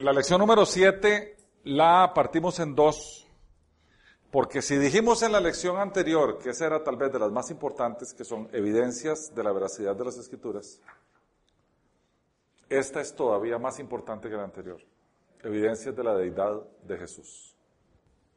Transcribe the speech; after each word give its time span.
La 0.00 0.14
lección 0.14 0.40
número 0.40 0.64
7 0.64 1.36
la 1.64 2.12
partimos 2.14 2.58
en 2.58 2.74
dos, 2.74 3.26
porque 4.30 4.62
si 4.62 4.78
dijimos 4.78 5.22
en 5.22 5.30
la 5.30 5.40
lección 5.40 5.76
anterior 5.76 6.38
que 6.38 6.50
esa 6.50 6.68
era 6.68 6.82
tal 6.82 6.96
vez 6.96 7.12
de 7.12 7.18
las 7.18 7.30
más 7.30 7.50
importantes, 7.50 8.14
que 8.14 8.24
son 8.24 8.48
evidencias 8.52 9.34
de 9.34 9.44
la 9.44 9.52
veracidad 9.52 9.94
de 9.94 10.06
las 10.06 10.16
escrituras, 10.16 10.80
esta 12.70 13.02
es 13.02 13.14
todavía 13.14 13.58
más 13.58 13.78
importante 13.78 14.30
que 14.30 14.36
la 14.36 14.44
anterior, 14.44 14.80
evidencias 15.42 15.94
de 15.94 16.02
la 16.02 16.14
deidad 16.14 16.62
de 16.82 16.96
Jesús. 16.96 17.54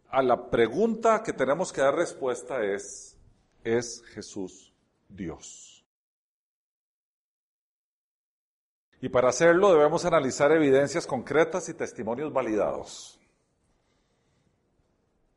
A 0.09 0.21
la 0.21 0.49
pregunta 0.49 1.23
que 1.23 1.31
tenemos 1.31 1.71
que 1.71 1.79
dar 1.79 1.95
respuesta 1.95 2.61
es, 2.61 3.17
¿es 3.63 4.03
Jesús 4.07 4.73
Dios? 5.07 5.72
Y 9.03 9.09
para 9.09 9.27
hacerlo 9.27 9.73
debemos 9.73 10.05
analizar 10.05 10.49
evidencias 10.53 11.05
concretas 11.05 11.67
y 11.67 11.73
testimonios 11.73 12.31
validados. 12.31 13.19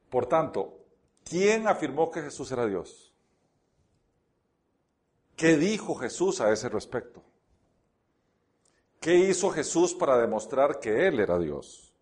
Por 0.09 0.27
tanto, 0.27 0.84
¿quién 1.24 1.66
afirmó 1.66 2.09
que 2.09 2.23
Jesús 2.23 2.52
era 2.52 2.65
Dios? 2.65 3.12
¿Qué 5.34 5.57
dijo 5.57 5.97
Jesús 5.97 6.41
a 6.41 6.52
ese 6.52 6.69
respecto? 6.69 7.24
¿Qué 9.01 9.16
hizo 9.16 9.51
Jesús 9.51 9.95
para 9.95 10.16
demostrar 10.16 10.79
que 10.79 11.09
Él 11.09 11.19
era 11.19 11.37
Dios? 11.37 11.93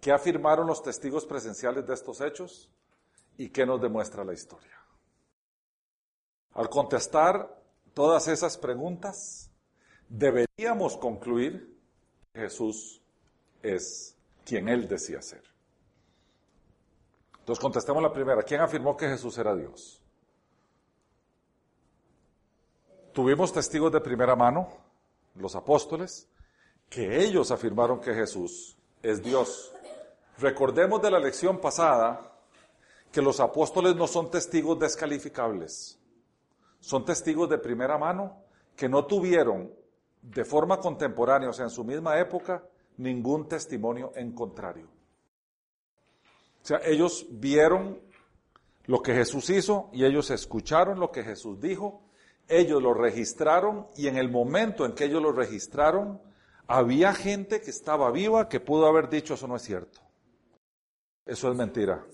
¿Qué 0.00 0.12
afirmaron 0.12 0.66
los 0.66 0.82
testigos 0.82 1.26
presenciales 1.26 1.86
de 1.86 1.92
estos 1.92 2.22
hechos? 2.22 2.70
¿Y 3.36 3.50
qué 3.50 3.66
nos 3.66 3.82
demuestra 3.82 4.24
la 4.24 4.32
historia? 4.32 4.80
Al 6.54 6.70
contestar 6.70 7.54
todas 7.92 8.28
esas 8.28 8.56
preguntas, 8.56 9.50
deberíamos 10.08 10.96
concluir 10.96 11.76
que 12.32 12.40
Jesús 12.40 13.00
es 13.62 14.16
quien 14.44 14.68
Él 14.68 14.88
decía 14.88 15.22
ser. 15.22 15.42
Entonces 17.38 17.60
contestemos 17.60 18.02
la 18.02 18.12
primera. 18.12 18.42
¿Quién 18.42 18.60
afirmó 18.60 18.96
que 18.96 19.08
Jesús 19.08 19.36
era 19.38 19.54
Dios? 19.54 20.00
Tuvimos 23.12 23.52
testigos 23.52 23.92
de 23.92 24.00
primera 24.00 24.34
mano, 24.34 24.68
los 25.36 25.54
apóstoles, 25.54 26.28
que 26.88 27.22
ellos 27.22 27.50
afirmaron 27.50 28.00
que 28.00 28.14
Jesús 28.14 28.76
es 29.02 29.22
Dios. 29.22 29.72
Recordemos 30.38 31.00
de 31.02 31.10
la 31.10 31.18
lección 31.18 31.60
pasada 31.60 32.32
que 33.12 33.22
los 33.22 33.38
apóstoles 33.40 33.94
no 33.94 34.08
son 34.08 34.30
testigos 34.30 34.78
descalificables, 34.78 35.98
son 36.80 37.04
testigos 37.04 37.48
de 37.48 37.58
primera 37.58 37.96
mano 37.96 38.42
que 38.74 38.88
no 38.88 39.04
tuvieron 39.06 39.72
de 40.24 40.44
forma 40.44 40.78
contemporánea, 40.78 41.50
o 41.50 41.52
sea, 41.52 41.66
en 41.66 41.70
su 41.70 41.84
misma 41.84 42.18
época, 42.18 42.64
ningún 42.96 43.46
testimonio 43.46 44.12
en 44.16 44.32
contrario. 44.32 44.88
O 46.62 46.66
sea, 46.66 46.80
ellos 46.84 47.26
vieron 47.30 48.00
lo 48.86 49.02
que 49.02 49.14
Jesús 49.14 49.50
hizo 49.50 49.90
y 49.92 50.04
ellos 50.04 50.30
escucharon 50.30 50.98
lo 50.98 51.10
que 51.10 51.22
Jesús 51.22 51.60
dijo, 51.60 52.02
ellos 52.48 52.82
lo 52.82 52.94
registraron 52.94 53.86
y 53.96 54.08
en 54.08 54.16
el 54.16 54.30
momento 54.30 54.86
en 54.86 54.94
que 54.94 55.04
ellos 55.04 55.22
lo 55.22 55.32
registraron, 55.32 56.20
había 56.66 57.12
gente 57.12 57.60
que 57.60 57.70
estaba 57.70 58.10
viva 58.10 58.48
que 58.48 58.60
pudo 58.60 58.86
haber 58.86 59.10
dicho 59.10 59.34
eso 59.34 59.46
no 59.46 59.56
es 59.56 59.62
cierto. 59.62 60.00
Eso 61.26 61.50
es 61.50 61.56
mentira. 61.56 62.04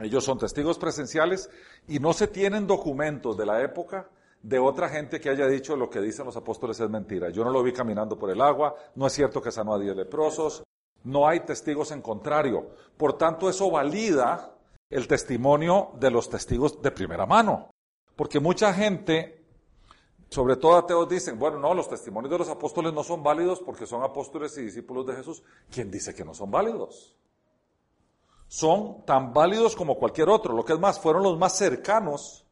Ellos 0.00 0.24
son 0.24 0.38
testigos 0.38 0.78
presenciales 0.78 1.48
y 1.86 2.00
no 2.00 2.12
se 2.12 2.26
tienen 2.26 2.66
documentos 2.66 3.36
de 3.36 3.46
la 3.46 3.62
época 3.62 4.08
de 4.44 4.58
otra 4.58 4.90
gente 4.90 5.20
que 5.22 5.30
haya 5.30 5.46
dicho 5.46 5.74
lo 5.74 5.88
que 5.88 6.02
dicen 6.02 6.26
los 6.26 6.36
apóstoles 6.36 6.78
es 6.78 6.90
mentira. 6.90 7.30
Yo 7.30 7.44
no 7.44 7.50
lo 7.50 7.62
vi 7.62 7.72
caminando 7.72 8.18
por 8.18 8.30
el 8.30 8.42
agua, 8.42 8.74
no 8.94 9.06
es 9.06 9.14
cierto 9.14 9.40
que 9.40 9.50
sanó 9.50 9.74
a 9.74 9.78
diez 9.78 9.96
leprosos, 9.96 10.62
no 11.04 11.26
hay 11.26 11.40
testigos 11.40 11.92
en 11.92 12.02
contrario. 12.02 12.68
Por 12.98 13.16
tanto, 13.16 13.48
eso 13.48 13.70
valida 13.70 14.54
el 14.90 15.08
testimonio 15.08 15.92
de 15.98 16.10
los 16.10 16.28
testigos 16.28 16.82
de 16.82 16.90
primera 16.90 17.24
mano. 17.24 17.70
Porque 18.16 18.38
mucha 18.38 18.74
gente, 18.74 19.46
sobre 20.28 20.56
todo 20.56 20.76
ateos, 20.76 21.08
dicen, 21.08 21.38
bueno, 21.38 21.58
no, 21.58 21.72
los 21.72 21.88
testimonios 21.88 22.30
de 22.30 22.38
los 22.38 22.48
apóstoles 22.50 22.92
no 22.92 23.02
son 23.02 23.22
válidos 23.22 23.60
porque 23.60 23.86
son 23.86 24.02
apóstoles 24.02 24.56
y 24.58 24.62
discípulos 24.62 25.06
de 25.06 25.16
Jesús. 25.16 25.42
¿Quién 25.70 25.90
dice 25.90 26.14
que 26.14 26.24
no 26.24 26.34
son 26.34 26.50
válidos? 26.50 27.16
Son 28.46 29.06
tan 29.06 29.32
válidos 29.32 29.74
como 29.74 29.96
cualquier 29.96 30.28
otro. 30.28 30.54
Lo 30.54 30.66
que 30.66 30.74
es 30.74 30.78
más, 30.78 31.00
fueron 31.00 31.22
los 31.22 31.38
más 31.38 31.56
cercanos 31.56 32.43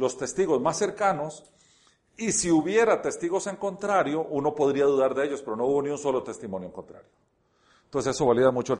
los 0.00 0.16
testigos 0.16 0.60
más 0.60 0.78
cercanos, 0.78 1.44
y 2.16 2.32
si 2.32 2.50
hubiera 2.50 3.00
testigos 3.00 3.46
en 3.46 3.56
contrario, 3.56 4.26
uno 4.28 4.54
podría 4.54 4.84
dudar 4.84 5.14
de 5.14 5.26
ellos, 5.26 5.42
pero 5.42 5.56
no 5.56 5.66
hubo 5.66 5.82
ni 5.82 5.90
un 5.90 5.98
solo 5.98 6.22
testimonio 6.22 6.68
en 6.68 6.72
contrario. 6.72 7.08
Entonces 7.84 8.14
eso 8.14 8.26
valida 8.26 8.50
mucho. 8.50 8.78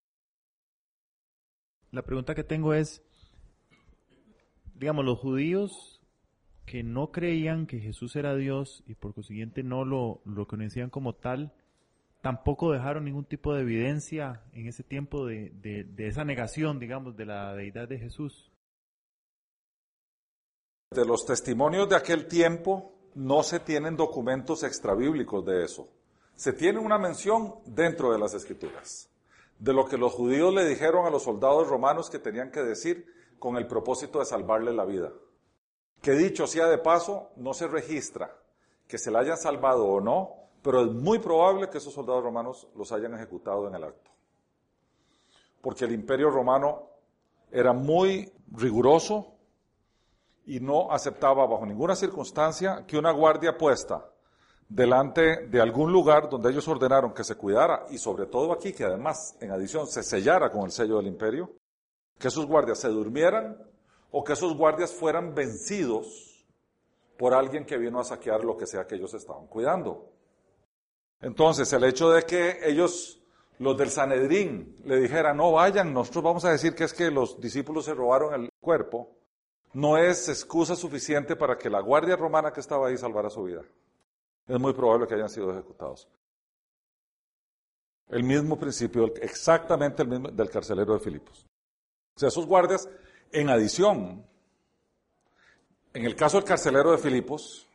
La 1.90 2.02
pregunta 2.02 2.34
que 2.34 2.44
tengo 2.44 2.74
es, 2.74 3.02
digamos, 4.74 5.04
los 5.04 5.18
judíos 5.18 6.00
que 6.66 6.82
no 6.82 7.10
creían 7.10 7.66
que 7.66 7.80
Jesús 7.80 8.14
era 8.14 8.36
Dios 8.36 8.84
y 8.86 8.94
por 8.94 9.14
consiguiente 9.14 9.62
no 9.62 9.84
lo, 9.84 10.20
lo 10.24 10.46
conocían 10.46 10.88
como 10.88 11.14
tal, 11.14 11.52
tampoco 12.20 12.72
dejaron 12.72 13.04
ningún 13.04 13.24
tipo 13.24 13.54
de 13.54 13.62
evidencia 13.62 14.42
en 14.52 14.68
ese 14.68 14.84
tiempo 14.84 15.26
de, 15.26 15.50
de 15.50 16.06
esa 16.06 16.24
negación, 16.24 16.78
digamos, 16.78 17.16
de 17.16 17.26
la 17.26 17.54
deidad 17.54 17.88
de 17.88 17.98
Jesús. 17.98 18.50
De 20.90 21.04
los 21.04 21.24
testimonios 21.24 21.88
de 21.88 21.94
aquel 21.94 22.26
tiempo 22.26 22.92
no 23.14 23.44
se 23.44 23.60
tienen 23.60 23.96
documentos 23.96 24.64
extrabíblicos 24.64 25.44
de 25.44 25.64
eso. 25.64 25.88
Se 26.34 26.52
tiene 26.52 26.80
una 26.80 26.98
mención 26.98 27.54
dentro 27.64 28.12
de 28.12 28.18
las 28.18 28.34
escrituras 28.34 29.08
de 29.60 29.74
lo 29.74 29.84
que 29.86 29.98
los 29.98 30.14
judíos 30.14 30.52
le 30.52 30.64
dijeron 30.64 31.06
a 31.06 31.10
los 31.10 31.22
soldados 31.22 31.68
romanos 31.68 32.10
que 32.10 32.18
tenían 32.18 32.50
que 32.50 32.62
decir 32.62 33.06
con 33.38 33.56
el 33.56 33.66
propósito 33.66 34.18
de 34.18 34.24
salvarle 34.24 34.72
la 34.72 34.86
vida. 34.86 35.12
Que 36.00 36.12
dicho 36.12 36.46
sea 36.46 36.66
de 36.66 36.78
paso, 36.78 37.30
no 37.36 37.54
se 37.54 37.68
registra 37.68 38.36
que 38.88 38.98
se 38.98 39.10
la 39.10 39.20
hayan 39.20 39.36
salvado 39.36 39.86
o 39.86 40.00
no, 40.00 40.32
pero 40.62 40.80
es 40.80 40.90
muy 40.90 41.18
probable 41.18 41.68
que 41.68 41.78
esos 41.78 41.94
soldados 41.94 42.24
romanos 42.24 42.66
los 42.74 42.90
hayan 42.90 43.14
ejecutado 43.14 43.68
en 43.68 43.74
el 43.74 43.84
acto. 43.84 44.10
Porque 45.60 45.84
el 45.84 45.92
imperio 45.92 46.30
romano 46.30 46.88
era 47.52 47.72
muy 47.72 48.32
riguroso 48.50 49.36
y 50.50 50.58
no 50.58 50.90
aceptaba 50.90 51.46
bajo 51.46 51.64
ninguna 51.64 51.94
circunstancia 51.94 52.84
que 52.84 52.98
una 52.98 53.12
guardia 53.12 53.56
puesta 53.56 54.04
delante 54.68 55.46
de 55.46 55.60
algún 55.60 55.92
lugar 55.92 56.28
donde 56.28 56.50
ellos 56.50 56.66
ordenaron 56.66 57.14
que 57.14 57.22
se 57.22 57.36
cuidara 57.36 57.86
y 57.88 57.98
sobre 57.98 58.26
todo 58.26 58.52
aquí 58.52 58.72
que 58.72 58.82
además 58.82 59.36
en 59.40 59.52
adición 59.52 59.86
se 59.86 60.02
sellara 60.02 60.50
con 60.50 60.62
el 60.62 60.72
sello 60.72 60.96
del 60.96 61.06
imperio, 61.06 61.52
que 62.18 62.26
esos 62.26 62.46
guardias 62.46 62.80
se 62.80 62.88
durmieran 62.88 63.58
o 64.10 64.24
que 64.24 64.32
esos 64.32 64.56
guardias 64.56 64.92
fueran 64.92 65.36
vencidos 65.36 66.44
por 67.16 67.32
alguien 67.32 67.64
que 67.64 67.78
vino 67.78 68.00
a 68.00 68.04
saquear 68.04 68.42
lo 68.44 68.56
que 68.56 68.66
sea 68.66 68.88
que 68.88 68.96
ellos 68.96 69.14
estaban 69.14 69.46
cuidando. 69.46 70.10
Entonces 71.20 71.72
el 71.72 71.84
hecho 71.84 72.10
de 72.10 72.24
que 72.24 72.58
ellos, 72.64 73.22
los 73.60 73.78
del 73.78 73.90
Sanedrín, 73.90 74.78
le 74.84 74.96
dijeran, 74.96 75.36
no 75.36 75.52
vayan, 75.52 75.94
nosotros 75.94 76.24
vamos 76.24 76.44
a 76.44 76.50
decir 76.50 76.74
que 76.74 76.82
es 76.82 76.92
que 76.92 77.08
los 77.08 77.40
discípulos 77.40 77.84
se 77.84 77.94
robaron 77.94 78.34
el 78.34 78.50
cuerpo, 78.60 79.19
no 79.72 79.96
es 79.96 80.28
excusa 80.28 80.74
suficiente 80.74 81.36
para 81.36 81.56
que 81.56 81.70
la 81.70 81.80
guardia 81.80 82.16
romana 82.16 82.52
que 82.52 82.60
estaba 82.60 82.88
ahí 82.88 82.96
salvara 82.96 83.30
su 83.30 83.44
vida. 83.44 83.62
Es 84.46 84.58
muy 84.58 84.72
probable 84.72 85.06
que 85.06 85.14
hayan 85.14 85.28
sido 85.28 85.52
ejecutados. 85.52 86.08
El 88.08 88.24
mismo 88.24 88.58
principio, 88.58 89.14
exactamente 89.20 90.02
el 90.02 90.08
mismo 90.08 90.28
del 90.28 90.50
carcelero 90.50 90.94
de 90.94 90.98
Filipos. 90.98 91.46
O 92.16 92.18
sea, 92.18 92.28
esos 92.28 92.46
guardias, 92.46 92.88
en 93.30 93.48
adición, 93.48 94.26
en 95.94 96.04
el 96.04 96.16
caso 96.16 96.38
del 96.38 96.44
carcelero 96.44 96.90
de 96.90 96.98
Filipos, 96.98 97.68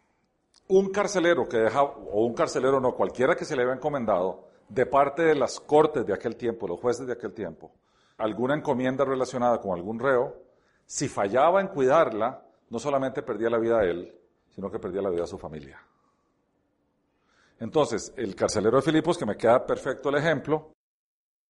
un 0.68 0.90
carcelero 0.90 1.48
que 1.48 1.58
deja, 1.58 1.84
o 1.84 2.26
un 2.26 2.34
carcelero 2.34 2.82
no, 2.82 2.94
cualquiera 2.96 3.36
que 3.36 3.46
se 3.46 3.56
le 3.56 3.64
haya 3.64 3.74
encomendado, 3.74 4.50
de 4.68 4.86
parte 4.86 5.24
de 5.24 5.36
las 5.36 5.60
cortes 5.60 6.06
de 6.06 6.14
aquel 6.14 6.36
tiempo, 6.36 6.68
los 6.68 6.80
jueces 6.80 7.08
de 7.08 7.14
aquel 7.14 7.34
tiempo, 7.34 7.72
alguna 8.18 8.56
encomienda 8.56 9.06
relacionada 9.06 9.62
con 9.62 9.74
algún 9.74 10.00
reo, 10.00 10.45
si 10.86 11.08
fallaba 11.08 11.62
en 11.62 11.68
cuidarla, 11.68 12.44
no 12.70 12.80
solamente 12.80 13.22
perdía 13.24 13.50
la 13.50 13.58
vida 13.58 13.80
a 13.80 13.84
él, 13.84 14.14
sino 14.50 14.72
que 14.72 14.80
perdía 14.80 15.02
la 15.02 15.10
vida 15.10 15.24
a 15.24 15.28
su 15.28 15.38
familia. 15.38 15.82
Entonces, 17.60 18.14
el 18.18 18.36
carcelero 18.36 18.78
de 18.78 18.84
Filipos, 18.84 19.18
que 19.18 19.26
me 19.26 19.38
queda 19.38 19.66
perfecto 19.66 20.10
el 20.10 20.16
ejemplo, 20.16 20.72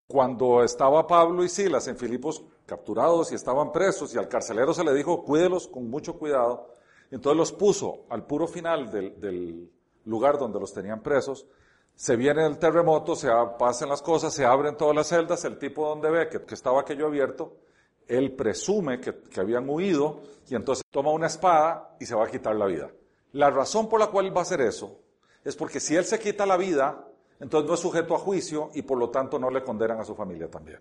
cuando 0.08 0.64
estaba 0.64 1.08
Pablo 1.08 1.44
y 1.44 1.50
Silas 1.50 1.88
en 1.88 1.98
Filipos 1.98 2.44
capturados 2.66 3.32
y 3.32 3.36
estaban 3.36 3.72
presos, 3.72 4.14
y 4.14 4.18
al 4.18 4.28
carcelero 4.28 4.74
se 4.74 4.84
le 4.84 4.94
dijo, 4.94 5.24
cuídelos 5.24 5.68
con 5.68 5.90
mucho 5.90 6.18
cuidado, 6.18 6.72
entonces 7.12 7.38
los 7.38 7.52
puso 7.52 8.06
al 8.10 8.26
puro 8.26 8.48
final 8.48 8.92
del, 8.92 9.72
lugar 10.06 10.38
donde 10.38 10.60
los 10.60 10.72
tenían 10.72 11.02
presos, 11.02 11.48
se 11.96 12.16
viene 12.16 12.46
el 12.46 12.60
terremoto, 12.60 13.16
se 13.16 13.30
pasan 13.58 13.90
las 13.90 14.04
cosas, 14.04 14.34
se 14.34 14.46
abren 14.46 14.78
todas 14.78 14.96
las 14.96 15.08
celdas, 15.08 15.44
el 15.46 15.58
tipo 15.58 15.88
donde 15.88 16.12
ve 16.12 16.30
que 16.30 16.54
estaba 16.54 16.82
aquello 16.82 17.08
abierto, 17.08 17.58
él 18.08 18.36
presume 18.36 19.00
que, 19.00 19.40
habían 19.40 19.70
huido 19.70 20.22
y 20.48 20.56
entonces 20.56 20.84
toma 20.92 21.12
una 21.12 21.28
espada 21.28 21.96
y 22.00 22.06
se 22.06 22.16
va 22.16 22.26
a 22.26 22.32
quitar 22.32 22.56
la 22.56 22.66
vida. 22.66 22.92
La 23.34 23.50
razón 23.50 23.90
por 23.90 24.00
la 24.00 24.08
cual 24.08 24.36
va 24.36 24.42
a 24.42 24.44
hacer 24.44 24.62
eso 24.62 25.00
es 25.44 25.56
porque 25.56 25.80
si 25.80 25.96
él 25.96 26.06
se 26.06 26.20
quita 26.20 26.46
la 26.46 26.58
vida, 26.58 27.08
entonces 27.40 27.68
no 27.68 27.74
es 27.74 27.80
sujeto 27.80 28.16
a 28.16 28.20
juicio 28.20 28.72
y 28.74 28.82
por 28.82 28.98
lo 28.98 29.10
tanto 29.10 29.38
no 29.40 29.50
le 29.50 29.64
condenan 29.64 30.00
a 30.00 30.06
su 30.06 30.16
familia 30.16 30.50
también. 30.50 30.80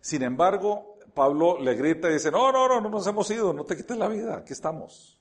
Sin 0.00 0.22
embargo, 0.22 0.98
Pablo 1.14 1.58
le 1.58 1.74
grita 1.74 2.10
y 2.10 2.14
dice, 2.14 2.30
no, 2.30 2.52
no, 2.52 2.68
no, 2.68 2.80
no 2.80 2.88
nos 2.88 3.06
hemos 3.06 3.30
ido, 3.30 3.52
no 3.52 3.64
te 3.64 3.76
quites 3.76 3.96
la 3.96 4.08
vida, 4.08 4.36
aquí 4.36 4.52
estamos. 4.52 5.20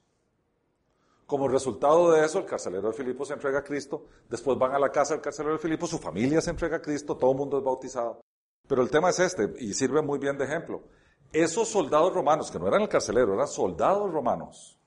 Como 1.25 1.47
resultado 1.47 2.11
de 2.11 2.23
eso, 2.23 2.37
el 2.37 2.45
carcelero 2.45 2.89
de 2.89 2.93
Filipo 2.93 3.25
se 3.25 3.33
entrega 3.33 3.59
a 3.59 3.63
Cristo, 3.63 4.05
después 4.29 4.57
van 4.59 4.73
a 4.73 4.79
la 4.79 4.91
casa 4.91 5.15
del 5.15 5.23
carcelero 5.23 5.53
de 5.53 5.59
Filipo, 5.59 5.87
su 5.87 5.97
familia 5.97 6.39
se 6.41 6.51
entrega 6.51 6.77
a 6.77 6.81
Cristo, 6.81 7.17
todo 7.17 7.31
el 7.31 7.37
mundo 7.37 7.57
es 7.57 7.63
bautizado. 7.63 8.24
Pero 8.67 8.81
el 8.81 8.89
tema 8.89 9.09
es 9.09 9.19
este, 9.19 9.53
y 9.59 9.73
sirve 9.73 10.01
muy 10.01 10.19
bien 10.19 10.37
de 10.37 10.45
ejemplo. 10.45 10.83
Esos 11.31 11.67
soldados 11.67 12.13
romanos, 12.13 12.49
que 12.49 12.59
no 12.59 12.67
eran 12.67 12.81
el 12.81 12.89
carcelero, 12.89 13.33
eran 13.33 13.47
soldados 13.47 14.11
romanos, 14.11 14.79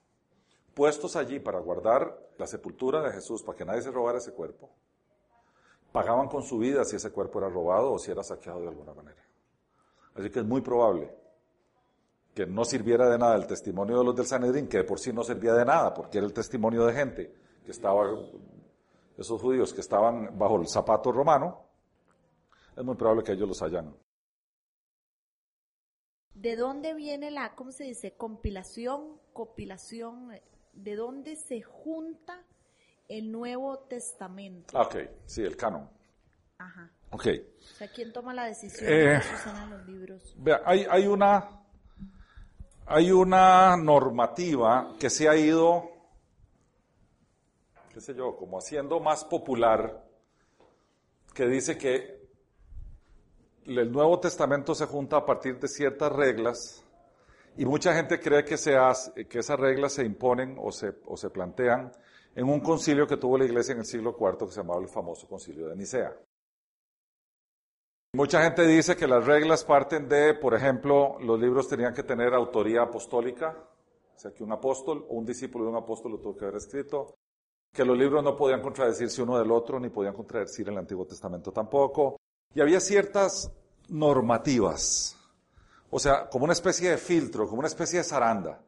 puestos 0.75 1.17
allí 1.17 1.41
para 1.41 1.61
guardar 1.61 2.19
la 2.39 2.47
sepultura 2.47 3.03
de 3.03 3.13
Jesús, 3.13 3.43
para 3.43 3.57
que 3.57 3.65
nadie 3.65 3.83
se 3.83 3.91
robara 3.91 4.19
ese 4.19 4.33
cuerpo, 4.33 4.71
pagaban 5.93 6.29
con 6.29 6.43
su 6.43 6.59
vida 6.59 6.85
si 6.85 6.97
ese 6.97 7.11
cuerpo 7.11 7.39
era 7.39 7.49
robado 7.49 7.93
o 7.93 7.99
si 7.99 8.11
era 8.11 8.23
saqueado 8.23 8.61
de 8.61 8.69
alguna 8.69 8.95
manera. 8.95 9.23
Así 10.15 10.31
que 10.31 10.41
es 10.41 10.45
muy 10.45 10.61
probable 10.61 11.15
que 12.35 12.47
no 12.47 12.65
sirviera 12.65 13.09
de 13.09 13.19
nada 13.19 13.37
el 13.37 13.47
testimonio 13.47 13.99
de 13.99 14.05
los 14.05 14.17
del 14.17 14.27
Sanedrín, 14.27 14.69
que 14.69 14.79
de 14.79 14.85
por 14.85 15.01
sí 15.01 15.13
no 15.13 15.25
servía 15.25 15.55
de 15.55 15.65
nada, 15.65 15.93
porque 15.93 16.19
era 16.19 16.27
el 16.27 16.33
testimonio 16.33 16.87
de 16.87 16.93
gente 16.93 17.35
que 17.65 17.73
estaba, 17.73 18.05
esos 19.17 19.41
judíos 19.41 19.75
que 19.75 19.81
estaban 19.81 20.39
bajo 20.39 20.61
el 20.61 20.69
zapato 20.69 21.11
romano, 21.11 21.68
es 22.79 22.85
muy 22.85 22.95
probable 22.95 23.25
que 23.25 23.33
ellos 23.33 23.49
los 23.49 23.61
hayan. 23.61 23.93
¿De 26.33 26.55
dónde 26.55 26.95
viene 26.95 27.33
la, 27.33 27.57
cómo 27.57 27.73
se 27.73 27.83
dice, 27.83 28.15
compilación, 28.17 29.21
compilación, 29.33 30.31
de 30.73 30.95
dónde 30.95 31.35
se 31.35 31.61
junta 31.63 32.41
el 33.09 33.33
Nuevo 33.33 33.81
Testamento? 33.81 34.79
Ok, 34.81 34.97
sí, 35.27 35.43
el 35.43 35.57
canon. 35.57 35.91
Ajá. 36.59 36.93
Ok. 37.11 37.27
O 37.27 37.77
sea, 37.79 37.89
¿quién 37.93 38.13
toma 38.13 38.33
la 38.33 38.45
decisión 38.45 38.89
Eh, 38.89 39.15
de 39.15 39.21
que 39.21 39.71
los 39.71 39.87
libros? 39.87 40.35
Vea, 40.39 40.63
hay, 40.65 40.87
hay 40.89 41.07
una 41.09 41.65
hay 42.87 43.11
una 43.11 43.77
normativa 43.77 44.95
que 45.01 45.11
se 45.11 45.29
ha 45.29 45.37
ido, 45.37 45.91
qué 47.93 48.01
sé 48.01 48.15
yo, 48.15 48.37
como 48.37 48.59
haciendo 48.59 49.01
más 49.01 49.25
popular, 49.25 50.09
que 51.35 51.47
dice 51.47 51.77
que 51.77 52.18
el 53.77 53.93
Nuevo 53.93 54.19
Testamento 54.19 54.75
se 54.75 54.87
junta 54.87 55.19
a 55.19 55.27
partir 55.27 55.59
de 55.59 55.69
ciertas 55.69 56.11
reglas 56.13 56.85
y 57.57 57.67
mucha 57.67 57.95
gente 57.95 58.19
cree 58.21 58.45
que, 58.45 58.57
se 58.57 58.77
hace- 58.77 59.27
que 59.27 59.41
esas 59.41 59.59
reglas 59.59 59.93
se 59.93 60.05
imponen 60.05 60.57
o 60.61 60.73
se, 60.73 60.95
o 61.07 61.17
se 61.17 61.29
plantean 61.31 61.93
en 62.35 62.49
un 62.49 62.61
concilio 62.61 63.07
que 63.07 63.17
tuvo 63.17 63.37
la 63.37 63.45
iglesia 63.45 63.73
en 63.73 63.81
el 63.81 63.85
siglo 63.85 64.17
IV 64.19 64.47
que 64.47 64.53
se 64.53 64.61
llamaba 64.61 64.81
el 64.81 64.89
famoso 64.89 65.27
concilio 65.29 65.69
de 65.69 65.77
Nicea. 65.77 66.17
Mucha 68.15 68.43
gente 68.43 68.67
dice 68.67 68.97
que 68.97 69.07
las 69.07 69.27
reglas 69.27 69.65
parten 69.65 70.09
de, 70.09 70.35
por 70.35 70.55
ejemplo, 70.55 71.19
los 71.21 71.39
libros 71.39 71.69
tenían 71.69 71.93
que 71.93 72.03
tener 72.03 72.33
autoría 72.33 72.83
apostólica, 72.83 73.69
o 74.17 74.19
sea, 74.19 74.33
que 74.33 74.43
un 74.43 74.53
apóstol 74.53 75.05
o 75.09 75.15
un 75.15 75.27
discípulo 75.27 75.65
de 75.65 75.71
un 75.71 75.77
apóstol 75.77 76.13
lo 76.13 76.19
tuvo 76.19 76.37
que 76.37 76.45
haber 76.47 76.57
escrito, 76.57 77.17
que 77.73 77.85
los 77.85 77.99
libros 77.99 78.25
no 78.25 78.35
podían 78.35 78.63
contradecirse 78.63 79.23
uno 79.23 79.39
del 79.39 79.51
otro, 79.53 79.79
ni 79.79 79.91
podían 79.91 80.15
contradecir 80.15 80.69
el 80.69 80.79
Antiguo 80.79 81.05
Testamento 81.07 81.53
tampoco, 81.53 82.17
y 82.55 82.61
había 82.61 82.81
ciertas 82.81 83.53
normativas, 83.89 85.17
o 85.91 85.99
sea, 85.99 86.29
como 86.29 86.45
una 86.45 86.53
especie 86.53 86.91
de 86.91 86.99
filtro, 86.99 87.47
como 87.47 87.61
una 87.61 87.69
especie 87.69 87.99
de 87.99 88.05
zaranda, 88.05 88.61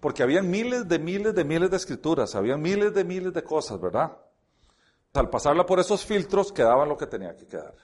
porque 0.00 0.22
habían 0.22 0.50
miles 0.50 0.88
de 0.88 0.98
miles 0.98 1.34
de 1.34 1.44
miles 1.44 1.70
de 1.70 1.76
escrituras, 1.76 2.34
habían 2.34 2.60
miles 2.60 2.92
de 2.94 3.04
miles 3.04 3.32
de 3.32 3.44
cosas, 3.44 3.80
¿verdad? 3.80 4.16
Al 5.12 5.28
pasarla 5.28 5.66
por 5.66 5.78
esos 5.78 6.04
filtros 6.04 6.52
quedaban 6.52 6.88
lo 6.88 6.96
que 6.96 7.06
tenía 7.06 7.36
que 7.36 7.46
quedar. 7.46 7.74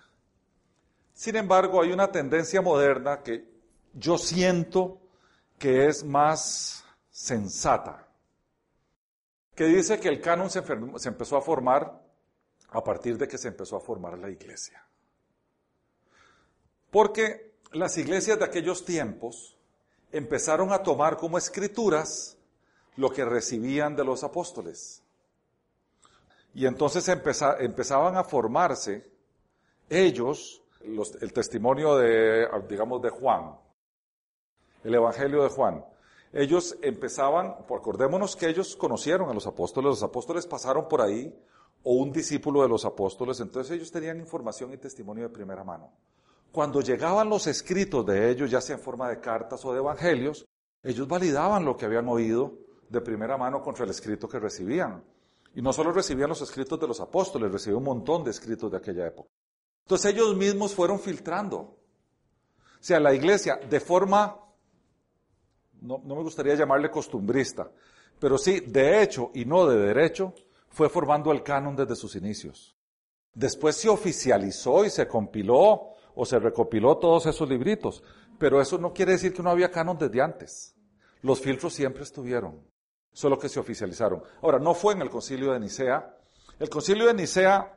Sin 1.13 1.37
embargo, 1.37 1.83
hay 1.83 1.93
una 1.93 2.11
tendencia 2.11 2.63
moderna 2.63 3.23
que 3.23 3.49
yo 3.93 4.17
siento 4.17 5.01
que 5.59 5.87
es 5.87 6.05
más 6.05 6.85
sensata, 7.11 8.09
que 9.55 9.65
dice 9.65 9.99
que 10.01 10.09
el 10.09 10.21
canon 10.21 10.49
se 10.49 11.09
empezó 11.09 11.37
a 11.37 11.43
formar 11.43 12.01
a 12.71 12.83
partir 12.85 13.19
de 13.19 13.27
que 13.29 13.39
se 13.39 13.49
empezó 13.49 13.77
a 13.77 13.81
formar 13.81 14.17
la 14.19 14.31
iglesia. 14.31 14.88
Porque 16.91 17.53
las 17.73 17.99
iglesias 17.99 18.39
de 18.39 18.45
aquellos 18.45 18.85
tiempos 18.85 19.57
empezaron 20.13 20.73
a 20.73 20.83
tomar 20.83 21.17
como 21.17 21.37
escrituras 21.39 22.37
lo 22.97 23.11
que 23.11 23.25
recibían 23.25 23.95
de 23.95 24.05
los 24.05 24.25
apóstoles. 24.25 25.03
Y 26.55 26.67
entonces 26.67 27.09
empeza- 27.09 27.57
empezaban 27.61 28.17
a 28.17 28.25
formarse 28.25 29.07
ellos, 29.91 30.63
los- 30.85 31.15
el 31.23 31.33
testimonio 31.33 31.97
de, 31.97 32.49
digamos, 32.69 33.03
de 33.03 33.11
Juan, 33.11 33.57
el 34.85 34.95
Evangelio 34.95 35.43
de 35.43 35.51
Juan, 35.51 35.85
ellos 36.33 36.77
empezaban, 36.83 37.49
acordémonos 37.49 38.35
que 38.37 38.49
ellos 38.49 38.77
conocieron 38.77 39.31
a 39.31 39.35
los 39.35 39.47
apóstoles, 39.47 39.89
los 39.91 40.03
apóstoles 40.03 40.47
pasaron 40.47 40.89
por 40.89 41.01
ahí, 41.01 41.35
o 41.85 41.93
un 41.93 42.13
discípulo 42.13 42.63
de 42.63 42.69
los 42.69 42.85
apóstoles, 42.85 43.41
entonces 43.41 43.77
ellos 43.77 43.91
tenían 43.93 44.19
información 44.19 44.73
y 44.73 44.79
testimonio 44.79 45.25
de 45.25 45.31
primera 45.31 45.63
mano. 45.65 45.91
Cuando 46.53 46.81
llegaban 46.81 47.29
los 47.29 47.47
escritos 47.47 48.05
de 48.07 48.31
ellos, 48.31 48.51
ya 48.51 48.61
sea 48.61 48.77
en 48.77 48.83
forma 48.83 49.09
de 49.09 49.21
cartas 49.21 49.65
o 49.65 49.73
de 49.73 49.79
evangelios, 49.79 50.47
ellos 50.83 51.07
validaban 51.07 51.65
lo 51.65 51.77
que 51.77 51.87
habían 51.87 52.09
oído 52.09 52.59
de 52.89 53.01
primera 53.01 53.37
mano 53.37 53.63
contra 53.63 53.85
el 53.85 53.91
escrito 53.91 54.29
que 54.29 54.39
recibían. 54.39 55.05
Y 55.55 55.63
no 55.63 55.73
solo 55.73 55.93
recibían 55.93 56.29
los 56.29 56.41
escritos 56.41 56.79
de 56.81 56.87
los 56.87 57.01
apóstoles, 57.01 57.51
recibían 57.51 57.79
un 57.79 57.85
montón 57.85 58.25
de 58.25 58.31
escritos 58.31 58.71
de 58.71 58.79
aquella 58.79 59.07
época. 59.07 59.29
Entonces 59.83 60.13
ellos 60.13 60.37
mismos 60.37 60.75
fueron 60.75 61.01
filtrando. 61.01 61.59
O 61.59 61.77
sea, 62.81 63.01
la 63.01 63.13
iglesia 63.13 63.57
de 63.69 63.81
forma, 63.81 64.39
no, 65.81 66.01
no 66.05 66.17
me 66.17 66.23
gustaría 66.23 66.55
llamarle 66.55 66.91
costumbrista, 66.91 67.71
pero 68.19 68.39
sí, 68.39 68.61
de 68.61 69.03
hecho 69.03 69.31
y 69.35 69.45
no 69.45 69.67
de 69.67 69.79
derecho, 69.79 70.35
fue 70.69 70.89
formando 70.89 71.33
el 71.33 71.43
canon 71.43 71.75
desde 71.75 71.97
sus 71.97 72.15
inicios. 72.17 72.77
Después 73.35 73.77
se 73.77 73.89
oficializó 73.89 74.85
y 74.85 74.91
se 74.91 75.09
compiló 75.09 75.95
o 76.21 76.25
se 76.25 76.41
recopiló 76.41 76.99
todos 76.99 77.27
esos 77.27 77.49
libritos, 77.49 78.03
pero 78.41 78.61
eso 78.61 78.77
no 78.77 78.93
quiere 78.93 79.13
decir 79.13 79.33
que 79.33 79.41
no 79.41 79.51
había 79.51 79.71
canon 79.71 79.97
desde 79.97 80.21
antes. 80.21 80.75
Los 81.23 81.41
filtros 81.41 81.73
siempre 81.73 82.03
estuvieron, 82.03 82.61
solo 83.13 83.39
que 83.39 83.49
se 83.49 83.61
oficializaron. 83.61 84.25
Ahora, 84.43 84.59
no 84.59 84.75
fue 84.75 84.95
en 84.95 85.03
el 85.03 85.11
concilio 85.11 85.53
de 85.53 85.61
Nicea. 85.61 86.19
El 86.59 86.69
concilio 86.69 87.07
de 87.07 87.15
Nicea 87.15 87.73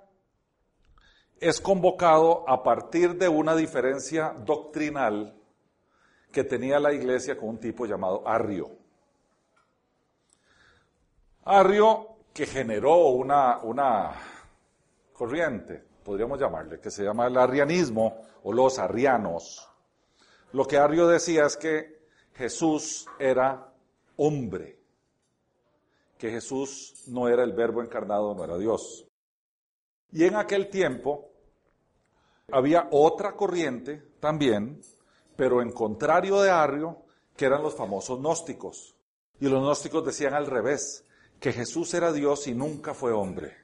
es 1.39 1.61
convocado 1.61 2.43
a 2.49 2.63
partir 2.63 3.15
de 3.15 3.29
una 3.29 3.55
diferencia 3.55 4.33
doctrinal 4.43 5.35
que 6.31 6.43
tenía 6.43 6.79
la 6.79 6.93
iglesia 6.93 7.37
con 7.37 7.49
un 7.49 7.59
tipo 7.59 7.85
llamado 7.85 8.27
Arrio. 8.27 8.71
Arrio 11.43 12.07
que 12.33 12.47
generó 12.47 13.09
una, 13.09 13.59
una 13.59 14.13
corriente, 15.13 15.90
podríamos 16.03 16.39
llamarle, 16.39 16.79
que 16.79 16.91
se 16.91 17.03
llama 17.03 17.27
el 17.27 17.37
arrianismo 17.37 18.25
o 18.43 18.53
los 18.53 18.79
arrianos. 18.79 19.67
Lo 20.53 20.65
que 20.65 20.77
Arrio 20.77 21.07
decía 21.07 21.45
es 21.45 21.57
que 21.57 22.01
Jesús 22.33 23.05
era 23.19 23.73
hombre, 24.17 24.79
que 26.17 26.29
Jesús 26.29 27.03
no 27.07 27.27
era 27.27 27.43
el 27.43 27.53
verbo 27.53 27.81
encarnado, 27.81 28.33
no 28.33 28.43
era 28.43 28.57
Dios. 28.57 29.07
Y 30.11 30.25
en 30.25 30.35
aquel 30.35 30.69
tiempo 30.69 31.29
había 32.51 32.87
otra 32.91 33.33
corriente 33.33 34.03
también, 34.19 34.81
pero 35.35 35.61
en 35.61 35.71
contrario 35.71 36.41
de 36.41 36.49
Arrio, 36.49 37.05
que 37.35 37.45
eran 37.45 37.63
los 37.63 37.75
famosos 37.75 38.19
gnósticos. 38.19 38.95
Y 39.39 39.47
los 39.47 39.61
gnósticos 39.61 40.05
decían 40.05 40.33
al 40.33 40.47
revés, 40.47 41.05
que 41.39 41.51
Jesús 41.51 41.93
era 41.95 42.13
Dios 42.13 42.47
y 42.47 42.53
nunca 42.53 42.93
fue 42.93 43.11
hombre. 43.11 43.60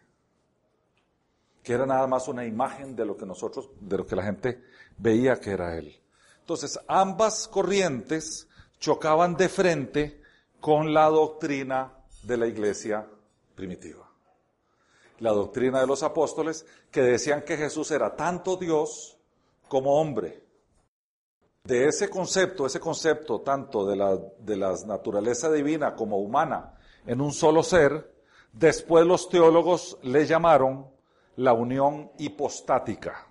Que 1.68 1.74
era 1.74 1.86
nada 1.86 2.08
más 2.08 2.30
una 2.30 2.46
imagen 2.46 2.96
de 2.96 3.06
lo 3.06 3.18
que 3.18 3.26
nosotros, 3.26 3.70
de 3.82 3.98
lo 3.98 4.08
que 4.08 4.16
la 4.16 4.24
gente 4.24 4.64
veía 4.98 5.38
que 5.38 5.52
era 5.52 5.78
Él. 5.78 6.00
Entonces, 6.40 6.80
ambas 6.88 7.46
corrientes 7.50 8.48
chocaban 8.80 9.36
de 9.36 9.50
frente 9.50 10.22
con 10.62 10.94
la 10.94 11.10
doctrina 11.10 11.92
de 12.24 12.38
la 12.38 12.48
iglesia 12.48 13.06
primitiva. 13.54 14.10
La 15.20 15.34
doctrina 15.34 15.82
de 15.82 15.88
los 15.88 16.04
apóstoles 16.04 16.66
que 16.90 17.02
decían 17.02 17.42
que 17.42 17.58
Jesús 17.58 17.92
era 17.92 18.16
tanto 18.16 18.56
Dios 18.56 19.18
como 19.68 20.00
hombre. 20.00 20.46
De 21.66 21.90
ese 21.90 22.10
concepto, 22.10 22.66
ese 22.66 22.80
concepto 22.80 23.42
tanto 23.42 23.86
de 23.86 23.98
la, 23.98 24.16
de 24.16 24.56
la 24.56 24.74
naturaleza 24.86 25.52
divina 25.52 25.96
como 25.96 26.18
humana 26.20 26.80
en 27.06 27.20
un 27.20 27.34
solo 27.34 27.62
ser, 27.62 28.10
después 28.54 29.06
los 29.06 29.28
teólogos 29.28 29.98
le 30.02 30.26
llamaron 30.26 30.96
la 31.38 31.54
unión 31.54 32.12
hipostática. 32.18 33.28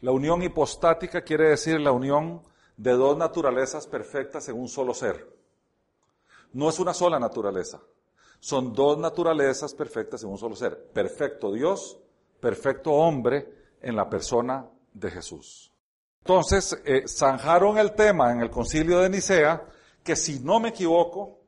La 0.00 0.10
unión 0.10 0.42
hipostática 0.42 1.22
quiere 1.22 1.50
decir 1.50 1.78
la 1.80 1.92
unión 1.92 2.42
de 2.76 2.92
dos 2.92 3.16
naturalezas 3.16 3.86
perfectas 3.86 4.48
en 4.48 4.58
un 4.58 4.68
solo 4.68 4.94
ser. 4.94 5.28
No 6.52 6.68
es 6.68 6.78
una 6.78 6.94
sola 6.94 7.18
naturaleza, 7.18 7.80
Son 8.40 8.74
dos 8.74 8.98
naturalezas 8.98 9.72
perfectas 9.74 10.22
en 10.22 10.30
un 10.30 10.36
solo 10.36 10.54
ser. 10.54 10.90
Perfecto 10.92 11.50
Dios, 11.50 11.98
perfecto 12.40 12.92
hombre 12.92 13.48
en 13.80 13.96
la 13.96 14.08
persona 14.08 14.66
de 14.92 15.10
Jesús. 15.10 15.72
Entonces, 16.20 16.78
eh, 16.84 17.04
zanjaron 17.06 17.78
el 17.78 17.92
tema 17.92 18.32
en 18.32 18.40
el 18.40 18.50
concilio 18.50 19.00
de 19.00 19.08
Nicea, 19.08 19.66
que 20.02 20.16
si 20.16 20.40
no 20.40 20.60
me 20.60 20.70
equivoco, 20.70 21.38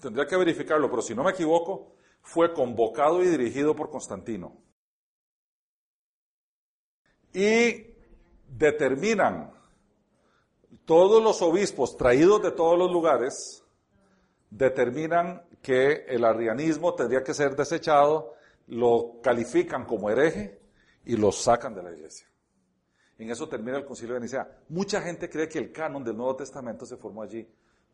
tendría 0.00 0.26
que 0.26 0.36
verificarlo, 0.36 0.90
pero 0.90 1.02
si 1.02 1.14
no 1.14 1.24
me 1.24 1.30
equivoco, 1.30 1.94
fue 2.20 2.52
convocado 2.52 3.22
y 3.22 3.28
dirigido 3.28 3.74
por 3.74 3.90
Constantino. 3.90 4.63
Y 7.34 7.88
determinan 8.48 9.52
todos 10.84 11.22
los 11.22 11.42
obispos 11.42 11.96
traídos 11.96 12.42
de 12.42 12.52
todos 12.52 12.78
los 12.78 12.90
lugares, 12.90 13.64
determinan 14.50 15.42
que 15.60 16.04
el 16.06 16.24
arrianismo 16.24 16.94
tendría 16.94 17.22
que 17.22 17.34
ser 17.34 17.56
desechado, 17.56 18.34
lo 18.68 19.16
califican 19.22 19.84
como 19.84 20.10
hereje 20.10 20.60
y 21.04 21.16
lo 21.16 21.32
sacan 21.32 21.74
de 21.74 21.82
la 21.82 21.92
iglesia. 21.92 22.26
En 23.18 23.30
eso 23.30 23.48
termina 23.48 23.78
el 23.78 23.84
concilio 23.84 24.14
de 24.14 24.20
Nicea. 24.20 24.48
Mucha 24.68 25.00
gente 25.00 25.30
cree 25.30 25.48
que 25.48 25.58
el 25.58 25.72
canon 25.72 26.04
del 26.04 26.16
Nuevo 26.16 26.36
Testamento 26.36 26.84
se 26.84 26.96
formó 26.96 27.22
allí, 27.22 27.46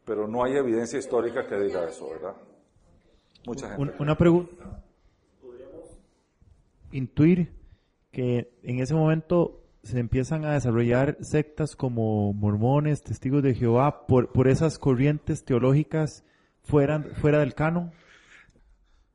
pero 0.05 0.27
no 0.27 0.43
hay 0.45 0.57
evidencia 0.57 0.99
histórica 0.99 1.47
que 1.47 1.59
diga 1.61 1.89
eso, 1.89 2.09
¿verdad? 2.11 2.35
Mucha 3.47 3.77
gente. 3.77 3.95
Una 3.99 4.17
pregunta. 4.17 4.83
¿Podríamos 5.41 5.85
intuir 6.93 7.60
que 8.11 8.53
en 8.63 8.81
ese 8.81 8.95
momento 8.95 9.61
se 9.83 9.99
empiezan 9.99 10.45
a 10.45 10.55
desarrollar 10.55 11.17
sectas 11.23 11.77
como 11.77 12.33
mormones, 12.33 13.03
testigos 13.03 13.43
de 13.43 13.55
Jehová, 13.55 14.07
por, 14.07 14.33
por 14.33 14.49
esas 14.49 14.79
corrientes 14.79 15.45
teológicas 15.45 16.25
fuera, 16.63 17.03
fuera 17.21 17.39
del 17.39 17.55
canon? 17.55 17.93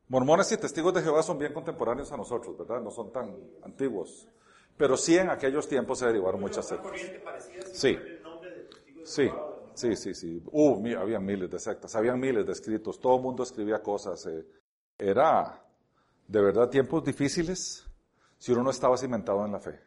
Mormones 0.07 0.51
y 0.51 0.57
testigos 0.57 0.93
de 0.93 1.01
Jehová 1.01 1.23
son 1.23 1.37
bien 1.37 1.53
contemporáneos 1.53 2.11
a 2.11 2.17
nosotros, 2.17 2.57
¿verdad? 2.57 2.81
No 2.81 2.91
son 2.91 3.11
tan 3.11 3.35
antiguos. 3.63 4.27
Pero 4.77 4.97
sí 4.97 5.17
en 5.17 5.29
aquellos 5.29 5.67
tiempos 5.67 5.99
se 5.99 6.05
derivaron 6.05 6.41
muchas 6.41 6.67
sectas. 6.67 6.91
Sí. 7.73 7.97
Sí, 9.03 9.29
sí, 9.73 9.95
sí, 9.95 10.13
sí. 10.13 10.43
Uh, 10.51 10.95
había 10.97 11.19
miles 11.19 11.49
de 11.49 11.59
sectas, 11.59 11.95
habían 11.95 12.19
miles 12.19 12.45
de 12.45 12.51
escritos, 12.51 12.99
todo 12.99 13.15
el 13.17 13.21
mundo 13.21 13.43
escribía 13.43 13.81
cosas. 13.81 14.25
Eh. 14.27 14.45
Era 14.97 15.63
de 16.27 16.41
verdad 16.41 16.69
tiempos 16.69 17.03
difíciles 17.03 17.84
si 18.37 18.51
uno 18.51 18.63
no 18.63 18.69
estaba 18.69 18.97
cimentado 18.97 19.45
en 19.45 19.51
la 19.51 19.59
fe. 19.59 19.79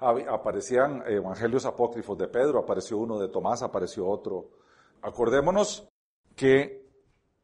Aparecían 0.00 1.02
evangelios 1.06 1.66
apócrifos 1.66 2.16
de 2.16 2.28
Pedro, 2.28 2.58
apareció 2.58 2.96
uno 2.98 3.18
de 3.18 3.28
Tomás, 3.28 3.62
apareció 3.62 4.08
otro. 4.08 4.50
Acordémonos 5.02 5.88
que 6.34 6.88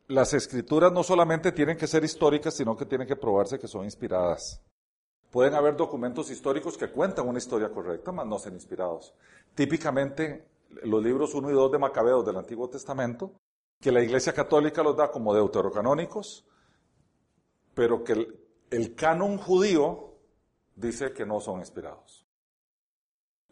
las 0.08 0.32
escrituras 0.32 0.92
no 0.92 1.02
solamente 1.02 1.52
tienen 1.52 1.76
que 1.76 1.86
ser 1.86 2.04
históricas, 2.04 2.54
sino 2.54 2.76
que 2.76 2.86
tienen 2.86 3.06
que 3.06 3.16
probarse 3.16 3.58
que 3.58 3.68
son 3.68 3.84
inspiradas. 3.84 4.62
Pueden 5.30 5.54
haber 5.54 5.76
documentos 5.76 6.30
históricos 6.30 6.78
que 6.78 6.90
cuentan 6.90 7.28
una 7.28 7.38
historia 7.38 7.70
correcta, 7.70 8.12
mas 8.12 8.26
no 8.26 8.38
sean 8.38 8.54
inspirados. 8.54 9.12
Típicamente, 9.54 10.48
los 10.84 11.02
libros 11.02 11.34
1 11.34 11.50
y 11.50 11.52
2 11.52 11.72
de 11.72 11.78
Macabeos 11.78 12.24
del 12.24 12.36
Antiguo 12.36 12.70
Testamento, 12.70 13.32
que 13.80 13.92
la 13.92 14.02
Iglesia 14.02 14.32
Católica 14.32 14.82
los 14.82 14.96
da 14.96 15.10
como 15.10 15.34
deuterocanónicos, 15.34 16.46
pero 17.74 18.02
que 18.02 18.28
el 18.70 18.94
canon 18.94 19.36
judío 19.36 20.15
dice 20.76 21.12
que 21.12 21.26
no 21.26 21.40
son 21.40 21.58
inspirados. 21.58 22.24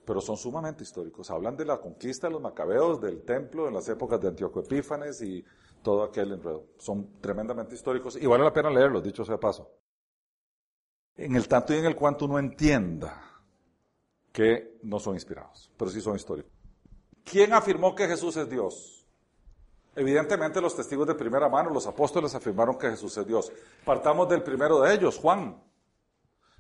Pero 0.05 0.21
son 0.21 0.37
sumamente 0.37 0.85
históricos. 0.85 1.31
Hablan 1.31 1.57
de 1.57 1.65
la 1.65 1.81
conquista 1.81 2.29
de 2.29 2.35
los 2.35 2.43
macabeos, 2.43 3.01
del 3.01 3.25
templo, 3.25 3.67
en 3.67 3.75
las 3.75 3.89
épocas 3.89 4.21
de 4.21 4.29
Antíoco 4.29 4.61
Epífanes 4.61 5.21
y 5.23 5.45
todo 5.83 6.05
aquel 6.05 6.33
enredo. 6.33 6.67
Son 6.79 7.21
tremendamente 7.21 7.75
históricos 7.75 8.17
y 8.17 8.27
vale 8.27 8.45
la 8.45 8.53
pena 8.53 8.71
leerlos, 8.71 9.03
dicho 9.03 9.25
sea 9.25 9.41
paso 9.41 9.69
en 11.17 11.37
el 11.37 11.49
tanto 11.49 11.75
y 11.75 11.79
en 11.79 11.85
el 11.85 11.97
cuanto 11.97 12.25
uno 12.25 12.39
entienda 12.39 13.23
que 14.33 14.79
no 14.83 14.99
son 14.99 15.15
inspirados, 15.15 15.71
pero 15.77 15.91
sí 15.91 16.01
son 16.01 16.17
históricos. 16.17 16.51
¿Quién 17.25 17.53
afirmó 17.53 17.95
que 17.95 18.09
Jesús 18.09 18.37
es 18.37 18.51
Dios? 18.51 19.07
Evidentemente 19.97 20.61
los 20.61 20.75
testigos 20.75 21.07
de 21.07 21.15
primera 21.15 21.49
mano, 21.49 21.71
los 21.71 21.87
apóstoles 21.87 22.35
afirmaron 22.35 22.77
que 22.77 22.91
Jesús 22.91 23.17
es 23.17 23.27
Dios. 23.27 23.53
Partamos 23.85 24.29
del 24.29 24.43
primero 24.43 24.81
de 24.81 24.93
ellos, 24.93 25.19
Juan. 25.19 25.63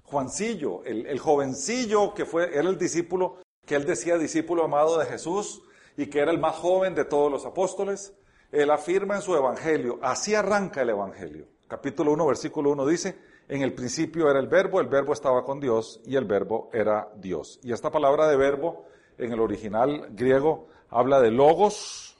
Juancillo, 0.04 0.84
el, 0.84 1.06
el 1.06 1.18
jovencillo 1.18 2.14
que 2.14 2.24
fue, 2.24 2.56
era 2.56 2.68
el 2.68 2.78
discípulo, 2.78 3.38
que 3.66 3.74
él 3.74 3.84
decía 3.84 4.16
discípulo 4.18 4.64
amado 4.64 4.98
de 4.98 5.06
Jesús 5.06 5.62
y 5.96 6.06
que 6.06 6.20
era 6.20 6.30
el 6.30 6.38
más 6.38 6.56
joven 6.56 6.94
de 6.94 7.04
todos 7.04 7.30
los 7.30 7.44
apóstoles. 7.46 8.14
Él 8.52 8.70
afirma 8.70 9.16
en 9.16 9.22
su 9.22 9.34
evangelio, 9.34 9.98
así 10.02 10.34
arranca 10.34 10.82
el 10.82 10.90
evangelio. 10.90 11.48
Capítulo 11.66 12.12
1, 12.12 12.26
versículo 12.26 12.70
1 12.70 12.86
dice, 12.86 13.18
en 13.48 13.62
el 13.62 13.74
principio 13.74 14.30
era 14.30 14.38
el 14.38 14.48
verbo, 14.48 14.80
el 14.80 14.86
verbo 14.86 15.12
estaba 15.12 15.44
con 15.44 15.60
Dios 15.60 16.00
y 16.04 16.16
el 16.16 16.24
verbo 16.24 16.70
era 16.72 17.08
Dios. 17.16 17.58
Y 17.62 17.72
esta 17.72 17.90
palabra 17.90 18.28
de 18.28 18.36
verbo 18.36 18.86
en 19.18 19.32
el 19.32 19.40
original 19.40 20.08
griego 20.10 20.68
habla 20.88 21.20
de 21.20 21.30
logos 21.30 22.16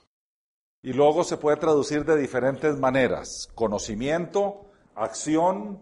y 0.81 0.93
logos 0.93 1.27
se 1.27 1.37
puede 1.37 1.57
traducir 1.57 2.05
de 2.05 2.17
diferentes 2.17 2.77
maneras. 2.77 3.49
Conocimiento, 3.55 4.71
acción, 4.93 5.79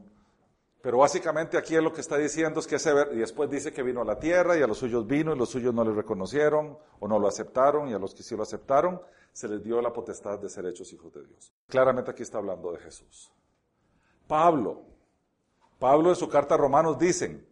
pero 0.83 0.97
básicamente 0.97 1.57
aquí 1.57 1.75
lo 1.77 1.93
que 1.93 2.01
está 2.01 2.17
diciendo 2.17 2.59
es 2.59 2.67
que 2.67 2.75
ese 2.75 2.91
y 3.13 3.19
después 3.19 3.49
dice 3.49 3.71
que 3.71 3.81
vino 3.81 4.01
a 4.01 4.03
la 4.03 4.19
tierra 4.19 4.57
y 4.57 4.61
a 4.61 4.67
los 4.67 4.79
suyos 4.79 5.07
vino 5.07 5.33
y 5.33 5.37
los 5.37 5.47
suyos 5.47 5.73
no 5.73 5.81
le 5.85 5.93
reconocieron 5.93 6.77
o 6.99 7.07
no 7.07 7.19
lo 7.19 7.29
aceptaron 7.29 7.87
y 7.87 7.93
a 7.93 7.97
los 7.97 8.13
que 8.13 8.21
sí 8.21 8.35
lo 8.35 8.43
aceptaron 8.43 9.01
se 9.31 9.47
les 9.47 9.63
dio 9.63 9.81
la 9.81 9.93
potestad 9.93 10.39
de 10.39 10.49
ser 10.49 10.65
hechos 10.65 10.91
hijos 10.91 11.13
de 11.13 11.25
Dios. 11.25 11.53
Claramente 11.69 12.11
aquí 12.11 12.23
está 12.23 12.39
hablando 12.39 12.73
de 12.73 12.79
Jesús. 12.79 13.31
Pablo, 14.27 14.81
Pablo 15.79 16.09
en 16.09 16.17
su 16.17 16.27
carta 16.27 16.55
a 16.55 16.57
Romanos 16.57 16.99
dicen, 16.99 17.47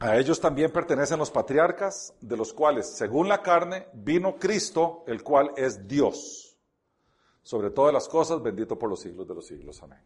a 0.00 0.16
ellos 0.16 0.40
también 0.40 0.72
pertenecen 0.72 1.20
los 1.20 1.30
patriarcas, 1.30 2.12
de 2.20 2.36
los 2.36 2.52
cuales, 2.52 2.88
según 2.88 3.28
la 3.28 3.40
carne, 3.40 3.86
vino 3.92 4.34
Cristo, 4.34 5.04
el 5.06 5.22
cual 5.22 5.52
es 5.56 5.86
Dios. 5.86 6.58
Sobre 7.44 7.70
todas 7.70 7.94
las 7.94 8.08
cosas, 8.08 8.42
bendito 8.42 8.76
por 8.76 8.90
los 8.90 8.98
siglos 8.98 9.28
de 9.28 9.34
los 9.36 9.46
siglos. 9.46 9.80
Amén. 9.80 10.04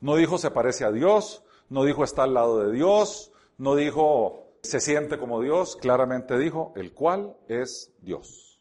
No 0.00 0.16
dijo 0.16 0.38
se 0.38 0.50
parece 0.50 0.84
a 0.84 0.92
Dios, 0.92 1.44
no 1.68 1.84
dijo 1.84 2.04
está 2.04 2.24
al 2.24 2.34
lado 2.34 2.60
de 2.60 2.72
Dios, 2.72 3.32
no 3.58 3.74
dijo 3.74 4.50
se 4.62 4.80
siente 4.80 5.18
como 5.18 5.40
Dios, 5.40 5.76
claramente 5.76 6.38
dijo 6.38 6.72
el 6.76 6.92
cual 6.92 7.36
es 7.48 7.92
Dios. 8.00 8.60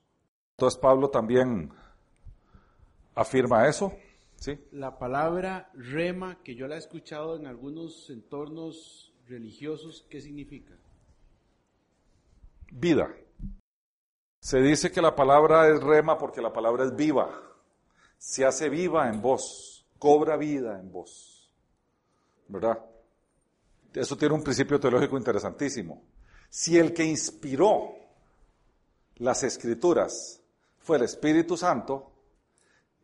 Entonces 0.57 0.79
Pablo 0.79 1.09
también 1.09 1.71
afirma 3.15 3.67
eso. 3.67 3.93
La 4.71 4.97
palabra 4.97 5.69
rema, 5.73 6.41
que 6.43 6.55
yo 6.55 6.67
la 6.67 6.75
he 6.75 6.79
escuchado 6.79 7.35
en 7.35 7.45
algunos 7.45 8.09
entornos 8.09 9.13
religiosos, 9.27 10.05
¿qué 10.09 10.21
significa? 10.21 10.73
Vida. 12.71 13.13
Se 14.41 14.61
dice 14.61 14.91
que 14.91 15.01
la 15.01 15.15
palabra 15.15 15.67
es 15.67 15.83
rema 15.83 16.17
porque 16.17 16.41
la 16.41 16.53
palabra 16.53 16.85
es 16.85 16.95
viva. 16.95 17.29
Se 18.17 18.45
hace 18.45 18.69
viva 18.69 19.09
en 19.09 19.21
vos, 19.21 19.85
cobra 19.97 20.37
vida 20.37 20.79
en 20.79 20.91
vos. 20.91 21.28
¿Verdad? 22.49 22.83
Eso 23.93 24.17
tiene 24.17 24.35
un 24.35 24.43
principio 24.43 24.79
teológico 24.79 25.17
interesantísimo. 25.17 26.03
Si 26.49 26.77
el 26.77 26.93
que 26.93 27.05
inspiró 27.05 27.95
las 29.17 29.43
escrituras 29.43 30.41
fue 30.79 30.97
el 30.97 31.03
Espíritu 31.03 31.55
Santo, 31.55 32.11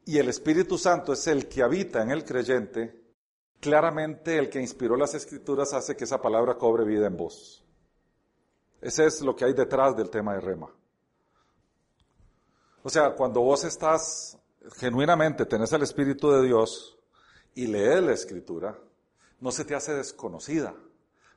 y 0.06 0.18
el 0.18 0.30
Espíritu 0.30 0.78
Santo 0.78 1.14
es 1.14 1.26
el 1.28 1.48
que 1.48 1.64
habita 1.64 2.02
en 2.02 2.12
el 2.12 2.24
creyente, 2.24 3.04
claramente 3.60 4.38
el 4.38 4.50
que 4.50 4.62
inspiró 4.62 4.96
las 4.96 5.16
escrituras 5.16 5.74
hace 5.74 5.96
que 5.96 6.04
esa 6.04 6.22
palabra 6.22 6.56
cobre 6.56 6.86
vida 6.86 7.08
en 7.08 7.18
vos. 7.18 7.64
Ese 8.82 9.06
es 9.06 9.22
lo 9.22 9.36
que 9.36 9.46
hay 9.46 9.54
detrás 9.54 9.96
del 9.98 10.10
tema 10.10 10.34
de 10.34 10.42
rema. 10.42 10.72
O 12.84 12.90
sea, 12.90 13.16
cuando 13.16 13.42
vos 13.42 13.64
estás 13.64 14.38
genuinamente, 14.78 15.46
tenés 15.46 15.74
el 15.74 15.82
Espíritu 15.82 16.30
de 16.30 16.44
Dios 16.44 17.00
y 17.56 17.66
lees 17.66 18.04
la 18.04 18.14
escritura, 18.14 18.78
no 19.46 19.52
se 19.52 19.64
te 19.64 19.76
hace 19.76 19.94
desconocida, 19.94 20.74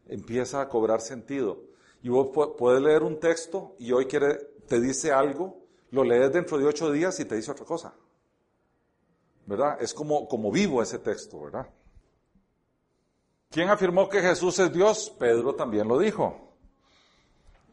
empieza 0.07 0.63
a 0.63 0.69
cobrar 0.71 1.03
sentido. 1.03 1.61
Y 2.03 2.09
vos 2.09 2.31
puedes 2.57 2.81
leer 2.81 3.03
un 3.03 3.21
texto 3.21 3.75
y 3.79 3.93
hoy 3.93 4.07
te 4.07 4.81
dice 4.81 5.13
algo, 5.13 5.59
lo 5.91 6.05
lees 6.05 6.33
dentro 6.33 6.57
de 6.57 6.65
ocho 6.65 6.91
días 6.91 7.21
y 7.21 7.27
te 7.27 7.35
dice 7.35 7.51
otra 7.51 7.67
cosa. 7.67 7.93
¿verdad? 9.45 9.77
Es 9.83 9.93
como, 9.93 10.27
como 10.27 10.51
vivo 10.51 10.83
ese 10.83 10.99
texto, 10.99 11.39
¿verdad? 11.39 11.69
¿Quién 13.51 13.69
afirmó 13.69 14.09
que 14.09 14.23
Jesús 14.23 14.59
es 14.59 14.73
Dios? 14.73 15.15
Pedro 15.19 15.55
también 15.55 15.87
lo 15.87 15.99
dijo. 15.99 16.55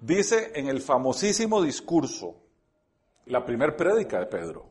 Dice 0.01 0.51
en 0.56 0.68
el 0.68 0.82
famosísimo 0.82 1.62
discurso, 1.62 2.36
la 3.27 3.46
primer 3.46 3.77
prédica 3.77 4.20
de 4.20 4.25
Pedro, 4.25 4.65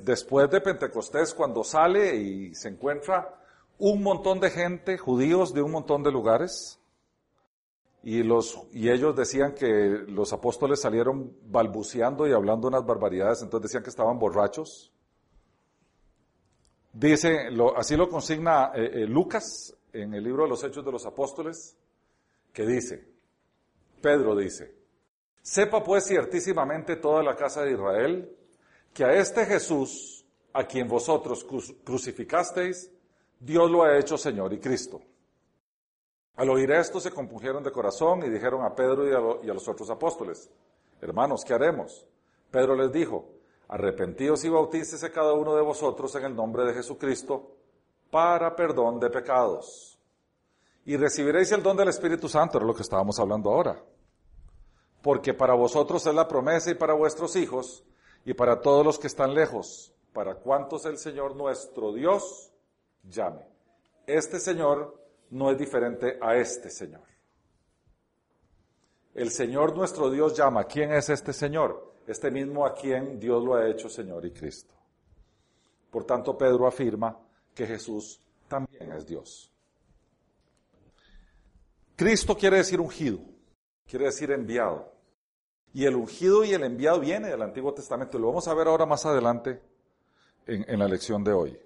después 0.00 0.50
de 0.50 0.60
Pentecostés, 0.60 1.32
cuando 1.32 1.64
sale 1.64 2.16
y 2.16 2.54
se 2.54 2.68
encuentra 2.68 3.40
un 3.78 4.02
montón 4.02 4.40
de 4.40 4.50
gente, 4.50 4.98
judíos 4.98 5.52
de 5.52 5.62
un 5.62 5.72
montón 5.72 6.02
de 6.02 6.12
lugares, 6.12 6.80
y, 8.02 8.22
los, 8.22 8.60
y 8.72 8.90
ellos 8.90 9.16
decían 9.16 9.54
que 9.54 10.04
los 10.06 10.32
apóstoles 10.34 10.80
salieron 10.80 11.34
balbuceando 11.46 12.28
y 12.28 12.32
hablando 12.32 12.68
unas 12.68 12.84
barbaridades, 12.84 13.42
entonces 13.42 13.70
decían 13.70 13.82
que 13.82 13.90
estaban 13.90 14.18
borrachos. 14.18 14.92
Dice, 16.92 17.48
así 17.76 17.96
lo 17.96 18.08
consigna 18.08 18.72
eh, 18.74 18.90
eh, 18.92 19.06
Lucas 19.06 19.74
en 19.92 20.12
el 20.12 20.22
libro 20.22 20.44
de 20.44 20.50
los 20.50 20.62
Hechos 20.62 20.84
de 20.84 20.92
los 20.92 21.06
Apóstoles, 21.06 21.76
que 22.52 22.66
dice, 22.66 23.08
Pedro 24.02 24.36
dice, 24.36 24.74
sepa 25.40 25.82
pues 25.82 26.06
ciertísimamente 26.06 26.96
toda 26.96 27.22
la 27.22 27.34
casa 27.34 27.62
de 27.62 27.72
Israel, 27.72 28.36
que 28.92 29.04
a 29.04 29.14
este 29.14 29.46
Jesús, 29.46 30.26
a 30.52 30.64
quien 30.64 30.86
vosotros 30.86 31.44
crucificasteis, 31.84 32.90
Dios 33.40 33.70
lo 33.70 33.82
ha 33.82 33.98
hecho 33.98 34.16
Señor 34.16 34.52
y 34.52 34.58
Cristo. 34.58 35.00
Al 36.36 36.50
oír 36.50 36.70
esto 36.72 36.98
se 36.98 37.12
compungieron 37.12 37.62
de 37.62 37.70
corazón 37.70 38.24
y 38.24 38.28
dijeron 38.28 38.64
a 38.64 38.74
Pedro 38.74 39.06
y 39.42 39.48
a, 39.48 39.54
los 39.54 39.68
otros 39.68 39.88
apóstoles, 39.88 40.50
hermanos, 41.00 41.44
¿qué 41.44 41.54
haremos? 41.54 42.06
Pedro 42.50 42.74
les 42.74 42.90
dijo, 42.90 43.28
arrepentíos 43.68 44.44
y 44.44 44.48
bautícese 44.48 45.12
cada 45.12 45.32
uno 45.32 45.54
de 45.54 45.62
vosotros 45.62 46.14
en 46.16 46.24
el 46.24 46.34
nombre 46.34 46.64
de 46.64 46.74
Jesucristo 46.74 47.52
para 48.10 48.56
perdón 48.56 48.98
de 48.98 49.10
pecados. 49.10 49.98
Y 50.86 50.96
recibiréis 50.96 51.52
el 51.52 51.62
don 51.62 51.76
del 51.76 51.88
Espíritu 51.88 52.28
Santo, 52.28 52.58
era 52.58 52.66
lo 52.66 52.74
que 52.74 52.82
estábamos 52.82 53.18
hablando 53.20 53.50
ahora. 53.50 53.80
Porque 55.02 55.34
para 55.34 55.54
vosotros 55.54 56.04
es 56.06 56.14
la 56.14 56.26
promesa 56.26 56.70
y 56.70 56.74
para 56.74 56.94
vuestros 56.94 57.36
hijos 57.36 57.84
y 58.24 58.34
para 58.34 58.60
todos 58.60 58.84
los 58.84 58.98
que 58.98 59.06
están 59.06 59.34
lejos, 59.34 59.94
para 60.12 60.34
cuantos 60.36 60.84
el 60.84 60.98
Señor 60.98 61.36
nuestro 61.36 61.92
Dios 61.92 62.53
llame. 63.08 63.46
Este 64.06 64.38
Señor 64.38 65.02
no 65.30 65.50
es 65.50 65.58
diferente 65.58 66.18
a 66.20 66.36
este 66.36 66.70
Señor. 66.70 67.02
El 69.14 69.30
Señor 69.30 69.76
nuestro 69.76 70.10
Dios 70.10 70.36
llama. 70.36 70.64
¿Quién 70.64 70.92
es 70.92 71.08
este 71.08 71.32
Señor? 71.32 71.94
Este 72.06 72.30
mismo 72.30 72.66
a 72.66 72.74
quien 72.74 73.18
Dios 73.18 73.42
lo 73.42 73.54
ha 73.54 73.68
hecho 73.68 73.88
Señor 73.88 74.26
y 74.26 74.32
Cristo. 74.32 74.74
Por 75.90 76.04
tanto, 76.04 76.36
Pedro 76.36 76.66
afirma 76.66 77.16
que 77.54 77.66
Jesús 77.66 78.20
también 78.48 78.92
es 78.92 79.06
Dios. 79.06 79.50
Cristo 81.96 82.36
quiere 82.36 82.56
decir 82.56 82.80
ungido, 82.80 83.20
quiere 83.86 84.06
decir 84.06 84.32
enviado. 84.32 84.92
Y 85.72 85.84
el 85.84 85.94
ungido 85.94 86.44
y 86.44 86.52
el 86.52 86.64
enviado 86.64 87.00
viene 87.00 87.28
del 87.28 87.42
Antiguo 87.42 87.72
Testamento. 87.72 88.18
Lo 88.18 88.28
vamos 88.28 88.46
a 88.48 88.54
ver 88.54 88.66
ahora 88.66 88.86
más 88.86 89.06
adelante 89.06 89.60
en, 90.46 90.64
en 90.68 90.78
la 90.78 90.88
lección 90.88 91.22
de 91.22 91.32
hoy. 91.32 91.58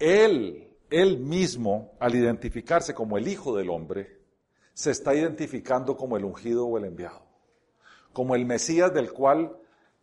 Él 0.00 0.70
él 0.90 1.18
mismo, 1.18 1.92
al 2.00 2.14
identificarse 2.14 2.94
como 2.94 3.16
el 3.16 3.28
Hijo 3.28 3.56
del 3.56 3.70
Hombre, 3.70 4.18
se 4.74 4.90
está 4.90 5.14
identificando 5.14 5.96
como 5.96 6.16
el 6.16 6.24
ungido 6.24 6.66
o 6.66 6.76
el 6.78 6.84
enviado, 6.84 7.22
como 8.12 8.34
el 8.34 8.44
Mesías 8.44 8.92
del 8.92 9.12
cual 9.12 9.56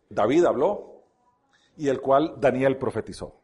David 0.08 0.46
habló 0.46 1.04
y 1.76 1.88
el 1.88 2.00
cual 2.00 2.36
Daniel 2.38 2.78
profetizó. 2.78 3.40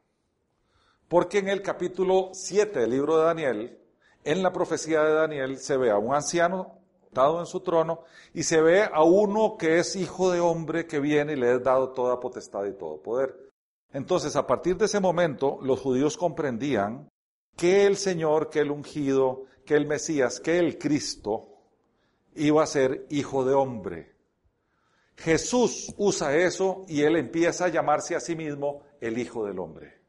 Porque 1.07 1.39
en 1.39 1.49
el 1.49 1.61
capítulo 1.61 2.31
7 2.33 2.81
del 2.81 2.91
libro 2.91 3.19
de 3.19 3.25
Daniel, 3.25 3.79
en 4.25 4.43
la 4.43 4.53
profecía 4.53 5.03
de 5.03 5.13
Daniel, 5.13 5.59
se 5.59 5.77
ve 5.77 5.91
a 5.91 5.99
un 5.99 6.15
anciano 6.15 6.79
dado 7.13 7.41
en 7.41 7.47
su 7.47 7.61
trono 7.61 8.05
y 8.33 8.43
se 8.43 8.61
ve 8.61 8.83
a 8.83 9.05
uno 9.05 9.57
que 9.59 9.79
es 9.79 9.95
hijo 9.97 10.33
de 10.33 10.41
hombre 10.41 10.87
que 10.87 10.99
viene 10.99 11.35
y 11.35 11.37
le 11.37 11.57
es 11.57 11.63
dado 11.63 11.91
toda 11.91 12.19
potestad 12.19 12.65
y 12.65 12.73
todo 12.73 13.01
poder. 13.03 13.44
Entonces, 13.95 14.35
a 14.35 14.45
partir 14.45 14.77
de 14.77 14.87
ese 14.87 14.99
momento, 14.99 15.59
los 15.63 15.81
judíos 15.81 16.17
comprendían 16.17 17.09
que 17.57 17.87
el 17.87 17.97
Señor, 17.97 18.51
que 18.51 18.59
el 18.59 18.73
ungido, 18.73 19.45
que 19.65 19.77
el 19.77 19.87
Mesías, 19.87 20.41
que 20.41 20.59
el 20.59 20.79
Cristo 20.79 21.49
iba 22.35 22.65
a 22.65 22.67
ser 22.67 23.07
hijo 23.09 23.45
de 23.45 23.55
hombre. 23.55 24.17
Jesús 25.17 25.95
usa 25.97 26.37
eso 26.37 26.85
y 26.89 27.03
él 27.03 27.15
empieza 27.15 27.67
a 27.67 27.69
llamarse 27.69 28.17
a 28.17 28.21
sí 28.21 28.35
mismo 28.35 28.83
el 29.01 29.17
Hijo 29.17 29.47
del 29.47 29.61
Hombre. 29.61 30.01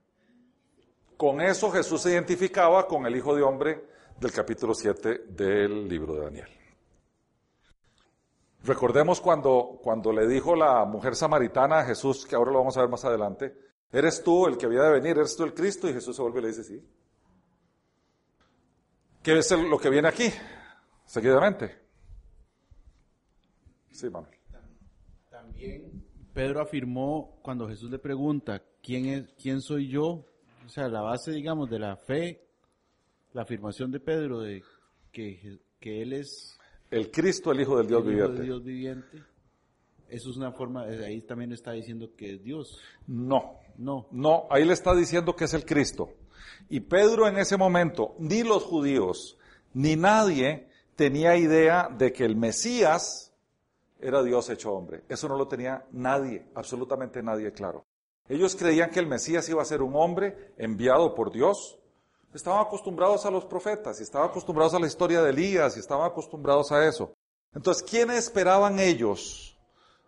Con 1.16 1.40
eso 1.42 1.70
Jesús 1.70 2.02
se 2.02 2.10
identificaba 2.10 2.88
con 2.88 3.06
el 3.06 3.16
Hijo 3.16 3.36
de 3.36 3.44
Hombre 3.44 3.86
del 4.20 4.32
capítulo 4.32 4.74
7 4.74 5.26
del 5.30 5.88
libro 5.88 6.16
de 6.16 6.22
Daniel. 6.22 6.50
Recordemos 8.64 9.22
cuando, 9.22 9.80
cuando 9.84 10.12
le 10.12 10.28
dijo 10.28 10.56
la 10.56 10.86
mujer 10.86 11.16
samaritana 11.16 11.82
a 11.82 11.86
Jesús, 11.86 12.26
que 12.26 12.36
ahora 12.36 12.52
lo 12.52 12.58
vamos 12.58 12.76
a 12.76 12.82
ver 12.82 12.90
más 12.90 13.06
adelante, 13.06 13.65
¿eres 13.92 14.24
tú 14.24 14.48
el 14.48 14.58
que 14.58 14.66
había 14.66 14.84
de 14.84 14.92
venir? 14.94 15.18
¿Eres 15.18 15.36
tú 15.36 15.44
el 15.44 15.54
Cristo? 15.54 15.90
Y 15.90 15.94
Jesús 15.94 16.16
se 16.16 16.22
vuelve 16.22 16.40
y 16.40 16.42
le 16.44 16.48
dice, 16.50 16.64
sí, 16.64 16.82
¿Qué 19.26 19.40
es 19.40 19.50
lo 19.50 19.80
que 19.80 19.90
viene 19.90 20.08
aquí? 20.08 20.30
Seguidamente. 21.04 21.76
Sí, 23.90 24.08
Manuel. 24.08 24.38
También 25.32 26.06
Pedro 26.32 26.62
afirmó 26.62 27.40
cuando 27.42 27.68
Jesús 27.68 27.90
le 27.90 27.98
pregunta, 27.98 28.62
¿quién, 28.84 29.08
es, 29.08 29.34
¿quién 29.42 29.62
soy 29.62 29.90
yo? 29.90 30.28
O 30.64 30.70
sea, 30.70 30.88
la 30.90 31.02
base, 31.02 31.32
digamos, 31.32 31.72
de 31.72 31.80
la 31.80 31.96
fe, 31.96 32.46
la 33.34 33.42
afirmación 33.42 33.90
de 33.90 34.00
Pedro 34.00 34.42
de 34.42 34.62
que, 35.12 35.60
que 35.80 36.04
Él 36.04 36.14
es... 36.14 36.60
El 36.92 37.10
Cristo, 37.10 37.52
el 37.52 37.62
Hijo 37.62 37.78
del 37.80 37.88
Dios 37.88 38.04
el 38.04 38.10
viviente. 38.10 38.34
Hijo 38.36 38.44
Dios 38.44 38.64
viviente. 38.64 39.24
Eso 40.08 40.30
es 40.30 40.38
una 40.38 40.52
forma, 40.52 40.84
ahí 40.84 41.22
también 41.22 41.52
está 41.52 41.72
diciendo 41.72 42.12
que 42.16 42.36
es 42.36 42.44
Dios. 42.44 42.80
No. 43.08 43.60
No. 43.78 44.08
No, 44.12 44.48
ahí 44.50 44.66
le 44.66 44.74
está 44.74 44.94
diciendo 44.96 45.36
que 45.36 45.46
es 45.46 45.54
el 45.54 45.66
Cristo. 45.66 46.10
Y 46.70 46.80
Pedro 46.82 47.28
en 47.28 47.38
ese 47.38 47.58
momento, 47.58 48.16
ni 48.20 48.44
los 48.44 48.64
judíos, 48.64 49.38
ni 49.74 49.96
nadie 49.96 50.68
tenía 50.96 51.36
idea 51.36 51.90
de 51.90 52.14
que 52.14 52.26
el 52.26 52.36
Mesías 52.36 53.34
era 54.00 54.24
Dios 54.24 54.50
hecho 54.50 54.74
hombre. 54.74 55.04
Eso 55.10 55.28
no 55.28 55.38
lo 55.38 55.48
tenía 55.48 55.86
nadie, 55.92 56.48
absolutamente 56.56 57.22
nadie 57.22 57.52
claro. 57.52 57.86
Ellos 58.28 58.56
creían 58.56 58.90
que 58.90 59.00
el 59.00 59.08
Mesías 59.08 59.48
iba 59.50 59.62
a 59.62 59.66
ser 59.66 59.82
un 59.82 59.96
hombre 59.96 60.54
enviado 60.58 61.14
por 61.14 61.32
Dios. 61.32 61.78
Estaban 62.34 62.66
acostumbrados 62.66 63.26
a 63.26 63.32
los 63.32 63.46
profetas, 63.46 64.00
y 64.00 64.04
estaban 64.04 64.30
acostumbrados 64.30 64.74
a 64.74 64.80
la 64.80 64.88
historia 64.88 65.22
de 65.22 65.30
Elías, 65.30 65.78
y 65.78 65.80
estaban 65.80 66.06
acostumbrados 66.10 66.72
a 66.72 66.88
eso. 66.88 67.14
Entonces, 67.54 67.84
¿quiénes 67.84 68.18
esperaban 68.18 68.80
ellos 68.80 69.58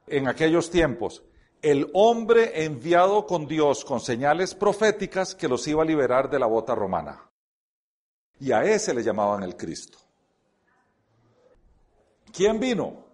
en 0.07 0.27
aquellos 0.27 0.69
tiempos? 0.69 1.23
El 1.61 1.89
hombre 1.93 2.63
enviado 2.63 3.25
con 3.25 3.47
Dios 3.47 3.83
con 3.83 3.99
señales 3.99 4.53
proféticas 4.55 5.35
que 5.35 5.47
los 5.47 5.67
iba 5.67 5.81
a 5.81 5.85
liberar 5.85 6.29
de 6.29 6.39
la 6.39 6.45
bota 6.45 6.75
romana. 6.75 7.29
Y 8.39 8.51
a 8.51 8.63
ese 8.63 8.93
le 8.93 9.03
llamaban 9.03 9.43
el 9.43 9.55
Cristo. 9.55 9.97
¿Quién 12.31 12.59
vino? 12.59 13.05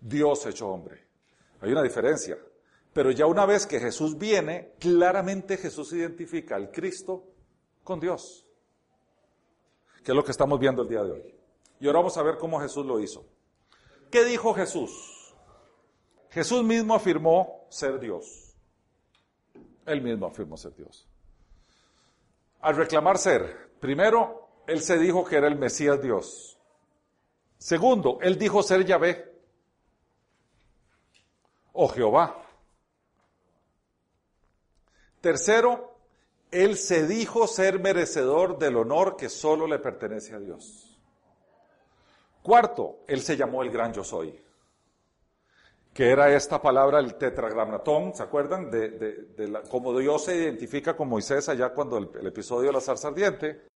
Dios 0.00 0.46
hecho 0.46 0.68
hombre. 0.68 1.06
Hay 1.60 1.72
una 1.72 1.82
diferencia. 1.82 2.38
Pero 2.92 3.10
ya 3.10 3.26
una 3.26 3.46
vez 3.46 3.66
que 3.66 3.80
Jesús 3.80 4.18
viene, 4.18 4.74
claramente 4.78 5.56
Jesús 5.56 5.92
identifica 5.92 6.56
al 6.56 6.70
Cristo 6.70 7.24
con 7.84 8.00
Dios. 8.00 8.46
Que 10.04 10.12
es 10.12 10.16
lo 10.16 10.24
que 10.24 10.32
estamos 10.32 10.58
viendo 10.58 10.82
el 10.82 10.88
día 10.88 11.02
de 11.02 11.12
hoy. 11.12 11.34
Y 11.80 11.86
ahora 11.86 12.00
vamos 12.00 12.16
a 12.16 12.22
ver 12.22 12.36
cómo 12.38 12.60
Jesús 12.60 12.84
lo 12.84 13.00
hizo. 13.00 13.24
¿Qué 14.10 14.24
dijo 14.24 14.52
Jesús? 14.54 15.34
Jesús 16.30 16.62
mismo 16.64 16.94
afirmó 16.94 17.61
ser 17.72 17.98
Dios. 17.98 18.54
Él 19.86 20.02
mismo 20.02 20.26
afirmó 20.26 20.56
ser 20.56 20.74
Dios. 20.74 21.08
Al 22.60 22.76
reclamar 22.76 23.18
ser, 23.18 23.70
primero, 23.80 24.48
él 24.66 24.80
se 24.82 24.98
dijo 24.98 25.24
que 25.24 25.36
era 25.36 25.48
el 25.48 25.56
Mesías 25.56 26.00
Dios. 26.00 26.58
Segundo, 27.58 28.18
él 28.20 28.38
dijo 28.38 28.62
ser 28.62 28.84
Yahvé 28.84 29.32
o 31.72 31.88
Jehová. 31.88 32.44
Tercero, 35.20 35.96
él 36.50 36.76
se 36.76 37.06
dijo 37.06 37.46
ser 37.46 37.80
merecedor 37.80 38.58
del 38.58 38.76
honor 38.76 39.16
que 39.16 39.28
solo 39.28 39.66
le 39.66 39.78
pertenece 39.78 40.34
a 40.34 40.38
Dios. 40.38 41.00
Cuarto, 42.42 42.98
él 43.06 43.22
se 43.22 43.36
llamó 43.36 43.62
el 43.62 43.70
gran 43.70 43.92
yo 43.92 44.04
soy 44.04 44.51
que 45.92 46.10
era 46.10 46.34
esta 46.34 46.60
palabra, 46.62 47.00
el 47.00 47.16
tetragrammatón, 47.16 48.14
¿se 48.14 48.22
acuerdan? 48.22 48.70
De, 48.70 48.88
de, 48.90 50.00
Dios 50.00 50.24
se 50.24 50.36
identifica 50.36 50.96
con 50.96 51.08
Moisés 51.08 51.48
allá 51.48 51.74
cuando 51.74 51.98
el, 51.98 52.26
episodio 52.26 52.68
de 52.68 52.72
la 52.72 52.80
zarza 52.80 53.08
ardiente. 53.08 53.66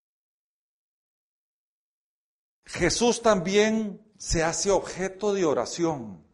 Jesús 2.65 3.21
también 3.21 4.01
se 4.17 4.43
hace 4.43 4.71
objeto 4.71 5.35
de 5.35 5.45
oración. 5.45 6.25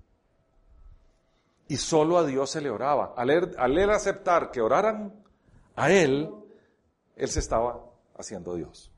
Y 1.66 1.77
solo 1.77 2.18
a 2.18 2.25
Dios 2.25 2.51
se 2.51 2.61
le 2.61 2.71
oraba. 2.71 3.14
Él, 3.18 3.55
al 3.59 3.79
él 3.79 3.90
aceptar 3.90 4.51
que 4.51 4.61
oraran 4.61 5.12
a 5.75 5.90
Él, 5.90 6.31
Él 7.16 7.29
se 7.29 7.40
estaba 7.40 7.85
haciendo 8.16 8.55
Dios. 8.55 8.92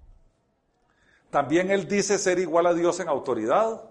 También 1.31 1.71
Él 1.71 1.89
dice 1.89 2.19
ser 2.19 2.39
igual 2.39 2.67
a 2.67 2.75
Dios 2.75 3.01
en 3.01 3.09
autoridad. 3.09 3.91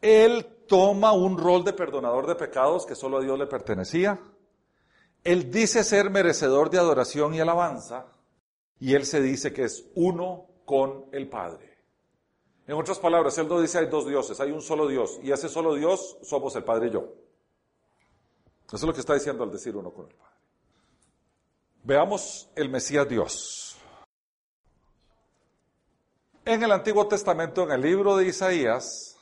Él 0.00 0.57
toma 0.68 1.12
un 1.12 1.36
rol 1.36 1.64
de 1.64 1.72
perdonador 1.72 2.26
de 2.26 2.34
pecados 2.34 2.86
que 2.86 2.94
solo 2.94 3.18
a 3.18 3.20
Dios 3.22 3.38
le 3.38 3.46
pertenecía. 3.46 4.20
Él 5.24 5.50
dice 5.50 5.82
ser 5.82 6.10
merecedor 6.10 6.70
de 6.70 6.78
adoración 6.78 7.34
y 7.34 7.40
alabanza. 7.40 8.06
Y 8.78 8.94
él 8.94 9.04
se 9.04 9.20
dice 9.20 9.52
que 9.52 9.64
es 9.64 9.86
uno 9.94 10.46
con 10.64 11.06
el 11.12 11.28
Padre. 11.28 11.78
En 12.66 12.74
otras 12.74 12.98
palabras, 12.98 13.36
él 13.38 13.48
no 13.48 13.60
dice 13.60 13.78
hay 13.78 13.86
dos 13.86 14.06
dioses, 14.06 14.38
hay 14.40 14.52
un 14.52 14.62
solo 14.62 14.86
Dios. 14.86 15.18
Y 15.22 15.32
ese 15.32 15.48
solo 15.48 15.74
Dios 15.74 16.18
somos 16.22 16.54
el 16.54 16.64
Padre 16.64 16.88
y 16.88 16.90
yo. 16.90 17.14
Eso 18.66 18.76
es 18.76 18.82
lo 18.82 18.92
que 18.92 19.00
está 19.00 19.14
diciendo 19.14 19.42
al 19.42 19.50
decir 19.50 19.74
uno 19.74 19.90
con 19.90 20.06
el 20.06 20.14
Padre. 20.14 20.36
Veamos 21.82 22.50
el 22.54 22.68
Mesías 22.68 23.08
Dios. 23.08 23.78
En 26.44 26.62
el 26.62 26.72
Antiguo 26.72 27.08
Testamento, 27.08 27.62
en 27.64 27.72
el 27.72 27.80
libro 27.80 28.16
de 28.16 28.26
Isaías, 28.26 29.17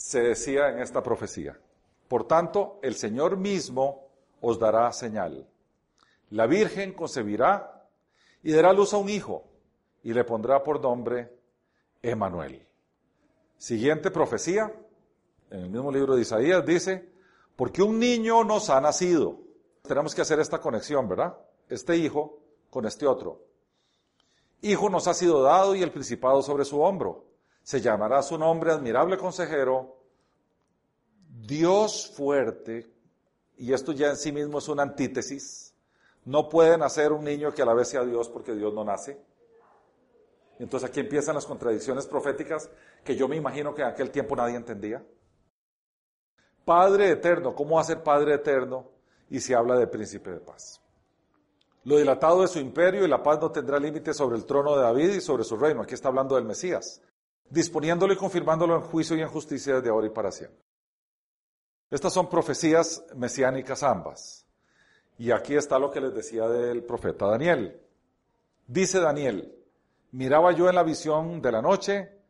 se 0.00 0.22
decía 0.22 0.70
en 0.70 0.78
esta 0.78 1.02
profecía, 1.02 1.60
por 2.08 2.26
tanto, 2.26 2.78
el 2.82 2.94
Señor 2.94 3.36
mismo 3.36 4.08
os 4.40 4.58
dará 4.58 4.90
señal. 4.94 5.46
La 6.30 6.46
Virgen 6.46 6.94
concebirá 6.94 7.86
y 8.42 8.52
dará 8.52 8.72
luz 8.72 8.94
a 8.94 8.96
un 8.96 9.10
hijo 9.10 9.44
y 10.02 10.14
le 10.14 10.24
pondrá 10.24 10.62
por 10.62 10.80
nombre 10.80 11.36
Emanuel. 12.00 12.66
Siguiente 13.58 14.10
profecía, 14.10 14.72
en 15.50 15.60
el 15.60 15.70
mismo 15.70 15.92
libro 15.92 16.16
de 16.16 16.22
Isaías, 16.22 16.64
dice, 16.64 17.12
porque 17.54 17.82
un 17.82 17.98
niño 17.98 18.42
nos 18.42 18.70
ha 18.70 18.80
nacido. 18.80 19.38
Tenemos 19.82 20.14
que 20.14 20.22
hacer 20.22 20.40
esta 20.40 20.60
conexión, 20.60 21.10
¿verdad? 21.10 21.36
Este 21.68 21.94
hijo 21.98 22.38
con 22.70 22.86
este 22.86 23.06
otro. 23.06 23.44
Hijo 24.62 24.88
nos 24.88 25.06
ha 25.08 25.12
sido 25.12 25.42
dado 25.42 25.74
y 25.74 25.82
el 25.82 25.92
principado 25.92 26.40
sobre 26.40 26.64
su 26.64 26.80
hombro. 26.80 27.29
Se 27.70 27.80
llamará 27.80 28.20
su 28.20 28.36
nombre 28.36 28.72
admirable 28.72 29.16
consejero, 29.16 29.96
Dios 31.46 32.12
fuerte, 32.16 32.92
y 33.58 33.72
esto 33.72 33.92
ya 33.92 34.08
en 34.08 34.16
sí 34.16 34.32
mismo 34.32 34.58
es 34.58 34.66
una 34.66 34.82
antítesis. 34.82 35.72
No 36.24 36.48
puede 36.48 36.76
nacer 36.76 37.12
un 37.12 37.22
niño 37.22 37.54
que 37.54 37.62
a 37.62 37.64
la 37.64 37.72
vez 37.72 37.86
sea 37.86 38.04
Dios 38.04 38.28
porque 38.28 38.56
Dios 38.56 38.74
no 38.74 38.82
nace. 38.82 39.24
Entonces 40.58 40.90
aquí 40.90 40.98
empiezan 40.98 41.36
las 41.36 41.46
contradicciones 41.46 42.08
proféticas 42.08 42.68
que 43.04 43.14
yo 43.14 43.28
me 43.28 43.36
imagino 43.36 43.72
que 43.72 43.82
en 43.82 43.86
aquel 43.86 44.10
tiempo 44.10 44.34
nadie 44.34 44.56
entendía. 44.56 45.06
Padre 46.64 47.10
eterno, 47.10 47.54
¿cómo 47.54 47.76
va 47.76 47.82
a 47.82 47.84
ser 47.84 48.02
Padre 48.02 48.34
eterno? 48.34 48.90
Y 49.28 49.38
se 49.38 49.54
habla 49.54 49.76
de 49.76 49.86
príncipe 49.86 50.30
de 50.32 50.40
paz. 50.40 50.80
Lo 51.84 51.98
dilatado 51.98 52.42
de 52.42 52.48
su 52.48 52.58
imperio 52.58 53.04
y 53.04 53.08
la 53.08 53.22
paz 53.22 53.40
no 53.40 53.52
tendrá 53.52 53.78
límite 53.78 54.12
sobre 54.12 54.36
el 54.36 54.44
trono 54.44 54.74
de 54.74 54.82
David 54.82 55.10
y 55.10 55.20
sobre 55.20 55.44
su 55.44 55.56
reino. 55.56 55.82
Aquí 55.82 55.94
está 55.94 56.08
hablando 56.08 56.34
del 56.34 56.44
Mesías, 56.44 57.00
disponiéndolo 57.50 58.12
y 58.12 58.16
confirmándolo 58.16 58.76
en 58.76 58.82
juicio 58.82 59.16
y 59.16 59.20
en 59.20 59.28
justicia 59.28 59.76
desde 59.76 59.90
ahora 59.90 60.06
y 60.06 60.10
para 60.10 60.32
siempre. 60.32 60.62
Estas 61.90 62.12
son 62.12 62.28
profecías 62.28 63.04
mesiánicas 63.16 63.82
ambas. 63.82 64.46
Y 65.18 65.32
aquí 65.32 65.56
está 65.56 65.78
lo 65.78 65.90
que 65.90 66.00
les 66.00 66.14
decía 66.14 66.48
del 66.48 66.84
profeta 66.84 67.26
Daniel. 67.26 67.78
Dice 68.66 69.00
Daniel, 69.00 69.52
miraba 70.12 70.52
yo 70.52 70.68
en 70.68 70.76
la 70.76 70.84
visión 70.84 71.42
de 71.42 71.52
la 71.52 71.60
noche 71.60 72.20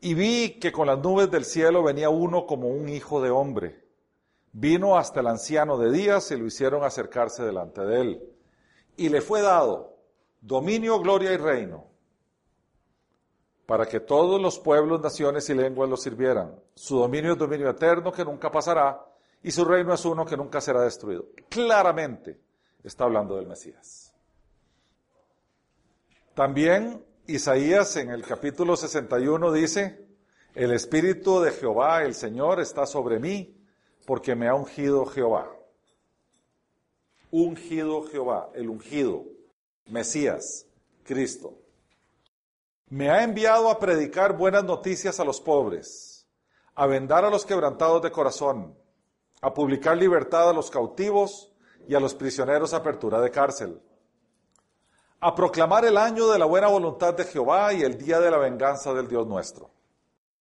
y 0.00 0.14
vi 0.14 0.60
que 0.60 0.70
con 0.70 0.86
las 0.86 0.98
nubes 0.98 1.30
del 1.30 1.46
cielo 1.46 1.82
venía 1.82 2.10
uno 2.10 2.46
como 2.46 2.68
un 2.68 2.88
hijo 2.88 3.22
de 3.22 3.30
hombre. 3.30 3.84
Vino 4.52 4.96
hasta 4.96 5.20
el 5.20 5.26
anciano 5.26 5.78
de 5.78 5.90
días 5.90 6.30
y 6.30 6.36
lo 6.36 6.46
hicieron 6.46 6.84
acercarse 6.84 7.42
delante 7.42 7.80
de 7.80 8.00
él. 8.00 8.22
Y 8.96 9.08
le 9.08 9.22
fue 9.22 9.40
dado 9.40 9.96
dominio, 10.40 11.00
gloria 11.00 11.32
y 11.32 11.36
reino, 11.38 11.86
para 13.66 13.86
que 13.86 14.00
todos 14.00 14.40
los 14.40 14.58
pueblos, 14.58 15.00
naciones 15.00 15.50
y 15.50 15.54
lenguas 15.54 15.90
lo 15.90 15.96
sirvieran. 15.96 16.54
Su 16.74 16.98
dominio 16.98 17.32
es 17.32 17.38
dominio 17.38 17.68
eterno 17.68 18.12
que 18.12 18.24
nunca 18.24 18.50
pasará 18.50 19.04
y 19.42 19.50
su 19.50 19.64
reino 19.64 19.92
es 19.92 20.04
uno 20.04 20.24
que 20.24 20.36
nunca 20.36 20.60
será 20.60 20.82
destruido. 20.82 21.26
Claramente 21.48 22.40
está 22.82 23.04
hablando 23.04 23.36
del 23.36 23.46
Mesías. 23.46 24.14
También 26.34 27.04
Isaías 27.26 27.96
en 27.96 28.10
el 28.10 28.22
capítulo 28.22 28.76
61 28.76 29.52
dice, 29.52 30.06
el 30.54 30.72
Espíritu 30.72 31.40
de 31.40 31.50
Jehová, 31.50 32.04
el 32.04 32.14
Señor, 32.14 32.60
está 32.60 32.86
sobre 32.86 33.18
mí 33.18 33.56
porque 34.06 34.36
me 34.36 34.46
ha 34.46 34.54
ungido 34.54 35.06
Jehová. 35.06 35.50
Ungido 37.32 38.04
Jehová, 38.04 38.50
el 38.54 38.70
ungido, 38.70 39.24
Mesías, 39.86 40.66
Cristo. 41.02 41.58
Me 42.88 43.10
ha 43.10 43.22
enviado 43.22 43.70
a 43.70 43.78
predicar 43.78 44.36
buenas 44.36 44.64
noticias 44.64 45.18
a 45.20 45.24
los 45.24 45.40
pobres, 45.40 46.26
a 46.74 46.86
vendar 46.86 47.24
a 47.24 47.30
los 47.30 47.44
quebrantados 47.44 48.02
de 48.02 48.12
corazón, 48.12 48.76
a 49.40 49.52
publicar 49.52 49.96
libertad 49.96 50.50
a 50.50 50.52
los 50.52 50.70
cautivos 50.70 51.52
y 51.88 51.94
a 51.94 52.00
los 52.00 52.14
prisioneros 52.14 52.74
apertura 52.74 53.20
de 53.20 53.30
cárcel 53.30 53.82
a 55.20 55.34
proclamar 55.34 55.84
el 55.84 55.96
año 55.96 56.28
de 56.28 56.38
la 56.38 56.44
buena 56.44 56.68
voluntad 56.68 57.14
de 57.14 57.24
Jehová 57.24 57.72
y 57.72 57.82
el 57.82 57.96
día 57.98 58.20
de 58.20 58.30
la 58.30 58.38
venganza 58.38 58.92
del 58.92 59.08
Dios 59.08 59.26
nuestro, 59.26 59.70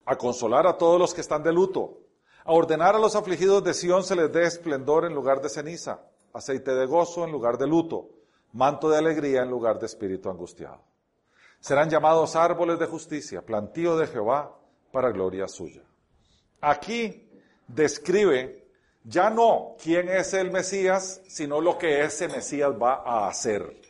a 0.05 0.17
consolar 0.17 0.67
a 0.67 0.77
todos 0.77 0.99
los 0.99 1.13
que 1.13 1.21
están 1.21 1.43
de 1.43 1.53
luto, 1.53 2.01
a 2.43 2.51
ordenar 2.51 2.95
a 2.95 2.99
los 2.99 3.15
afligidos 3.15 3.63
de 3.63 3.73
Sión 3.73 4.03
se 4.03 4.15
les 4.15 4.31
dé 4.31 4.45
esplendor 4.45 5.05
en 5.05 5.15
lugar 5.15 5.41
de 5.41 5.49
ceniza, 5.49 6.01
aceite 6.34 6.75
de 6.75 6.86
gozo 6.86 7.23
en 7.23 7.31
lugar 7.31 7.58
de 7.58 7.67
luto, 7.67 8.10
manto 8.51 8.89
de 8.89 8.97
alegría 8.97 9.41
en 9.41 9.49
lugar 9.49 9.79
de 9.79 9.86
espíritu 9.86 10.29
angustiado. 10.29 10.84
Serán 11.60 11.89
llamados 11.89 12.36
árboles 12.36 12.80
de 12.80 12.86
justicia, 12.86 13.41
plantío 13.41 13.98
de 13.98 14.08
Jehová 14.08 14.56
para 14.91 15.12
gloria 15.12 15.48
suya. 15.48 15.82
Aquí 16.62 17.30
describe 17.68 18.65
ya 19.04 19.30
no 19.30 19.76
quién 19.82 20.10
es 20.10 20.34
el 20.34 20.52
Mesías, 20.52 21.22
sino 21.28 21.62
lo 21.62 21.78
que 21.78 22.02
ese 22.02 22.28
Mesías 22.28 22.72
va 22.72 23.04
a 23.06 23.28
hacer. 23.28 23.82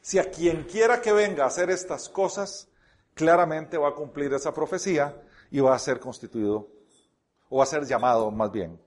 Si 0.00 0.18
a 0.18 0.30
quien 0.30 0.64
quiera 0.64 1.02
que 1.02 1.12
venga 1.12 1.44
a 1.44 1.48
hacer 1.48 1.68
estas 1.70 2.08
cosas, 2.08 2.68
claramente 3.14 3.76
va 3.76 3.90
a 3.90 3.94
cumplir 3.94 4.32
esa 4.32 4.54
profecía 4.54 5.22
y 5.50 5.60
va 5.60 5.74
a 5.74 5.78
ser 5.78 6.00
constituido, 6.00 6.68
o 7.50 7.58
va 7.58 7.64
a 7.64 7.66
ser 7.66 7.84
llamado 7.84 8.30
más 8.30 8.50
bien, 8.50 8.80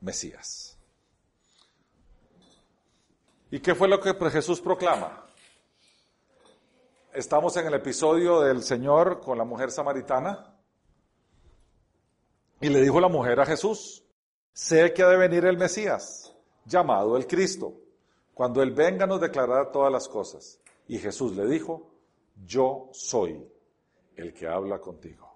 Mesías. 0.00 0.78
¿Y 3.50 3.60
qué 3.60 3.74
fue 3.74 3.88
lo 3.88 4.00
que 4.00 4.14
Jesús 4.30 4.60
proclama? 4.60 5.27
Estamos 7.18 7.56
en 7.56 7.66
el 7.66 7.74
episodio 7.74 8.42
del 8.42 8.62
Señor 8.62 9.20
con 9.20 9.36
la 9.36 9.42
mujer 9.42 9.72
samaritana. 9.72 10.54
Y 12.60 12.68
le 12.68 12.80
dijo 12.80 13.00
la 13.00 13.08
mujer 13.08 13.40
a 13.40 13.44
Jesús, 13.44 14.04
sé 14.52 14.94
que 14.94 15.02
ha 15.02 15.08
de 15.08 15.16
venir 15.16 15.44
el 15.44 15.58
Mesías, 15.58 16.32
llamado 16.64 17.16
el 17.16 17.26
Cristo. 17.26 17.74
Cuando 18.34 18.62
Él 18.62 18.70
venga 18.70 19.04
nos 19.04 19.20
declarará 19.20 19.72
todas 19.72 19.90
las 19.90 20.06
cosas. 20.06 20.60
Y 20.86 20.98
Jesús 20.98 21.34
le 21.34 21.46
dijo, 21.46 21.90
yo 22.46 22.88
soy 22.92 23.44
el 24.14 24.32
que 24.32 24.46
habla 24.46 24.78
contigo. 24.78 25.28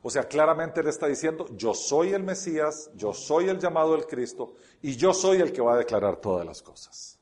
O 0.00 0.08
sea, 0.08 0.26
claramente 0.26 0.82
le 0.82 0.88
está 0.88 1.08
diciendo, 1.08 1.44
yo 1.50 1.74
soy 1.74 2.14
el 2.14 2.22
Mesías, 2.22 2.90
yo 2.94 3.12
soy 3.12 3.50
el 3.50 3.58
llamado 3.58 3.92
del 3.92 4.06
Cristo 4.06 4.54
y 4.80 4.96
yo 4.96 5.12
soy 5.12 5.42
el 5.42 5.52
que 5.52 5.60
va 5.60 5.74
a 5.74 5.78
declarar 5.78 6.16
todas 6.16 6.46
las 6.46 6.62
cosas. 6.62 7.18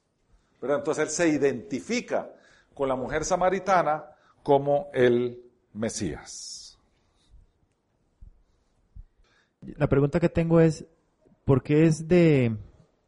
Pero 0.60 0.76
entonces 0.76 1.02
él 1.02 1.10
se 1.10 1.28
identifica 1.28 2.37
con 2.78 2.88
la 2.88 2.96
mujer 2.96 3.24
samaritana 3.24 4.06
como 4.42 4.88
el 4.94 5.42
Mesías. 5.74 6.78
La 9.60 9.88
pregunta 9.88 10.18
que 10.18 10.30
tengo 10.30 10.60
es, 10.60 10.86
¿por 11.44 11.62
qué 11.62 11.84
es 11.84 12.08
de 12.08 12.56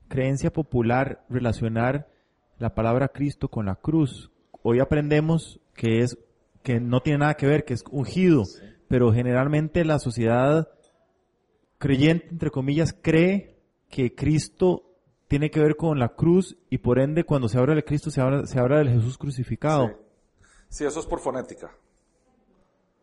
creencia 0.08 0.52
popular 0.52 1.24
relacionar 1.30 2.08
la 2.58 2.74
palabra 2.74 3.08
Cristo 3.08 3.48
con 3.48 3.66
la 3.66 3.76
cruz. 3.76 4.30
Hoy 4.62 4.80
aprendemos 4.80 5.60
que 5.74 6.00
es 6.00 6.18
que 6.62 6.78
no 6.78 7.00
tiene 7.00 7.20
nada 7.20 7.34
que 7.34 7.46
ver, 7.46 7.64
que 7.64 7.72
es 7.72 7.82
ungido, 7.90 8.42
pero 8.88 9.12
generalmente 9.12 9.84
la 9.84 9.98
sociedad 9.98 10.68
creyente, 11.78 12.26
entre 12.28 12.50
comillas, 12.50 12.92
cree 12.92 13.56
que 13.88 14.14
Cristo 14.14 14.89
tiene 15.30 15.48
que 15.48 15.60
ver 15.60 15.76
con 15.76 16.00
la 16.00 16.08
cruz 16.08 16.56
y 16.70 16.78
por 16.78 16.98
ende 16.98 17.22
cuando 17.22 17.48
se 17.48 17.56
habla 17.56 17.76
de 17.76 17.84
Cristo 17.84 18.10
se 18.10 18.20
habla, 18.20 18.46
se 18.46 18.58
habla 18.58 18.78
del 18.78 18.88
Jesús 18.88 19.16
crucificado. 19.16 19.96
Sí. 20.68 20.84
eso 20.84 20.98
es 20.98 21.06
por 21.06 21.20
fonética. 21.20 21.72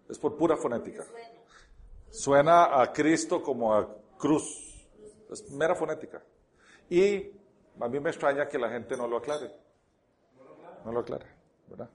Es 0.09 0.19
por 0.19 0.35
pura 0.35 0.57
fonética. 0.57 1.05
Suena 2.09 2.81
a 2.81 2.91
Cristo 2.91 3.41
como 3.41 3.73
a 3.73 3.87
cruz. 4.17 4.85
Es 5.31 5.49
mera 5.51 5.73
fonética. 5.73 6.21
Y 6.89 7.31
a 7.79 7.87
mí 7.87 7.97
me 8.01 8.09
extraña 8.09 8.49
que 8.49 8.59
la 8.59 8.71
gente 8.71 8.97
no 8.97 9.07
lo 9.07 9.19
aclare. 9.19 9.49
No 10.83 10.91
lo 10.91 10.99
aclare, 10.99 11.27
¿verdad? 11.69 11.89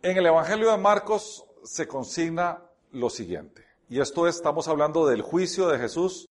En 0.00 0.16
el 0.16 0.24
Evangelio 0.24 0.70
de 0.70 0.78
Marcos 0.78 1.44
se 1.64 1.86
consigna 1.86 2.62
lo 2.92 3.10
siguiente. 3.10 3.62
Y 3.90 4.00
esto 4.00 4.26
es, 4.26 4.36
estamos 4.36 4.68
hablando 4.68 5.06
del 5.06 5.20
juicio 5.20 5.68
de 5.68 5.78
Jesús 5.78 6.30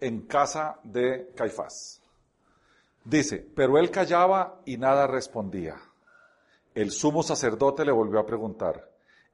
en 0.00 0.22
casa 0.22 0.80
de 0.82 1.30
Caifás. 1.36 2.02
Dice, 3.08 3.38
pero 3.54 3.78
él 3.78 3.90
callaba 3.90 4.60
y 4.64 4.76
nada 4.76 5.06
respondía. 5.06 5.76
El 6.74 6.90
sumo 6.90 7.22
sacerdote 7.22 7.84
le 7.84 7.92
volvió 7.92 8.20
a 8.20 8.26
preguntar, 8.26 8.90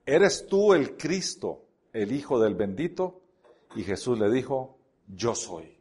¿eres 0.06 0.46
tú 0.46 0.74
el 0.74 0.96
Cristo, 0.96 1.64
el 1.92 2.12
Hijo 2.12 2.38
del 2.38 2.54
bendito? 2.54 3.20
Y 3.74 3.82
Jesús 3.82 4.18
le 4.18 4.30
dijo, 4.30 4.78
yo 5.08 5.34
soy 5.34 5.74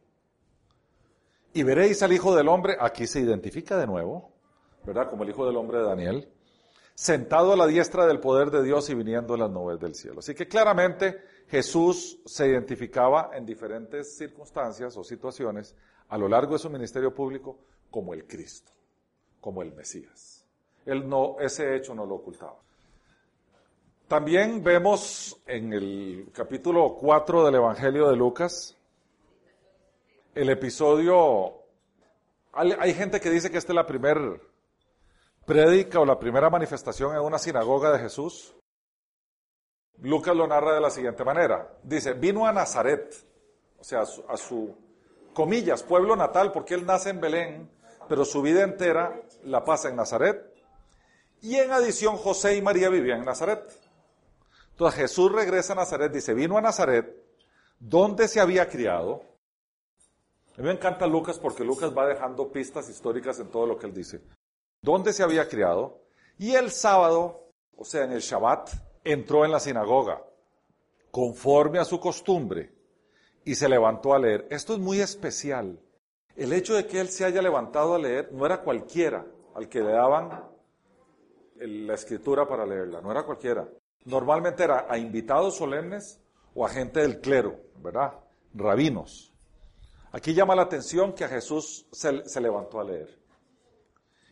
y 1.54 1.62
veréis 1.62 2.02
al 2.02 2.12
Hijo 2.12 2.34
del 2.34 2.48
Hombre, 2.48 2.76
aquí 2.78 3.06
se 3.06 3.20
identifica 3.20 3.78
de 3.78 3.86
nuevo, 3.86 4.32
¿verdad? 4.84 5.08
Como 5.08 5.22
el 5.22 5.30
Hijo 5.30 5.46
del 5.46 5.56
Hombre 5.56 5.78
de 5.78 5.84
Daniel, 5.84 6.28
sentado 6.94 7.52
a 7.52 7.56
la 7.56 7.66
diestra 7.66 8.06
del 8.06 8.18
poder 8.18 8.50
de 8.50 8.62
Dios 8.64 8.90
y 8.90 8.94
viniendo 8.94 9.34
en 9.34 9.40
las 9.40 9.50
nubes 9.50 9.78
del 9.78 9.94
cielo. 9.94 10.18
Así 10.18 10.34
que 10.34 10.48
claramente 10.48 11.22
Jesús 11.46 12.20
se 12.26 12.48
identificaba 12.48 13.30
en 13.34 13.46
diferentes 13.46 14.16
circunstancias 14.16 14.96
o 14.96 15.04
situaciones 15.04 15.76
a 16.08 16.18
lo 16.18 16.28
largo 16.28 16.54
de 16.54 16.58
su 16.58 16.68
ministerio 16.68 17.14
público 17.14 17.60
como 17.94 18.12
el 18.12 18.26
Cristo, 18.26 18.72
como 19.40 19.62
el 19.62 19.72
Mesías. 19.72 20.44
Él 20.84 21.08
no, 21.08 21.36
ese 21.38 21.76
hecho 21.76 21.94
no 21.94 22.04
lo 22.04 22.16
ocultaba. 22.16 22.56
También 24.08 24.64
vemos 24.64 25.40
en 25.46 25.72
el 25.72 26.28
capítulo 26.32 26.96
4 27.00 27.44
del 27.44 27.54
Evangelio 27.54 28.08
de 28.08 28.16
Lucas 28.16 28.76
el 30.34 30.50
episodio, 30.50 31.52
hay, 32.52 32.94
gente 32.94 33.20
que 33.20 33.30
dice 33.30 33.48
que 33.48 33.58
esta 33.58 33.70
es 33.70 33.76
la 33.76 33.86
primera 33.86 34.40
prédica 35.46 36.00
o 36.00 36.04
la 36.04 36.18
primera 36.18 36.50
manifestación 36.50 37.14
en 37.14 37.22
una 37.22 37.38
sinagoga 37.38 37.92
de 37.92 38.00
Jesús. 38.00 38.56
Lucas 39.98 40.34
lo 40.34 40.48
narra 40.48 40.74
de 40.74 40.80
la 40.80 40.90
siguiente 40.90 41.22
manera. 41.22 41.78
Dice, 41.84 42.14
vino 42.14 42.44
a 42.44 42.52
Nazaret, 42.52 43.14
o 43.78 43.84
sea, 43.84 44.00
a 44.00 44.36
su, 44.36 44.76
comillas, 45.32 45.82
pueblo 45.84 46.16
natal, 46.16 46.50
porque 46.50 46.74
él 46.74 46.84
nace 46.84 47.10
en 47.10 47.20
Belén, 47.20 47.73
pero 48.08 48.24
su 48.24 48.42
vida 48.42 48.62
entera 48.62 49.20
la 49.44 49.64
pasa 49.64 49.88
en 49.88 49.96
Nazaret. 49.96 50.52
Y 51.40 51.56
en 51.56 51.72
adición, 51.72 52.16
José 52.16 52.56
y 52.56 52.62
María 52.62 52.88
vivían 52.88 53.20
en 53.20 53.26
Nazaret. 53.26 53.62
Entonces 54.70 55.00
Jesús 55.00 55.30
regresa 55.30 55.74
a 55.74 55.76
Nazaret, 55.76 56.12
dice, 56.12 56.34
vino 56.34 56.58
a 56.58 56.60
Nazaret, 56.60 57.14
donde 57.78 58.28
se 58.28 58.40
había 58.40 58.68
criado. 58.68 59.22
A 60.56 60.60
mí 60.60 60.66
me 60.66 60.72
encanta 60.72 61.06
Lucas 61.06 61.38
porque 61.38 61.64
Lucas 61.64 61.96
va 61.96 62.06
dejando 62.06 62.50
pistas 62.50 62.88
históricas 62.88 63.38
en 63.40 63.48
todo 63.48 63.66
lo 63.66 63.78
que 63.78 63.86
él 63.86 63.94
dice. 63.94 64.20
Donde 64.80 65.12
se 65.12 65.22
había 65.22 65.48
criado. 65.48 66.00
Y 66.38 66.54
el 66.54 66.70
sábado, 66.70 67.50
o 67.76 67.84
sea, 67.84 68.04
en 68.04 68.12
el 68.12 68.20
Shabbat, 68.20 68.70
entró 69.04 69.44
en 69.44 69.52
la 69.52 69.60
sinagoga, 69.60 70.24
conforme 71.10 71.78
a 71.78 71.84
su 71.84 72.00
costumbre, 72.00 72.72
y 73.44 73.54
se 73.54 73.68
levantó 73.68 74.14
a 74.14 74.18
leer. 74.18 74.46
Esto 74.50 74.72
es 74.72 74.78
muy 74.78 75.00
especial. 75.00 75.78
El 76.36 76.52
hecho 76.52 76.74
de 76.74 76.86
que 76.86 77.00
él 77.00 77.08
se 77.08 77.24
haya 77.24 77.40
levantado 77.40 77.94
a 77.94 77.98
leer 77.98 78.32
no 78.32 78.44
era 78.44 78.60
cualquiera 78.62 79.24
al 79.54 79.68
que 79.68 79.80
le 79.80 79.92
daban 79.92 80.48
la 81.56 81.94
escritura 81.94 82.46
para 82.46 82.66
leerla, 82.66 83.00
no 83.00 83.10
era 83.10 83.24
cualquiera. 83.24 83.68
Normalmente 84.04 84.64
era 84.64 84.86
a 84.88 84.98
invitados 84.98 85.56
solemnes 85.56 86.20
o 86.54 86.66
a 86.66 86.68
gente 86.68 87.00
del 87.00 87.20
clero, 87.20 87.60
¿verdad? 87.76 88.14
Rabinos. 88.52 89.32
Aquí 90.12 90.34
llama 90.34 90.54
la 90.54 90.62
atención 90.62 91.12
que 91.12 91.24
a 91.24 91.28
Jesús 91.28 91.86
se, 91.92 92.28
se 92.28 92.40
levantó 92.40 92.80
a 92.80 92.84
leer. 92.84 93.18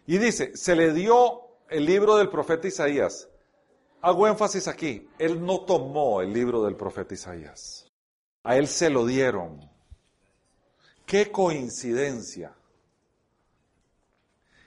Y 0.07 0.19
dice, 0.19 0.57
se 0.57 0.75
le 0.75 0.93
dio 0.93 1.41
el 1.69 1.87
libro 1.87 2.17
del 2.17 2.29
profeta 2.29 2.69
Isaías. 2.69 3.29
Hago 4.01 4.27
énfasis 4.27 4.67
aquí, 4.67 5.09
él 5.19 5.45
no 5.45 5.61
tomó 5.61 6.21
el 6.21 6.33
libro 6.33 6.65
del 6.65 6.77
profeta 6.77 7.15
Isaías. 7.15 7.89
A 8.43 8.57
él 8.57 8.67
se 8.67 8.91
lo 8.91 9.07
dieron. 9.07 9.72
Qué 11.13 11.31
coincidencia. 11.31 12.55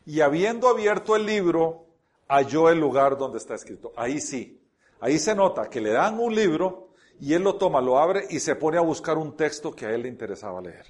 Y 0.06 0.22
habiendo 0.22 0.70
abierto 0.70 1.16
el 1.16 1.26
libro, 1.26 1.88
halló 2.28 2.70
el 2.70 2.80
lugar 2.80 3.18
donde 3.18 3.40
está 3.40 3.56
escrito. 3.56 3.92
Ahí 3.96 4.22
sí, 4.22 4.62
Ahí 5.00 5.18
se 5.18 5.34
nota 5.36 5.70
que 5.70 5.82
le 5.82 5.92
dan 5.92 6.20
un 6.20 6.34
libro 6.34 6.90
y 7.20 7.34
él 7.34 7.42
lo 7.42 7.56
toma, 7.56 7.82
lo 7.82 7.98
abre 7.98 8.28
y 8.30 8.40
se 8.40 8.56
pone 8.56 8.78
a 8.78 8.82
buscar 8.82 9.18
un 9.18 9.36
texto 9.36 9.74
que 9.74 9.88
a 9.88 9.92
él 9.92 10.04
le 10.04 10.10
interesaba 10.10 10.62
leer. 10.62 10.86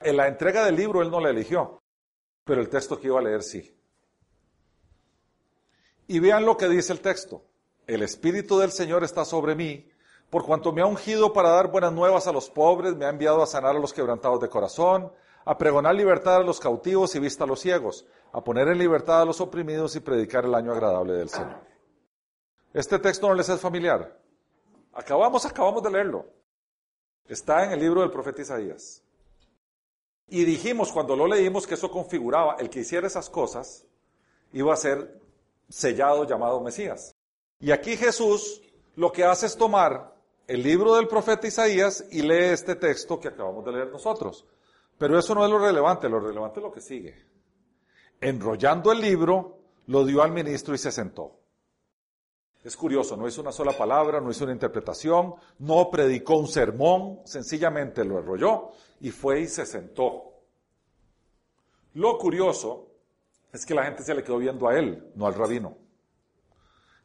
En 0.00 0.16
la 0.16 0.26
entrega 0.26 0.64
del 0.64 0.74
libro 0.74 1.00
él 1.00 1.10
no 1.12 1.20
la 1.20 1.30
eligió, 1.30 1.80
pero 2.42 2.60
el 2.60 2.68
texto 2.68 2.98
que 2.98 3.06
iba 3.06 3.20
a 3.20 3.22
leer 3.22 3.44
sí. 3.44 3.72
Y 6.08 6.18
vean 6.18 6.44
lo 6.44 6.56
que 6.56 6.68
dice 6.68 6.92
el 6.92 7.00
texto. 7.00 7.44
El 7.86 8.02
Espíritu 8.02 8.58
del 8.58 8.72
Señor 8.72 9.04
está 9.04 9.24
sobre 9.24 9.54
mí, 9.54 9.88
por 10.30 10.44
cuanto 10.46 10.72
me 10.72 10.80
ha 10.80 10.86
ungido 10.86 11.32
para 11.32 11.50
dar 11.50 11.70
buenas 11.70 11.92
nuevas 11.92 12.28
a 12.28 12.32
los 12.32 12.48
pobres, 12.48 12.94
me 12.94 13.04
ha 13.04 13.10
enviado 13.10 13.42
a 13.42 13.46
sanar 13.46 13.74
a 13.74 13.80
los 13.80 13.92
quebrantados 13.92 14.40
de 14.40 14.48
corazón, 14.48 15.12
a 15.44 15.58
pregonar 15.58 15.94
libertad 15.94 16.36
a 16.36 16.44
los 16.44 16.60
cautivos 16.60 17.14
y 17.16 17.18
vista 17.18 17.44
a 17.44 17.46
los 17.48 17.60
ciegos, 17.60 18.06
a 18.32 18.40
poner 18.42 18.68
en 18.68 18.78
libertad 18.78 19.22
a 19.22 19.24
los 19.24 19.40
oprimidos 19.40 19.96
y 19.96 20.00
predicar 20.00 20.44
el 20.44 20.54
año 20.54 20.70
agradable 20.70 21.14
del 21.14 21.28
Señor. 21.28 21.58
Este 22.72 23.00
texto 23.00 23.28
no 23.28 23.34
les 23.34 23.48
es 23.48 23.60
familiar. 23.60 24.16
Acabamos, 24.92 25.44
acabamos 25.44 25.82
de 25.82 25.90
leerlo. 25.90 26.26
Está 27.26 27.64
en 27.64 27.72
el 27.72 27.80
libro 27.80 28.02
del 28.02 28.10
profeta 28.12 28.42
Isaías. 28.42 29.02
Y 30.28 30.44
dijimos 30.44 30.92
cuando 30.92 31.16
lo 31.16 31.26
leímos 31.26 31.66
que 31.66 31.74
eso 31.74 31.90
configuraba, 31.90 32.54
el 32.60 32.70
que 32.70 32.80
hiciera 32.80 33.08
esas 33.08 33.28
cosas 33.28 33.84
iba 34.52 34.72
a 34.72 34.76
ser 34.76 35.20
sellado 35.68 36.24
llamado 36.24 36.60
Mesías. 36.60 37.12
Y 37.58 37.72
aquí 37.72 37.96
Jesús 37.96 38.62
lo 38.94 39.10
que 39.10 39.24
hace 39.24 39.46
es 39.46 39.56
tomar 39.56 40.19
el 40.50 40.64
libro 40.64 40.96
del 40.96 41.06
profeta 41.06 41.46
Isaías 41.46 42.04
y 42.10 42.22
lee 42.22 42.50
este 42.50 42.74
texto 42.74 43.20
que 43.20 43.28
acabamos 43.28 43.64
de 43.64 43.70
leer 43.70 43.86
nosotros. 43.86 44.44
Pero 44.98 45.16
eso 45.16 45.32
no 45.32 45.44
es 45.44 45.50
lo 45.50 45.60
relevante, 45.60 46.08
lo 46.08 46.18
relevante 46.18 46.58
es 46.58 46.64
lo 46.64 46.72
que 46.72 46.80
sigue. 46.80 47.14
Enrollando 48.20 48.90
el 48.90 49.00
libro, 49.00 49.60
lo 49.86 50.04
dio 50.04 50.24
al 50.24 50.32
ministro 50.32 50.74
y 50.74 50.78
se 50.78 50.90
sentó. 50.90 51.38
Es 52.64 52.76
curioso, 52.76 53.16
no 53.16 53.28
hizo 53.28 53.40
una 53.42 53.52
sola 53.52 53.78
palabra, 53.78 54.20
no 54.20 54.28
hizo 54.28 54.42
una 54.42 54.52
interpretación, 54.52 55.36
no 55.60 55.88
predicó 55.88 56.38
un 56.38 56.48
sermón, 56.48 57.20
sencillamente 57.26 58.04
lo 58.04 58.18
enrolló 58.18 58.72
y 58.98 59.12
fue 59.12 59.42
y 59.42 59.46
se 59.46 59.64
sentó. 59.64 60.32
Lo 61.94 62.18
curioso 62.18 62.88
es 63.52 63.64
que 63.64 63.74
la 63.74 63.84
gente 63.84 64.02
se 64.02 64.16
le 64.16 64.24
quedó 64.24 64.38
viendo 64.38 64.66
a 64.66 64.76
él, 64.76 65.12
no 65.14 65.28
al 65.28 65.34
rabino. 65.34 65.76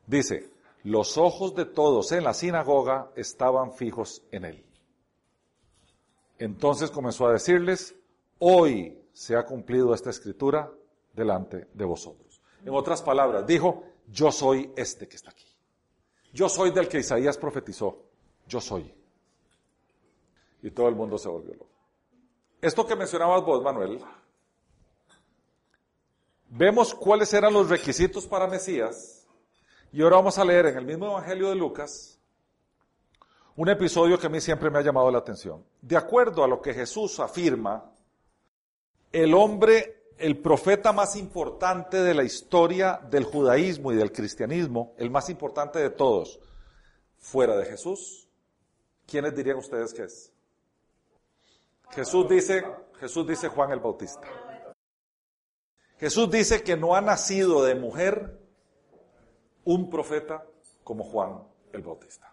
Dice, 0.08 0.55
los 0.86 1.18
ojos 1.18 1.56
de 1.56 1.66
todos 1.66 2.12
en 2.12 2.24
la 2.24 2.36
sinagoga 2.36 3.12
estaban 3.16 3.74
fijos 3.74 4.22
en 4.32 4.46
él. 4.46 4.66
Entonces 6.38 6.92
comenzó 6.92 7.26
a 7.26 7.34
decirles, 7.34 7.96
hoy 8.38 9.02
se 9.12 9.36
ha 9.36 9.44
cumplido 9.46 9.96
esta 9.96 10.12
escritura 10.12 10.72
delante 11.12 11.68
de 11.74 11.86
vosotros. 11.86 12.40
En 12.64 12.76
otras 12.76 13.02
palabras, 13.02 13.48
dijo, 13.48 13.84
yo 14.08 14.32
soy 14.32 14.72
este 14.76 15.08
que 15.08 15.16
está 15.16 15.32
aquí. 15.32 15.48
Yo 16.32 16.50
soy 16.50 16.70
del 16.70 16.88
que 16.88 17.00
Isaías 17.00 17.36
profetizó. 17.36 18.04
Yo 18.48 18.62
soy. 18.62 18.94
Y 20.62 20.70
todo 20.70 20.88
el 20.88 20.96
mundo 20.96 21.18
se 21.18 21.30
volvió 21.30 21.56
loco. 21.56 21.70
Esto 22.62 22.86
que 22.86 22.96
mencionabas 22.96 23.44
vos, 23.44 23.64
Manuel, 23.64 24.04
vemos 26.48 26.94
cuáles 26.94 27.34
eran 27.34 27.54
los 27.54 27.70
requisitos 27.70 28.28
para 28.28 28.46
Mesías. 28.46 29.25
Y 29.96 30.02
ahora 30.02 30.18
vamos 30.18 30.38
a 30.38 30.44
leer 30.44 30.66
en 30.66 30.78
el 30.78 30.86
mismo 30.86 31.06
Evangelio 31.06 31.48
de 31.48 31.56
Lucas 31.56 32.20
un 33.56 33.70
episodio 33.70 34.20
que 34.20 34.28
a 34.28 34.30
mí 34.30 34.42
siempre 34.42 34.70
me 34.70 34.78
ha 34.78 34.82
llamado 34.82 35.10
la 35.10 35.20
atención. 35.20 35.64
De 35.82 35.96
acuerdo 35.96 36.44
a 36.44 36.50
lo 36.50 36.62
que 36.62 36.74
Jesús 36.74 37.18
afirma, 37.22 37.94
el 39.14 39.34
hombre 39.34 40.10
el 40.18 40.38
profeta 40.40 40.92
más 40.92 41.16
importante 41.16 42.04
de 42.04 42.14
la 42.14 42.26
historia 42.26 43.00
del 43.10 43.24
judaísmo 43.24 43.94
y 43.94 43.96
del 43.96 44.12
cristianismo, 44.12 44.94
el 44.98 45.10
más 45.10 45.30
importante 45.30 45.80
de 45.80 45.92
todos, 45.92 46.42
fuera 47.18 47.56
de 47.56 47.64
Jesús, 47.64 48.28
¿quiénes 49.08 49.34
dirían 49.34 49.60
ustedes 49.60 49.94
que 49.94 50.04
es? 50.04 50.30
Jesús 51.92 52.28
dice, 52.28 52.66
Jesús 53.00 53.26
dice 53.26 53.48
Juan 53.48 53.72
el 53.72 53.80
Bautista. 53.80 54.28
Jesús 56.00 56.30
dice 56.30 56.64
que 56.64 56.76
no 56.76 56.98
ha 56.98 57.02
nacido 57.02 57.64
de 57.64 57.76
mujer 57.76 58.45
un 59.66 59.90
profeta 59.90 60.46
como 60.84 61.04
Juan 61.04 61.44
el 61.74 61.82
Bautista. 61.82 62.32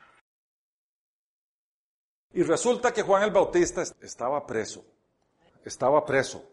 Y 2.33 2.43
resulta 2.43 2.93
que 2.93 3.03
Juan 3.03 3.25
el 3.25 3.31
Bautista 3.31 3.83
estaba 4.01 4.47
preso, 4.47 4.85
estaba 5.65 6.05
preso 6.07 6.53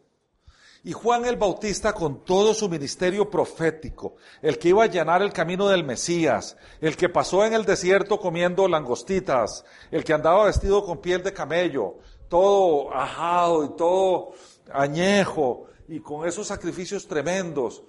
y 0.84 0.94
Juan 0.94 1.26
el 1.26 1.36
Bautista 1.36 1.94
con 1.94 2.24
todo 2.24 2.54
su 2.54 2.70
ministerio 2.70 3.30
profético, 3.30 4.16
el 4.42 4.58
que 4.58 4.70
iba 4.70 4.82
a 4.82 4.86
allanar 4.86 5.22
el 5.22 5.34
camino 5.34 5.68
del 5.68 5.84
Mesías, 5.84 6.56
el 6.80 6.96
que 6.96 7.10
pasó 7.10 7.46
en 7.46 7.54
el 7.54 7.66
desierto 7.66 8.20
comiendo 8.20 8.68
langostitas, 8.68 9.66
el 9.92 10.04
que 10.04 10.14
andaba 10.14 10.46
vestido 10.46 10.86
con 10.86 11.00
piel 11.00 11.22
de 11.22 11.34
camello, 11.34 11.96
todo 12.30 12.94
ajado 12.94 13.66
y 13.66 13.70
todo 13.76 14.32
añejo 14.72 15.66
y 15.88 16.00
con 16.00 16.28
esos 16.28 16.48
sacrificios 16.48 17.08
tremendos, 17.08 17.84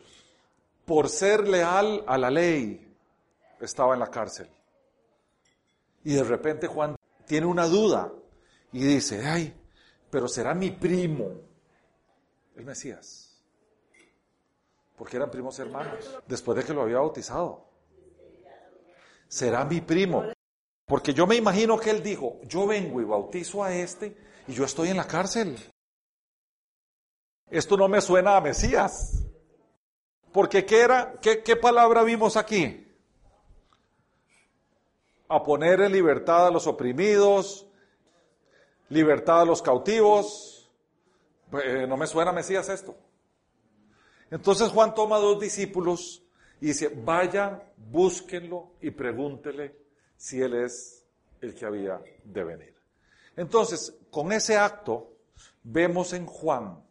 por 0.91 1.09
ser 1.09 1.47
leal 1.47 2.03
a 2.05 2.19
la 2.19 2.33
ley, 2.33 2.93
estaba 3.61 3.95
en 3.95 4.01
la 4.01 4.11
cárcel. 4.11 4.51
Y 6.03 6.15
de 6.15 6.25
repente 6.25 6.67
Juan 6.67 6.97
tiene 7.29 7.47
una 7.47 7.69
duda 7.69 8.13
y 8.73 8.83
dice, 8.83 9.25
ay, 9.25 9.55
pero 10.11 10.27
será 10.27 10.53
mi 10.53 10.73
primo 10.73 11.31
el 12.57 12.65
Mesías. 12.65 13.41
Porque 14.97 15.17
eran 15.17 15.31
primos 15.31 15.57
hermanos, 15.61 16.11
después 16.27 16.59
de 16.59 16.65
que 16.65 16.75
lo 16.75 16.83
había 16.83 16.97
bautizado. 16.97 17.69
Será 19.29 19.65
mi 19.65 19.83
primo. 19.83 20.25
Porque 20.87 21.15
yo 21.15 21.25
me 21.25 21.37
imagino 21.37 21.79
que 21.79 21.91
él 21.91 22.03
dijo, 22.03 22.41
yo 22.43 22.67
vengo 22.67 23.01
y 23.01 23.05
bautizo 23.05 23.63
a 23.63 23.73
este 23.73 24.17
y 24.49 24.55
yo 24.55 24.65
estoy 24.65 24.89
en 24.89 24.97
la 24.97 25.07
cárcel. 25.07 25.57
Esto 27.49 27.77
no 27.77 27.87
me 27.87 28.01
suena 28.01 28.37
a 28.37 28.41
Mesías. 28.41 29.20
Porque 30.33 30.65
¿qué, 30.65 30.81
era, 30.81 31.15
qué, 31.21 31.43
qué 31.43 31.57
palabra 31.57 32.03
vimos 32.03 32.37
aquí? 32.37 32.87
A 35.29 35.43
poner 35.43 35.81
en 35.81 35.93
libertad 35.93 36.47
a 36.47 36.51
los 36.51 36.67
oprimidos, 36.67 37.67
libertad 38.89 39.43
a 39.43 39.45
los 39.45 39.63
cautivos, 39.63 40.71
pues, 41.51 41.65
eh, 41.67 41.87
no 41.87 41.97
me 41.97 42.07
suena 42.07 42.33
Mesías 42.33 42.69
esto. 42.69 42.97
Entonces 44.31 44.69
Juan 44.71 44.95
toma 44.95 45.17
a 45.17 45.21
dos 45.21 45.41
discípulos 45.41 46.23
y 46.61 46.67
dice, 46.67 46.89
vayan, 46.89 47.63
búsquenlo 47.77 48.73
y 48.81 48.91
pregúntele 48.91 49.77
si 50.17 50.41
él 50.41 50.55
es 50.55 51.05
el 51.41 51.55
que 51.55 51.67
había 51.67 52.01
de 52.23 52.45
venir. 52.45 52.75
Entonces, 53.37 53.97
con 54.11 54.31
ese 54.33 54.57
acto, 54.57 55.17
vemos 55.63 56.13
en 56.13 56.27
Juan 56.27 56.85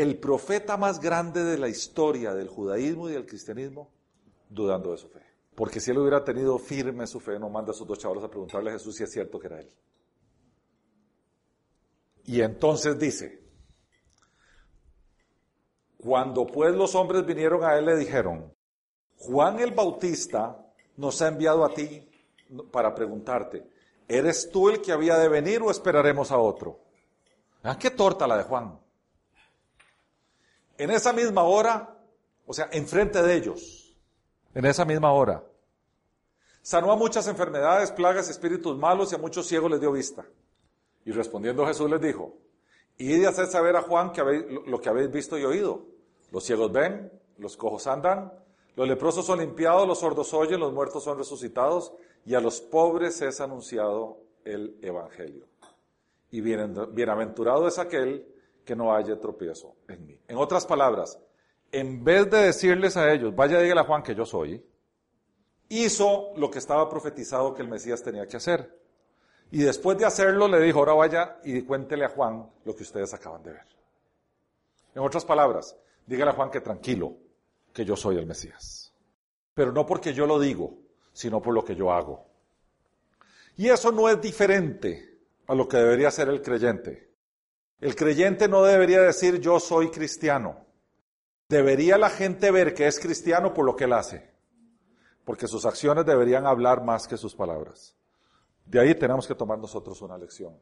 el 0.00 0.18
profeta 0.18 0.78
más 0.78 0.98
grande 0.98 1.44
de 1.44 1.58
la 1.58 1.68
historia 1.68 2.32
del 2.32 2.48
judaísmo 2.48 3.10
y 3.10 3.12
del 3.12 3.26
cristianismo 3.26 3.90
dudando 4.48 4.92
de 4.92 4.96
su 4.96 5.08
fe. 5.08 5.20
Porque 5.54 5.78
si 5.78 5.90
él 5.90 5.98
hubiera 5.98 6.24
tenido 6.24 6.58
firme 6.58 7.06
su 7.06 7.20
fe, 7.20 7.38
no 7.38 7.50
manda 7.50 7.72
a 7.72 7.74
sus 7.74 7.86
dos 7.86 7.98
chavos 7.98 8.24
a 8.24 8.30
preguntarle 8.30 8.70
a 8.70 8.72
Jesús 8.74 8.96
si 8.96 9.04
es 9.04 9.12
cierto 9.12 9.38
que 9.38 9.48
era 9.48 9.60
él. 9.60 9.68
Y 12.24 12.40
entonces 12.40 12.98
dice, 12.98 13.42
cuando 15.98 16.46
pues 16.46 16.74
los 16.74 16.94
hombres 16.94 17.26
vinieron 17.26 17.62
a 17.62 17.76
él 17.76 17.84
le 17.84 17.96
dijeron, 17.96 18.54
Juan 19.18 19.60
el 19.60 19.72
Bautista 19.72 20.66
nos 20.96 21.20
ha 21.20 21.28
enviado 21.28 21.62
a 21.62 21.74
ti 21.74 22.08
para 22.72 22.94
preguntarte, 22.94 23.68
¿eres 24.08 24.50
tú 24.50 24.70
el 24.70 24.80
que 24.80 24.92
había 24.92 25.18
de 25.18 25.28
venir 25.28 25.60
o 25.60 25.70
esperaremos 25.70 26.30
a 26.30 26.38
otro? 26.38 26.80
Ah, 27.62 27.76
qué 27.78 27.90
torta 27.90 28.26
la 28.26 28.38
de 28.38 28.44
Juan. 28.44 28.80
En 30.80 30.90
esa 30.90 31.12
misma 31.12 31.42
hora, 31.42 31.94
o 32.46 32.54
sea, 32.54 32.70
enfrente 32.72 33.22
de 33.22 33.36
ellos, 33.36 33.94
en 34.54 34.64
esa 34.64 34.86
misma 34.86 35.12
hora, 35.12 35.44
sanó 36.62 36.90
a 36.90 36.96
muchas 36.96 37.28
enfermedades, 37.28 37.92
plagas, 37.92 38.30
espíritus 38.30 38.78
malos 38.78 39.12
y 39.12 39.14
a 39.14 39.18
muchos 39.18 39.46
ciegos 39.46 39.70
les 39.70 39.78
dio 39.78 39.92
vista. 39.92 40.24
Y 41.04 41.12
respondiendo 41.12 41.66
Jesús 41.66 41.90
les 41.90 42.00
dijo, 42.00 42.38
id 42.96 43.20
y 43.20 43.26
haced 43.26 43.50
saber 43.50 43.76
a 43.76 43.82
Juan 43.82 44.10
que 44.12 44.22
lo 44.66 44.80
que 44.80 44.88
habéis 44.88 45.10
visto 45.10 45.36
y 45.36 45.44
oído. 45.44 45.84
Los 46.30 46.44
ciegos 46.44 46.72
ven, 46.72 47.12
los 47.36 47.58
cojos 47.58 47.86
andan, 47.86 48.32
los 48.74 48.88
leprosos 48.88 49.26
son 49.26 49.40
limpiados, 49.40 49.86
los 49.86 49.98
sordos 49.98 50.32
oyen, 50.32 50.60
los 50.60 50.72
muertos 50.72 51.04
son 51.04 51.18
resucitados 51.18 51.92
y 52.24 52.34
a 52.36 52.40
los 52.40 52.62
pobres 52.62 53.20
es 53.20 53.42
anunciado 53.42 54.22
el 54.46 54.78
Evangelio. 54.80 55.44
Y 56.30 56.40
bienaventurado 56.40 57.68
es 57.68 57.78
aquel 57.78 58.39
que 58.64 58.76
no 58.76 58.94
haya 58.94 59.18
tropiezo 59.18 59.74
en 59.88 60.06
mí. 60.06 60.20
En 60.28 60.36
otras 60.36 60.66
palabras, 60.66 61.18
en 61.72 62.04
vez 62.04 62.30
de 62.30 62.38
decirles 62.38 62.96
a 62.96 63.12
ellos, 63.12 63.34
vaya 63.34 63.60
dígale 63.60 63.80
a 63.80 63.84
Juan 63.84 64.02
que 64.02 64.14
yo 64.14 64.26
soy, 64.26 64.64
hizo 65.68 66.32
lo 66.36 66.50
que 66.50 66.58
estaba 66.58 66.88
profetizado 66.88 67.54
que 67.54 67.62
el 67.62 67.68
Mesías 67.68 68.02
tenía 68.02 68.26
que 68.26 68.36
hacer. 68.36 68.78
Y 69.52 69.62
después 69.62 69.98
de 69.98 70.04
hacerlo 70.04 70.48
le 70.48 70.60
dijo, 70.60 70.78
ahora 70.80 70.94
vaya 70.94 71.38
y 71.44 71.62
cuéntele 71.62 72.04
a 72.04 72.10
Juan 72.10 72.48
lo 72.64 72.74
que 72.74 72.82
ustedes 72.82 73.12
acaban 73.14 73.42
de 73.42 73.52
ver. 73.52 73.66
En 74.94 75.02
otras 75.02 75.24
palabras, 75.24 75.76
dígale 76.06 76.30
a 76.30 76.34
Juan 76.34 76.50
que 76.50 76.60
tranquilo, 76.60 77.16
que 77.72 77.84
yo 77.84 77.96
soy 77.96 78.18
el 78.18 78.26
Mesías. 78.26 78.92
Pero 79.54 79.72
no 79.72 79.86
porque 79.86 80.12
yo 80.12 80.26
lo 80.26 80.38
digo, 80.38 80.78
sino 81.12 81.40
por 81.40 81.54
lo 81.54 81.64
que 81.64 81.74
yo 81.74 81.92
hago. 81.92 82.26
Y 83.56 83.68
eso 83.68 83.92
no 83.92 84.08
es 84.08 84.20
diferente 84.20 85.18
a 85.46 85.54
lo 85.54 85.68
que 85.68 85.76
debería 85.76 86.10
ser 86.10 86.28
el 86.28 86.42
creyente. 86.42 87.09
El 87.80 87.96
creyente 87.96 88.46
no 88.46 88.62
debería 88.62 89.00
decir 89.00 89.40
yo 89.40 89.58
soy 89.58 89.90
cristiano. 89.90 90.66
Debería 91.48 91.96
la 91.96 92.10
gente 92.10 92.50
ver 92.50 92.74
que 92.74 92.86
es 92.86 93.00
cristiano 93.00 93.54
por 93.54 93.64
lo 93.64 93.74
que 93.74 93.84
él 93.84 93.92
hace. 93.92 94.30
Porque 95.24 95.48
sus 95.48 95.64
acciones 95.64 96.04
deberían 96.04 96.46
hablar 96.46 96.84
más 96.84 97.08
que 97.08 97.16
sus 97.16 97.34
palabras. 97.34 97.96
De 98.66 98.78
ahí 98.78 98.94
tenemos 98.94 99.26
que 99.26 99.34
tomar 99.34 99.58
nosotros 99.58 100.00
una 100.02 100.18
lección. 100.18 100.54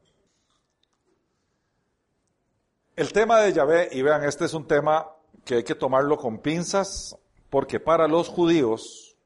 El 2.97 3.13
tema 3.13 3.41
de 3.41 3.53
Yahvé, 3.53 3.89
y 3.93 4.03
vean, 4.03 4.25
este 4.25 4.45
es 4.45 4.55
un 4.55 4.67
tema 4.67 5.09
que 5.45 5.57
hay 5.57 5.65
que 5.65 5.75
tomarlo 5.75 6.17
con 6.17 6.39
pinzas, 6.39 7.17
porque 7.51 7.81
para 7.81 8.09
los 8.09 8.29
judíos 8.29 9.17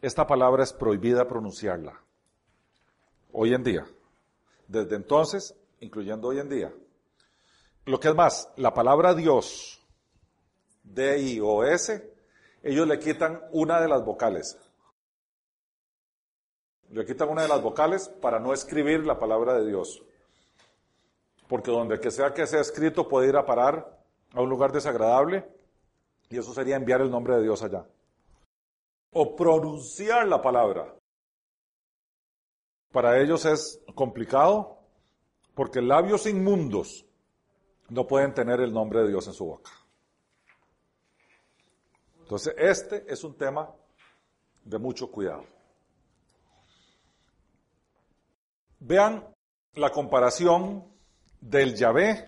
esta 0.00 0.26
palabra 0.26 0.64
es 0.64 0.72
prohibida 0.72 1.26
pronunciarla. 1.26 2.00
Hoy 3.32 3.54
en 3.54 3.62
día. 3.62 3.86
Desde 4.68 4.96
entonces, 4.96 5.54
incluyendo 5.80 6.28
hoy 6.28 6.40
en 6.40 6.48
día. 6.48 6.72
Lo 7.86 8.00
que 8.00 8.08
es 8.08 8.14
más, 8.14 8.50
la 8.56 8.72
palabra 8.72 9.14
Dios, 9.14 9.82
D-I-O-S, 10.82 12.14
ellos 12.62 12.88
le 12.88 12.98
quitan 12.98 13.42
una 13.52 13.80
de 13.80 13.88
las 13.88 14.02
vocales. 14.02 14.58
Le 16.88 17.04
quitan 17.04 17.28
una 17.28 17.42
de 17.42 17.48
las 17.48 17.60
vocales 17.60 18.08
para 18.08 18.38
no 18.38 18.54
escribir 18.54 19.04
la 19.04 19.18
palabra 19.18 19.54
de 19.54 19.66
Dios. 19.66 20.02
Porque 21.46 21.70
donde 21.70 22.00
que 22.00 22.10
sea 22.10 22.32
que 22.32 22.46
sea 22.46 22.60
escrito 22.60 23.06
puede 23.06 23.28
ir 23.28 23.36
a 23.36 23.44
parar 23.44 24.00
a 24.32 24.40
un 24.40 24.48
lugar 24.48 24.72
desagradable 24.72 25.46
y 26.30 26.38
eso 26.38 26.54
sería 26.54 26.76
enviar 26.76 27.02
el 27.02 27.10
nombre 27.10 27.36
de 27.36 27.42
Dios 27.42 27.62
allá. 27.62 27.86
O 29.12 29.36
pronunciar 29.36 30.26
la 30.26 30.40
palabra. 30.40 30.94
Para 32.92 33.20
ellos 33.20 33.44
es 33.44 33.80
complicado 33.94 34.78
porque 35.54 35.82
labios 35.82 36.26
inmundos 36.26 37.04
no 37.88 38.06
pueden 38.06 38.34
tener 38.34 38.60
el 38.60 38.72
nombre 38.72 39.00
de 39.02 39.08
Dios 39.08 39.26
en 39.26 39.34
su 39.34 39.44
boca. 39.44 39.70
Entonces, 42.20 42.54
este 42.56 43.04
es 43.06 43.22
un 43.22 43.36
tema 43.36 43.70
de 44.64 44.78
mucho 44.78 45.10
cuidado. 45.10 45.44
Vean 48.80 49.26
la 49.74 49.90
comparación 49.90 50.84
del 51.40 51.74
Yahvé 51.74 52.26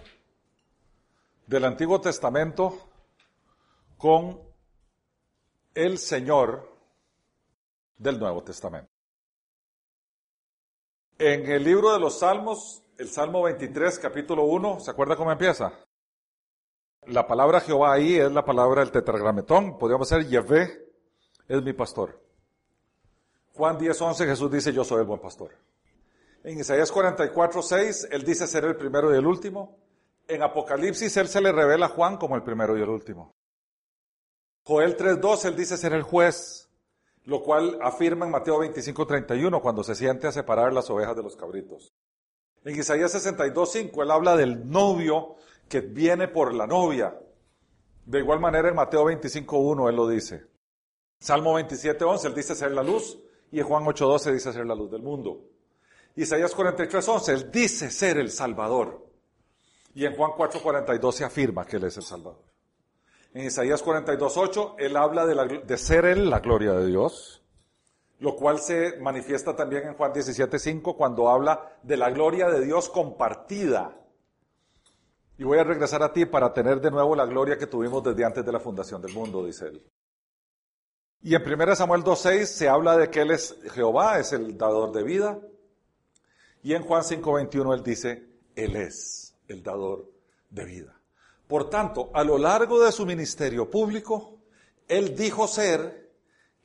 del 1.47 1.65
Antiguo 1.65 2.01
Testamento 2.01 2.91
con 3.97 4.41
el 5.75 5.99
Señor 5.99 6.77
del 7.97 8.19
Nuevo 8.19 8.43
Testamento. 8.43 8.91
En 11.19 11.51
el 11.51 11.65
libro 11.65 11.93
de 11.93 12.01
los 12.01 12.19
Salmos, 12.19 12.83
el 12.99 13.09
Salmo 13.09 13.43
23, 13.43 13.99
capítulo 13.99 14.45
1, 14.45 14.81
¿se 14.81 14.91
acuerda 14.91 15.17
cómo 15.17 15.31
empieza? 15.31 15.73
La 17.07 17.27
palabra 17.27 17.61
Jehová 17.61 17.93
ahí 17.93 18.17
es 18.17 18.33
la 18.33 18.45
palabra 18.45 18.81
del 18.81 18.91
tetragrametón, 18.91 19.79
podríamos 19.79 20.09
ser 20.09 20.27
Yahvé 20.27 20.87
es 21.49 21.63
mi 21.63 21.73
pastor. 21.73 22.21
Juan 23.55 23.79
10, 23.79 24.01
11, 24.01 24.27
Jesús 24.27 24.51
dice, 24.51 24.73
yo 24.73 24.85
soy 24.85 25.01
el 25.01 25.07
buen 25.07 25.21
pastor. 25.21 25.53
En 26.43 26.59
Isaías 26.59 26.91
44, 26.91 27.63
6, 27.63 28.09
él 28.11 28.23
dice 28.25 28.47
ser 28.47 28.65
el 28.65 28.77
primero 28.77 29.15
y 29.15 29.19
el 29.19 29.27
último. 29.27 29.79
En 30.29 30.43
Apocalipsis, 30.43 31.17
él 31.17 31.29
se 31.29 31.41
le 31.41 31.53
revela 31.53 31.87
a 31.87 31.91
Juan 31.91 32.17
como 32.17 32.35
el 32.35 32.43
primero 32.43 32.77
y 32.77 32.83
el 32.83 32.89
último. 32.89 33.33
Joel 34.65 34.97
3.2, 34.97 35.45
él 35.45 35.57
dice 35.57 35.77
ser 35.77 35.93
el 35.93 36.03
juez, 36.03 36.69
lo 37.25 37.43
cual 37.43 37.79
afirma 37.81 38.27
en 38.27 38.33
Mateo 38.33 38.59
25.31 38.59 39.61
cuando 39.61 39.85
se 39.85 39.95
siente 39.95 40.27
a 40.27 40.33
separar 40.33 40.73
las 40.73 40.91
ovejas 40.91 41.17
de 41.17 41.23
los 41.23 41.37
cabritos. 41.37 41.95
En 42.67 42.77
Isaías 42.77 43.15
62.5, 43.15 44.03
él 44.03 44.11
habla 44.11 44.35
del 44.35 44.69
novio 44.69 45.37
que 45.69 45.83
viene 45.83 46.27
por 46.27 46.53
la 46.53 46.67
novia. 46.67 47.17
De 48.05 48.19
igual 48.19 48.41
manera 48.41 48.69
en 48.69 48.75
Mateo 48.75 49.05
25.1 49.05 49.89
él 49.89 49.95
lo 49.95 50.09
dice. 50.09 50.47
Salmo 51.21 51.57
27.11, 51.61 52.27
él 52.27 52.35
dice 52.35 52.57
ser 52.57 52.73
la 52.73 52.83
luz, 52.83 53.21
y 53.53 53.61
en 53.61 53.67
Juan 53.67 53.85
8.12 53.85 54.33
dice 54.33 54.53
ser 54.53 54.67
la 54.67 54.75
luz 54.75 54.91
del 54.91 55.01
mundo. 55.01 55.45
Isaías 56.17 56.57
43.11, 56.57 57.29
él 57.29 57.51
dice 57.53 57.89
ser 57.89 58.19
el 58.19 58.33
Salvador. 58.33 59.07
Y 59.95 60.05
en 60.05 60.17
Juan 60.17 60.33
4:42 60.33 61.13
se 61.13 61.25
afirma 61.25 61.65
que 61.65 61.77
Él 61.77 61.85
es 61.85 61.97
el 61.97 62.03
Salvador. 62.03 62.43
En 63.33 63.45
Isaías 63.45 63.85
42:8 63.85 64.75
Él 64.79 64.97
habla 64.97 65.25
de, 65.25 65.63
de 65.65 65.79
ser 65.79 66.05
Él 66.05 66.29
la 66.29 66.41
gloria 66.41 66.73
de 66.73 66.87
Dios, 66.87 67.46
lo 68.19 68.37
cual 68.37 68.59
se 68.61 68.99
manifiesta 68.99 69.55
también 69.55 69.89
en 69.89 69.95
Juan 69.95 70.13
17:5 70.13 70.97
cuando 70.97 71.29
habla 71.29 71.79
de 71.83 71.97
la 71.97 72.11
gloria 72.11 72.49
de 72.49 72.65
Dios 72.65 72.89
compartida. 72.89 73.97
Y 75.39 75.45
voy 75.45 75.59
a 75.59 75.65
regresar 75.65 76.03
a 76.03 76.13
ti 76.13 76.25
para 76.25 76.53
tener 76.53 76.81
de 76.81 76.91
nuevo 76.91 77.15
la 77.15 77.27
gloria 77.27 77.59
que 77.59 77.67
tuvimos 77.67 78.03
desde 78.03 78.25
antes 78.25 78.45
de 78.45 78.53
la 78.53 78.61
fundación 78.61 79.03
del 79.03 79.13
mundo, 79.13 79.45
dice 79.45 79.67
Él. 79.67 79.83
Y 81.23 81.35
en 81.35 81.43
1 81.43 81.77
Samuel 81.77 82.03
2.6 82.03 82.45
se 82.47 82.69
habla 82.69 82.97
de 82.97 83.11
que 83.11 83.21
Él 83.21 83.33
es 83.33 83.57
Jehová, 83.73 84.19
es 84.19 84.33
el 84.33 84.57
dador 84.57 84.93
de 84.93 85.03
vida. 85.03 85.39
Y 86.63 86.75
en 86.75 86.83
Juan 86.83 87.03
5.21 87.03 87.75
Él 87.75 87.83
dice, 87.83 88.27
Él 88.55 88.77
es 88.77 89.35
el 89.49 89.63
dador 89.63 90.11
de 90.51 90.65
vida. 90.65 91.01
Por 91.47 91.71
tanto, 91.71 92.11
a 92.13 92.25
lo 92.25 92.39
largo 92.39 92.83
de 92.83 92.91
su 92.91 93.07
ministerio 93.07 93.71
público, 93.71 94.37
él 94.89 95.17
dijo 95.17 95.47
ser 95.47 96.06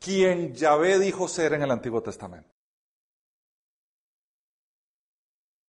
quien 0.02 0.56
Yahvé 0.56 0.98
dijo 0.98 1.28
ser 1.28 1.54
en 1.54 1.62
el 1.62 1.70
Antiguo 1.70 2.02
Testamento. 2.02 2.50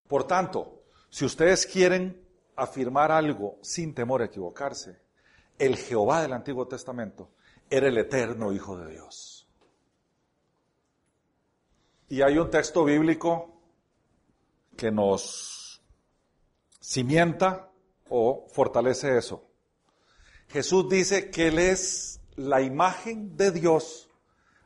Por 0.08 0.24
tanto, 0.24 0.84
si 1.10 1.26
ustedes 1.26 1.66
quieren 1.66 2.26
afirmar 2.56 3.12
algo 3.12 3.58
sin 3.60 3.94
temor 3.94 4.22
a 4.22 4.26
equivocarse, 4.26 5.02
el 5.58 5.76
Jehová 5.76 6.22
del 6.22 6.32
Antiguo 6.32 6.66
Testamento 6.66 7.32
era 7.68 7.88
el 7.88 7.98
eterno 7.98 8.52
Hijo 8.52 8.78
de 8.78 8.92
Dios. 8.92 9.46
Y 12.08 12.22
hay 12.22 12.38
un 12.38 12.50
texto 12.50 12.84
bíblico 12.84 13.60
que 14.78 14.90
nos 14.90 15.82
cimienta 16.80 17.70
o 18.08 18.46
fortalece 18.50 19.18
eso. 19.18 19.50
Jesús 20.48 20.88
dice 20.88 21.30
que 21.30 21.48
Él 21.48 21.58
es 21.58 22.20
la 22.36 22.62
imagen 22.62 23.36
de 23.36 23.50
Dios 23.50 24.08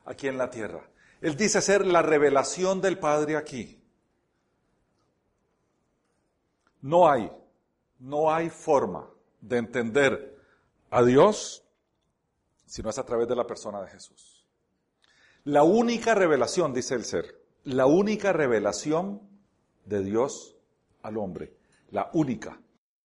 aquí 0.06 0.28
en 0.28 0.38
la 0.38 0.50
tierra. 0.50 0.88
Él 1.20 1.36
dice 1.36 1.60
ser 1.60 1.86
la 1.86 2.02
revelación 2.02 2.80
del 2.80 2.98
Padre 2.98 3.36
aquí. 3.36 3.82
No 6.82 7.08
hay, 7.08 7.30
no 7.98 8.32
hay 8.32 8.48
forma 8.48 9.10
de 9.40 9.58
entender 9.58 10.38
a 10.90 11.02
Dios 11.02 11.64
si 12.66 12.82
no 12.82 12.90
es 12.90 12.98
a 12.98 13.04
través 13.04 13.28
de 13.28 13.36
la 13.36 13.46
persona 13.46 13.80
de 13.82 13.88
Jesús. 13.88 14.46
La 15.44 15.62
única 15.62 16.14
revelación, 16.14 16.72
dice 16.74 16.94
el 16.94 17.04
ser, 17.04 17.40
la 17.64 17.86
única 17.86 18.32
revelación 18.32 19.22
de 19.84 20.02
Dios 20.02 20.56
al 21.02 21.16
hombre, 21.16 21.56
la 21.90 22.10
única. 22.14 22.60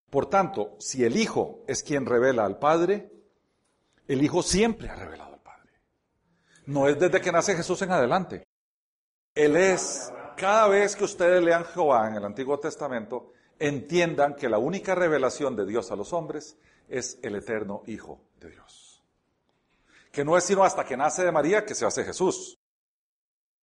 Por 0.09 0.25
tanto, 0.27 0.75
si 0.79 1.03
el 1.03 1.15
Hijo 1.17 1.63
es 1.67 1.83
quien 1.83 2.05
revela 2.05 2.45
al 2.45 2.57
Padre, 2.59 3.11
el 4.07 4.23
Hijo 4.23 4.43
siempre 4.43 4.89
ha 4.89 4.95
revelado. 4.95 5.30
No 6.65 6.87
es 6.87 6.99
desde 6.99 7.21
que 7.21 7.31
nace 7.31 7.55
Jesús 7.55 7.81
en 7.81 7.91
adelante. 7.91 8.43
Él 9.33 9.55
es, 9.55 10.11
cada 10.37 10.67
vez 10.67 10.95
que 10.95 11.05
ustedes 11.05 11.41
lean 11.41 11.65
Jehová 11.65 12.07
en 12.07 12.15
el 12.15 12.25
Antiguo 12.25 12.59
Testamento, 12.59 13.31
entiendan 13.59 14.35
que 14.35 14.49
la 14.49 14.57
única 14.57 14.95
revelación 14.95 15.55
de 15.55 15.65
Dios 15.65 15.91
a 15.91 15.95
los 15.95 16.13
hombres 16.13 16.57
es 16.89 17.19
el 17.21 17.35
eterno 17.35 17.83
Hijo 17.87 18.21
de 18.39 18.49
Dios. 18.49 19.03
Que 20.11 20.25
no 20.25 20.37
es 20.37 20.43
sino 20.43 20.63
hasta 20.63 20.83
que 20.83 20.97
nace 20.97 21.23
de 21.23 21.31
María 21.31 21.65
que 21.65 21.75
se 21.75 21.85
hace 21.85 22.03
Jesús. 22.03 22.57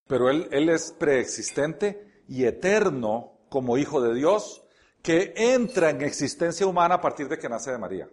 Pero 0.07 0.31
Él, 0.31 0.49
él 0.51 0.69
es 0.71 0.93
preexistente 0.93 2.23
y 2.29 2.45
eterno 2.45 3.39
como 3.51 3.77
Hijo 3.77 4.01
de 4.01 4.15
Dios 4.15 4.65
que 5.03 5.35
entra 5.37 5.91
en 5.91 6.03
existencia 6.03 6.67
humana 6.67 6.97
a 6.97 7.01
partir 7.01 7.29
de 7.29 7.39
que 7.39 7.49
nace 7.49 7.71
de 7.71 7.79
María. 7.79 8.09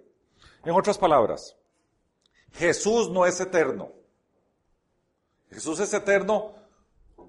En 0.63 0.73
otras 0.73 0.97
palabras, 0.97 1.55
Jesús 2.53 3.09
no 3.09 3.25
es 3.25 3.39
eterno. 3.39 3.91
Jesús 5.55 5.79
es 5.79 5.93
eterno 5.93 6.51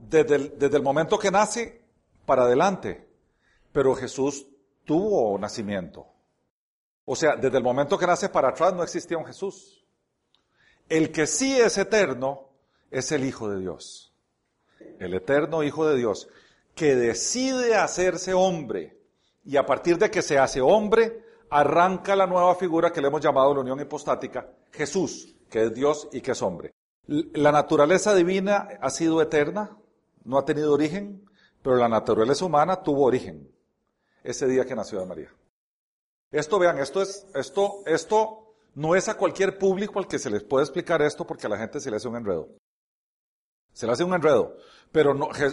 desde 0.00 0.34
el, 0.34 0.58
desde 0.58 0.76
el 0.76 0.82
momento 0.82 1.16
que 1.16 1.30
nace 1.30 1.80
para 2.26 2.42
adelante. 2.42 3.08
Pero 3.70 3.94
Jesús 3.94 4.48
tuvo 4.84 5.38
nacimiento. 5.38 6.08
O 7.04 7.14
sea, 7.14 7.36
desde 7.36 7.56
el 7.58 7.62
momento 7.62 7.96
que 7.96 8.06
nace 8.06 8.28
para 8.28 8.48
atrás 8.48 8.74
no 8.74 8.82
existía 8.82 9.16
un 9.16 9.26
Jesús. 9.26 9.86
El 10.88 11.12
que 11.12 11.28
sí 11.28 11.56
es 11.56 11.78
eterno 11.78 12.48
es 12.90 13.12
el 13.12 13.24
Hijo 13.24 13.48
de 13.48 13.60
Dios. 13.60 14.12
El 14.98 15.14
eterno 15.14 15.62
Hijo 15.62 15.86
de 15.86 15.96
Dios, 15.96 16.28
que 16.74 16.96
decide 16.96 17.76
hacerse 17.76 18.34
hombre 18.34 18.98
y 19.44 19.56
a 19.56 19.64
partir 19.64 19.98
de 19.98 20.10
que 20.10 20.22
se 20.22 20.36
hace 20.36 20.60
hombre, 20.60 21.24
arranca 21.48 22.16
la 22.16 22.26
nueva 22.26 22.56
figura 22.56 22.92
que 22.92 23.00
le 23.00 23.06
hemos 23.06 23.20
llamado 23.20 23.54
la 23.54 23.60
unión 23.60 23.78
hipostática, 23.80 24.50
Jesús, 24.72 25.32
que 25.48 25.66
es 25.66 25.74
Dios 25.74 26.08
y 26.10 26.20
que 26.20 26.32
es 26.32 26.42
hombre. 26.42 26.75
La 27.06 27.52
naturaleza 27.52 28.14
divina 28.14 28.68
ha 28.80 28.90
sido 28.90 29.22
eterna, 29.22 29.76
no 30.24 30.38
ha 30.38 30.44
tenido 30.44 30.72
origen, 30.72 31.24
pero 31.62 31.76
la 31.76 31.88
naturaleza 31.88 32.44
humana 32.44 32.82
tuvo 32.82 33.04
origen 33.04 33.48
ese 34.24 34.46
día 34.46 34.64
que 34.64 34.74
nació 34.74 35.00
de 35.00 35.06
María. 35.06 35.32
Esto, 36.32 36.58
vean, 36.58 36.78
esto 36.78 37.00
es, 37.00 37.26
esto, 37.34 37.82
esto 37.86 38.54
no 38.74 38.94
es 38.94 39.08
a 39.08 39.16
cualquier 39.16 39.56
público 39.58 39.98
al 39.98 40.08
que 40.08 40.18
se 40.18 40.30
les 40.30 40.42
puede 40.42 40.64
explicar 40.64 41.00
esto 41.00 41.26
porque 41.26 41.46
a 41.46 41.50
la 41.50 41.58
gente 41.58 41.80
se 41.80 41.90
le 41.90 41.96
hace 41.96 42.08
un 42.08 42.16
enredo. 42.16 42.48
Se 43.72 43.86
le 43.86 43.92
hace 43.92 44.04
un 44.04 44.14
enredo. 44.14 44.56
Pero 44.90 45.12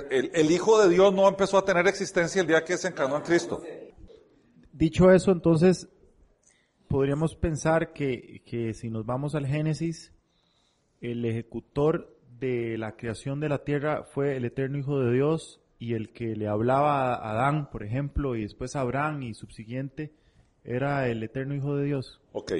el, 0.09 0.31
el, 0.33 0.51
Hijo 0.51 0.81
de 0.81 0.89
Dios 0.89 1.13
no 1.13 1.27
empezó 1.27 1.57
a 1.57 1.65
tener 1.65 1.87
existencia 1.87 2.41
el 2.41 2.47
día 2.47 2.63
que 2.63 2.77
se 2.77 2.87
encarnó 2.87 3.17
en 3.17 3.23
Cristo. 3.23 3.61
Dicho 4.71 5.11
eso, 5.11 5.31
entonces, 5.31 5.87
podríamos 6.87 7.35
pensar 7.35 7.93
que, 7.93 8.41
que 8.45 8.73
si 8.73 8.89
nos 8.89 9.05
vamos 9.05 9.35
al 9.35 9.45
Génesis, 9.45 10.13
el 11.03 11.25
ejecutor 11.25 12.15
de 12.39 12.77
la 12.77 12.95
creación 12.95 13.41
de 13.41 13.49
la 13.49 13.65
tierra 13.65 14.05
fue 14.05 14.37
el 14.37 14.45
eterno 14.45 14.77
Hijo 14.77 14.99
de 15.01 15.11
Dios 15.11 15.59
y 15.77 15.95
el 15.95 16.13
que 16.13 16.35
le 16.35 16.47
hablaba 16.47 17.13
a 17.13 17.31
Adán, 17.31 17.69
por 17.69 17.83
ejemplo, 17.83 18.37
y 18.37 18.43
después 18.43 18.75
a 18.75 18.79
Abraham 18.81 19.21
y 19.23 19.33
subsiguiente, 19.33 20.13
era 20.63 21.09
el 21.09 21.21
eterno 21.21 21.55
Hijo 21.55 21.75
de 21.75 21.85
Dios. 21.85 22.21
Ok, 22.31 22.53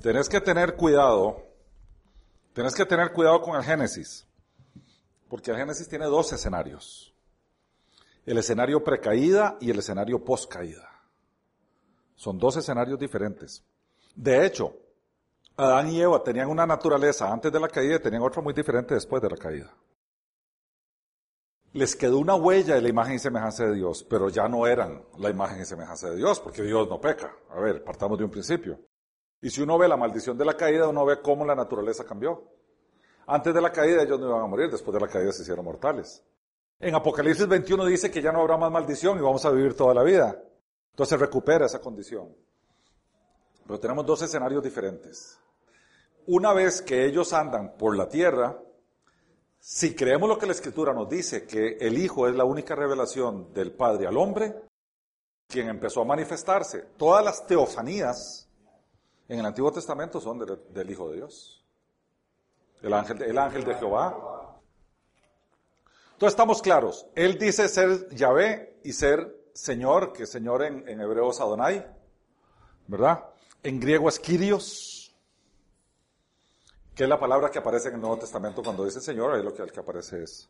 tenés 0.00 0.28
que 0.28 0.40
tener 0.40 0.76
cuidado, 0.76 1.48
tenés 2.52 2.76
que 2.76 2.86
tener 2.86 3.10
cuidado 3.12 3.40
con 3.42 3.56
el 3.56 3.64
Génesis, 3.64 4.24
porque 5.28 5.50
el 5.50 5.56
Génesis 5.56 5.88
tiene 5.88 6.04
dos 6.04 6.32
escenarios, 6.32 7.12
el 8.24 8.38
escenario 8.38 8.84
precaída 8.84 9.58
y 9.60 9.70
el 9.70 9.80
escenario 9.80 10.24
poscaída. 10.24 10.88
Son 12.14 12.38
dos 12.38 12.56
escenarios 12.56 13.00
diferentes. 13.00 13.64
De 14.14 14.46
hecho, 14.46 14.76
Adán 15.56 15.90
y 15.90 16.00
Eva 16.00 16.22
tenían 16.22 16.48
una 16.48 16.66
naturaleza 16.66 17.32
antes 17.32 17.52
de 17.52 17.60
la 17.60 17.68
caída 17.68 17.96
y 17.96 18.00
tenían 18.00 18.22
otra 18.22 18.42
muy 18.42 18.52
diferente 18.52 18.94
después 18.94 19.22
de 19.22 19.30
la 19.30 19.36
caída 19.36 19.74
les 21.74 21.96
quedó 21.96 22.18
una 22.18 22.36
huella 22.36 22.76
de 22.76 22.82
la 22.82 22.88
imagen 22.88 23.16
y 23.16 23.18
semejanza 23.18 23.64
de 23.64 23.74
Dios, 23.74 24.06
pero 24.08 24.28
ya 24.28 24.48
no 24.48 24.64
eran 24.66 25.02
la 25.18 25.28
imagen 25.28 25.60
y 25.60 25.64
semejanza 25.64 26.08
de 26.08 26.16
Dios, 26.16 26.38
porque 26.38 26.62
Dios 26.62 26.88
no 26.88 27.00
peca. 27.00 27.34
A 27.50 27.58
ver, 27.58 27.82
partamos 27.82 28.16
de 28.16 28.24
un 28.24 28.30
principio. 28.30 28.78
Y 29.42 29.50
si 29.50 29.60
uno 29.60 29.76
ve 29.76 29.88
la 29.88 29.96
maldición 29.96 30.38
de 30.38 30.44
la 30.44 30.56
caída, 30.56 30.88
uno 30.88 31.04
ve 31.04 31.20
cómo 31.20 31.44
la 31.44 31.56
naturaleza 31.56 32.04
cambió. 32.04 32.44
Antes 33.26 33.52
de 33.52 33.60
la 33.60 33.72
caída 33.72 34.04
ellos 34.04 34.20
no 34.20 34.28
iban 34.28 34.42
a 34.42 34.46
morir, 34.46 34.70
después 34.70 34.94
de 34.94 35.00
la 35.00 35.08
caída 35.08 35.32
se 35.32 35.42
hicieron 35.42 35.64
mortales. 35.64 36.24
En 36.78 36.94
Apocalipsis 36.94 37.48
21 37.48 37.86
dice 37.86 38.08
que 38.08 38.22
ya 38.22 38.30
no 38.30 38.40
habrá 38.40 38.56
más 38.56 38.70
maldición 38.70 39.18
y 39.18 39.22
vamos 39.22 39.44
a 39.44 39.50
vivir 39.50 39.74
toda 39.74 39.94
la 39.94 40.04
vida. 40.04 40.40
Entonces 40.90 41.18
recupera 41.18 41.66
esa 41.66 41.80
condición. 41.80 42.36
Pero 43.66 43.80
tenemos 43.80 44.06
dos 44.06 44.22
escenarios 44.22 44.62
diferentes. 44.62 45.40
Una 46.26 46.52
vez 46.52 46.80
que 46.80 47.04
ellos 47.04 47.32
andan 47.32 47.76
por 47.76 47.96
la 47.96 48.08
tierra, 48.08 48.58
si 49.58 49.94
creemos 49.94 50.28
lo 50.28 50.38
que 50.38 50.46
la 50.46 50.52
Escritura 50.52 50.92
nos 50.92 51.08
dice, 51.08 51.46
que 51.46 51.78
el 51.80 51.98
Hijo 51.98 52.28
es 52.28 52.34
la 52.34 52.44
única 52.44 52.74
revelación 52.74 53.52
del 53.52 53.72
Padre 53.72 54.06
al 54.06 54.16
hombre, 54.16 54.54
quien 55.48 55.68
empezó 55.68 56.02
a 56.02 56.04
manifestarse, 56.04 56.80
todas 56.96 57.24
las 57.24 57.46
teofanías 57.46 58.48
en 59.28 59.38
el 59.38 59.46
Antiguo 59.46 59.72
Testamento 59.72 60.20
son 60.20 60.38
del 60.38 60.90
Hijo 60.90 61.10
de 61.10 61.16
Dios. 61.16 61.64
El 62.82 62.92
ángel, 62.92 63.22
el 63.22 63.38
ángel 63.38 63.64
de 63.64 63.74
Jehová. 63.74 64.60
Entonces 66.12 66.32
estamos 66.32 66.60
claros. 66.60 67.06
Él 67.14 67.38
dice 67.38 67.68
ser 67.68 68.08
Yahvé 68.14 68.80
y 68.84 68.92
ser 68.92 69.44
Señor, 69.54 70.12
que 70.12 70.26
Señor 70.26 70.62
en, 70.64 71.00
hebreo 71.00 71.30
es 71.30 71.40
Adonai, 71.40 71.86
¿verdad? 72.86 73.24
En 73.62 73.80
griego 73.80 74.08
es 74.08 74.18
Kyrios 74.18 74.93
que 76.94 77.02
es 77.02 77.08
la 77.08 77.18
palabra 77.18 77.50
que 77.50 77.58
aparece 77.58 77.88
en 77.88 77.94
el 77.94 78.00
Nuevo 78.00 78.18
Testamento 78.18 78.62
cuando 78.62 78.84
dice 78.84 79.00
Señor, 79.00 79.34
ahí 79.34 79.42
lo 79.42 79.52
que, 79.52 79.62
el 79.62 79.72
que 79.72 79.80
aparece 79.80 80.22
es 80.22 80.48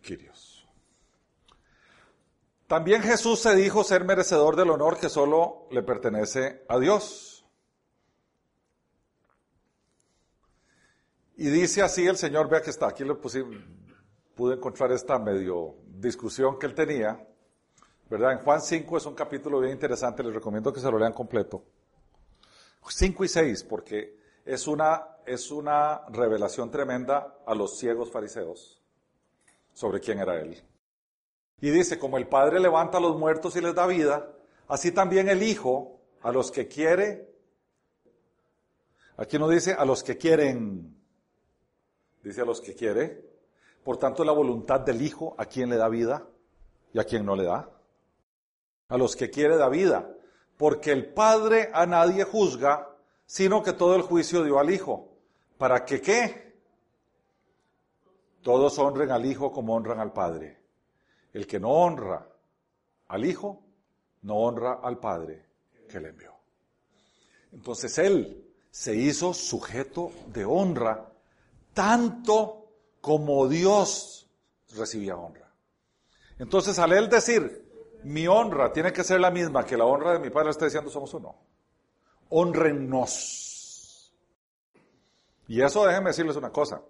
Kyrios. 0.00 0.66
También 2.66 3.02
Jesús 3.02 3.40
se 3.40 3.54
dijo 3.54 3.84
ser 3.84 4.04
merecedor 4.04 4.56
del 4.56 4.70
honor 4.70 4.98
que 4.98 5.08
solo 5.08 5.66
le 5.70 5.82
pertenece 5.82 6.64
a 6.68 6.78
Dios. 6.78 7.44
Y 11.36 11.48
dice 11.48 11.82
así 11.82 12.06
el 12.06 12.16
Señor, 12.16 12.48
vea 12.48 12.62
que 12.62 12.70
está, 12.70 12.88
aquí 12.88 13.04
le 13.04 13.14
puse, 13.16 13.44
pude 14.34 14.54
encontrar 14.54 14.92
esta 14.92 15.18
medio 15.18 15.76
discusión 15.86 16.58
que 16.58 16.66
él 16.66 16.74
tenía, 16.74 17.28
¿verdad? 18.08 18.32
En 18.32 18.38
Juan 18.38 18.60
5 18.60 18.96
es 18.96 19.06
un 19.06 19.14
capítulo 19.14 19.58
bien 19.58 19.72
interesante, 19.72 20.22
les 20.22 20.32
recomiendo 20.32 20.72
que 20.72 20.80
se 20.80 20.90
lo 20.90 20.98
lean 20.98 21.12
completo. 21.12 21.64
5 22.88 23.24
y 23.24 23.28
6, 23.28 23.64
porque 23.64 24.23
es 24.44 24.66
una, 24.66 25.16
es 25.26 25.50
una 25.50 26.02
revelación 26.08 26.70
tremenda 26.70 27.38
a 27.46 27.54
los 27.54 27.78
ciegos 27.78 28.10
fariseos 28.10 28.82
sobre 29.72 30.00
quién 30.00 30.18
era 30.18 30.40
él. 30.40 30.62
Y 31.60 31.70
dice, 31.70 31.98
como 31.98 32.18
el 32.18 32.28
Padre 32.28 32.60
levanta 32.60 32.98
a 32.98 33.00
los 33.00 33.16
muertos 33.16 33.56
y 33.56 33.60
les 33.60 33.74
da 33.74 33.86
vida, 33.86 34.30
así 34.68 34.92
también 34.92 35.28
el 35.28 35.42
Hijo 35.42 36.00
a 36.22 36.30
los 36.30 36.50
que 36.50 36.68
quiere, 36.68 37.32
aquí 39.16 39.38
no 39.38 39.48
dice 39.48 39.72
a 39.72 39.84
los 39.84 40.02
que 40.02 40.18
quieren, 40.18 40.96
dice 42.22 42.42
a 42.42 42.44
los 42.44 42.60
que 42.60 42.74
quiere, 42.74 43.24
por 43.82 43.96
tanto 43.98 44.24
la 44.24 44.32
voluntad 44.32 44.80
del 44.80 45.00
Hijo 45.02 45.34
a 45.38 45.46
quien 45.46 45.70
le 45.70 45.76
da 45.76 45.88
vida 45.88 46.26
y 46.92 46.98
a 46.98 47.04
quien 47.04 47.24
no 47.24 47.36
le 47.36 47.44
da. 47.44 47.70
A 48.88 48.98
los 48.98 49.16
que 49.16 49.30
quiere 49.30 49.56
da 49.56 49.68
vida, 49.68 50.14
porque 50.56 50.92
el 50.92 51.12
Padre 51.12 51.70
a 51.72 51.86
nadie 51.86 52.24
juzga, 52.24 52.93
sino 53.26 53.62
que 53.62 53.72
todo 53.72 53.96
el 53.96 54.02
juicio 54.02 54.44
dio 54.44 54.58
al 54.58 54.70
Hijo. 54.70 55.12
¿Para 55.58 55.84
que 55.84 56.00
qué? 56.00 56.54
Todos 58.42 58.78
honren 58.78 59.10
al 59.10 59.24
Hijo 59.24 59.52
como 59.52 59.74
honran 59.74 60.00
al 60.00 60.12
Padre. 60.12 60.62
El 61.32 61.46
que 61.46 61.58
no 61.58 61.70
honra 61.70 62.28
al 63.08 63.24
Hijo, 63.24 63.62
no 64.22 64.36
honra 64.36 64.80
al 64.82 64.98
Padre 64.98 65.46
que 65.88 66.00
le 66.00 66.10
envió. 66.10 66.34
Entonces 67.52 67.96
Él 67.98 68.44
se 68.70 68.94
hizo 68.94 69.32
sujeto 69.32 70.12
de 70.26 70.44
honra 70.44 71.12
tanto 71.72 72.68
como 73.00 73.48
Dios 73.48 74.28
recibía 74.76 75.16
honra. 75.16 75.52
Entonces 76.38 76.78
al 76.78 76.92
Él 76.92 77.08
decir, 77.08 78.00
mi 78.02 78.26
honra 78.26 78.72
tiene 78.72 78.92
que 78.92 79.04
ser 79.04 79.20
la 79.20 79.30
misma 79.30 79.64
que 79.64 79.76
la 79.76 79.84
honra 79.84 80.12
de 80.12 80.18
mi 80.18 80.30
Padre, 80.30 80.50
está 80.50 80.66
diciendo 80.66 80.90
somos 80.90 81.14
uno 81.14 81.53
honrennos. 82.30 84.14
Y 85.46 85.60
eso 85.60 85.86
déjenme 85.86 86.10
decirles 86.10 86.36
una 86.36 86.50
cosa, 86.50 86.82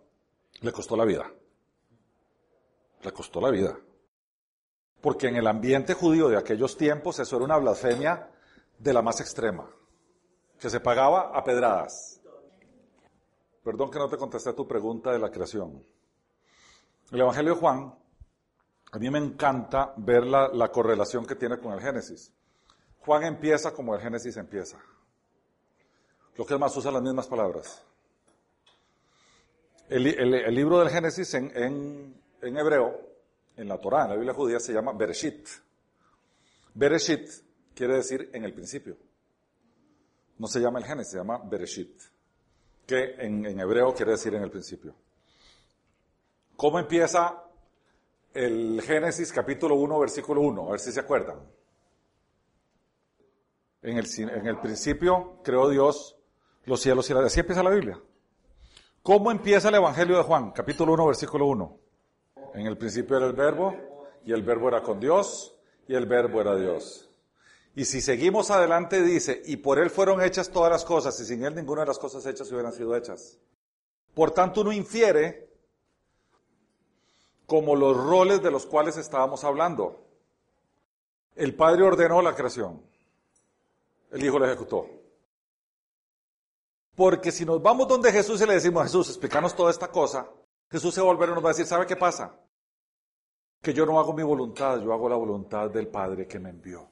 le 0.61 0.73
costó 0.73 0.97
la 0.97 1.05
vida. 1.05 1.31
Le 3.03 3.13
costó 3.13 3.41
la 3.41 3.51
vida. 3.51 3.77
Porque 5.01 5.29
en 5.29 5.37
el 5.37 5.47
ambiente 5.47 5.95
judío 5.95 6.29
de 6.29 6.39
aquellos 6.39 6.77
tiempos 6.77 7.19
eso 7.19 7.37
era 7.37 7.45
una 7.45 7.59
blasfemia 7.59 8.31
de 8.79 8.93
la 8.93 9.03
más 9.03 9.21
extrema, 9.21 9.69
que 10.59 10.71
se 10.71 10.81
pagaba 10.81 11.37
a 11.37 11.45
pedradas. 11.45 12.21
Perdón 13.63 13.91
que 13.91 13.99
no 13.99 14.09
te 14.09 14.17
contesté 14.17 14.53
tu 14.53 14.67
pregunta 14.67 15.13
de 15.13 15.19
la 15.19 15.31
creación. 15.31 15.85
El 17.11 17.21
Evangelio 17.21 17.55
de 17.55 17.61
Juan, 17.61 17.95
a 18.93 18.99
mí 18.99 19.11
me 19.11 19.19
encanta 19.19 19.93
ver 19.97 20.25
la 20.25 20.71
correlación 20.71 21.27
que 21.27 21.35
tiene 21.35 21.59
con 21.59 21.73
el 21.73 21.81
Génesis. 21.81 22.33
Juan 23.01 23.25
empieza 23.25 23.73
como 23.73 23.95
el 23.95 24.01
Génesis 24.01 24.37
empieza. 24.37 24.79
Lo 26.37 26.45
que 26.45 26.59
más, 26.59 26.77
usa 26.77 26.91
las 26.91 27.03
mismas 27.03 27.29
palabras. 27.29 27.83
El, 29.89 30.55
libro 30.55 30.81
del 30.81 30.91
Génesis 30.91 31.35
en, 31.35 32.15
hebreo, 32.43 33.01
en 33.57 33.69
la 33.69 33.79
Torá, 33.79 34.05
en 34.05 34.11
la 34.11 34.15
Biblia 34.17 34.35
judía, 34.35 34.59
se 34.59 34.73
llama 34.73 34.93
Bereshit. 34.93 35.47
Bereshit 36.75 37.29
quiere 37.75 37.97
decir 37.97 38.31
en 38.33 38.45
el 38.45 38.53
principio. 38.53 38.97
No 40.39 40.49
se 40.49 40.59
llama 40.59 40.81
el 40.81 40.85
Génesis, 40.85 41.13
se 41.13 41.19
llama 41.19 41.39
Bereshit, 41.45 42.03
que 42.85 43.15
en, 43.19 43.47
hebreo 43.61 43.95
quiere 43.95 44.13
decir 44.13 44.35
en 44.35 44.43
el 44.43 44.51
principio. 44.51 44.97
¿Cómo 46.57 46.81
empieza 46.81 47.45
el 48.33 48.83
Génesis 48.83 49.33
capítulo 49.33 49.77
1, 49.77 50.01
versículo 50.01 50.41
1? 50.41 50.67
A 50.67 50.71
ver 50.73 50.81
si 50.81 50.91
se 50.91 51.01
acuerdan. 51.01 51.39
En 53.83 53.99
el 54.47 54.59
principio 54.61 55.41
creó 55.45 55.69
Dios 55.69 56.17
los 56.67 56.81
cielos 56.81 57.09
y 57.09 57.13
la 57.13 57.19
tierra. 57.19 57.27
Así 57.27 57.41
empieza 57.41 57.63
la 57.63 57.71
Biblia. 57.71 58.01
¿Cómo 59.03 59.31
empieza 59.31 59.69
el 59.69 59.75
Evangelio 59.75 60.17
de 60.17 60.23
Juan? 60.23 60.53
Capítulo 60.53 60.95
1, 60.95 61.07
versículo 61.07 61.47
1. 61.47 61.79
En 62.55 62.67
el 62.67 62.79
principio 62.79 63.17
era 63.17 63.27
el 63.27 63.35
verbo, 63.35 63.77
y 64.25 64.33
el 64.33 64.43
verbo 64.43 64.69
era 64.69 64.83
con 64.83 64.99
Dios, 64.99 65.55
y 65.87 65.95
el 65.95 66.07
verbo 66.07 66.41
era 66.41 66.57
Dios. 66.57 67.11
Y 67.77 67.85
si 67.85 68.01
seguimos 68.01 68.51
adelante 68.51 69.03
dice, 69.03 69.43
y 69.45 69.57
por 69.57 69.79
él 69.79 69.91
fueron 69.91 70.23
hechas 70.23 70.51
todas 70.51 70.71
las 70.71 70.85
cosas, 70.85 71.19
y 71.21 71.27
sin 71.27 71.45
él 71.45 71.55
ninguna 71.55 71.83
de 71.83 71.89
las 71.89 71.99
cosas 71.99 72.25
hechas 72.25 72.51
hubieran 72.53 72.73
sido 72.73 72.97
hechas. 72.97 73.39
Por 74.15 74.31
tanto, 74.31 74.61
uno 74.61 74.73
infiere 74.73 75.51
como 77.47 77.77
los 77.77 77.97
roles 77.97 78.43
de 78.43 78.51
los 78.51 78.65
cuales 78.65 78.97
estábamos 78.97 79.45
hablando. 79.45 80.07
El 81.35 81.55
Padre 81.55 81.83
ordenó 81.83 82.23
la 82.23 82.35
creación, 82.35 82.81
el 84.13 84.25
Hijo 84.25 84.39
la 84.39 84.47
ejecutó. 84.47 84.89
Porque 86.97 87.33
si 87.33 87.45
nos 87.45 87.61
vamos 87.61 87.89
donde 87.89 88.13
Jesús 88.13 88.41
y 88.41 88.47
le 88.47 88.55
decimos, 88.55 88.85
Jesús, 88.85 89.09
explícanos 89.09 89.55
toda 89.55 89.71
esta 89.71 89.89
cosa, 89.89 90.31
Jesús 90.71 90.95
se 90.95 91.01
volverá 91.01 91.33
y 91.33 91.35
nos 91.35 91.45
va 91.45 91.51
a 91.51 91.53
decir, 91.53 91.67
¿sabe 91.67 91.87
qué 91.87 91.97
pasa? 91.97 92.39
Que 93.61 93.73
yo 93.73 93.85
no 93.85 93.99
hago 93.99 94.13
mi 94.13 94.23
voluntad, 94.23 94.81
yo 94.81 94.93
hago 94.93 95.09
la 95.09 95.17
voluntad 95.17 95.71
del 95.71 95.89
Padre 95.89 96.27
que 96.27 96.39
me 96.39 96.51
envió. 96.51 96.89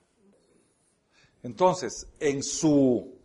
Entonces, 1.42 2.08
en 2.18 2.42
su... 2.42 3.20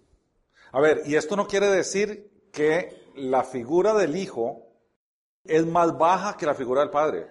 A 0.71 0.81
ver, 0.81 1.03
y 1.05 1.15
esto 1.15 1.35
no 1.35 1.47
quiere 1.47 1.67
decir 1.67 2.49
que 2.51 3.11
la 3.15 3.43
figura 3.43 3.93
del 3.93 4.15
Hijo 4.15 4.67
es 5.43 5.65
más 5.65 5.97
baja 5.97 6.37
que 6.37 6.45
la 6.45 6.53
figura 6.53 6.81
del 6.81 6.89
Padre, 6.89 7.27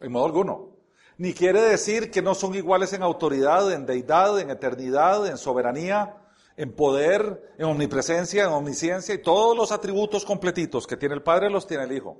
en 0.00 0.12
modo 0.12 0.26
alguno. 0.26 0.76
Ni 1.16 1.32
quiere 1.32 1.60
decir 1.62 2.10
que 2.10 2.22
no 2.22 2.34
son 2.34 2.54
iguales 2.54 2.92
en 2.92 3.02
autoridad, 3.02 3.72
en 3.72 3.86
deidad, 3.86 4.38
en 4.38 4.50
eternidad, 4.50 5.26
en 5.26 5.36
soberanía, 5.36 6.14
en 6.58 6.72
poder, 6.72 7.54
en 7.56 7.66
omnipresencia, 7.66 8.42
en 8.42 8.50
omnisciencia 8.50 9.14
y 9.14 9.22
todos 9.22 9.56
los 9.56 9.70
atributos 9.70 10.24
completitos 10.24 10.88
que 10.88 10.96
tiene 10.96 11.14
el 11.14 11.22
Padre 11.22 11.48
los 11.48 11.68
tiene 11.68 11.84
el 11.84 11.92
Hijo. 11.92 12.18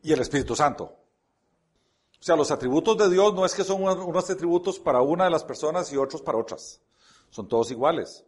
Y 0.00 0.12
el 0.12 0.20
Espíritu 0.20 0.54
Santo. 0.54 0.84
O 0.84 2.22
sea, 2.22 2.36
los 2.36 2.52
atributos 2.52 2.96
de 2.96 3.10
Dios 3.10 3.34
no 3.34 3.44
es 3.44 3.54
que 3.54 3.64
son 3.64 3.82
unos 3.82 4.30
atributos 4.30 4.78
para 4.78 5.02
una 5.02 5.24
de 5.24 5.30
las 5.30 5.42
personas 5.42 5.92
y 5.92 5.96
otros 5.96 6.22
para 6.22 6.38
otras. 6.38 6.80
Son 7.28 7.48
todos 7.48 7.72
iguales. 7.72 8.24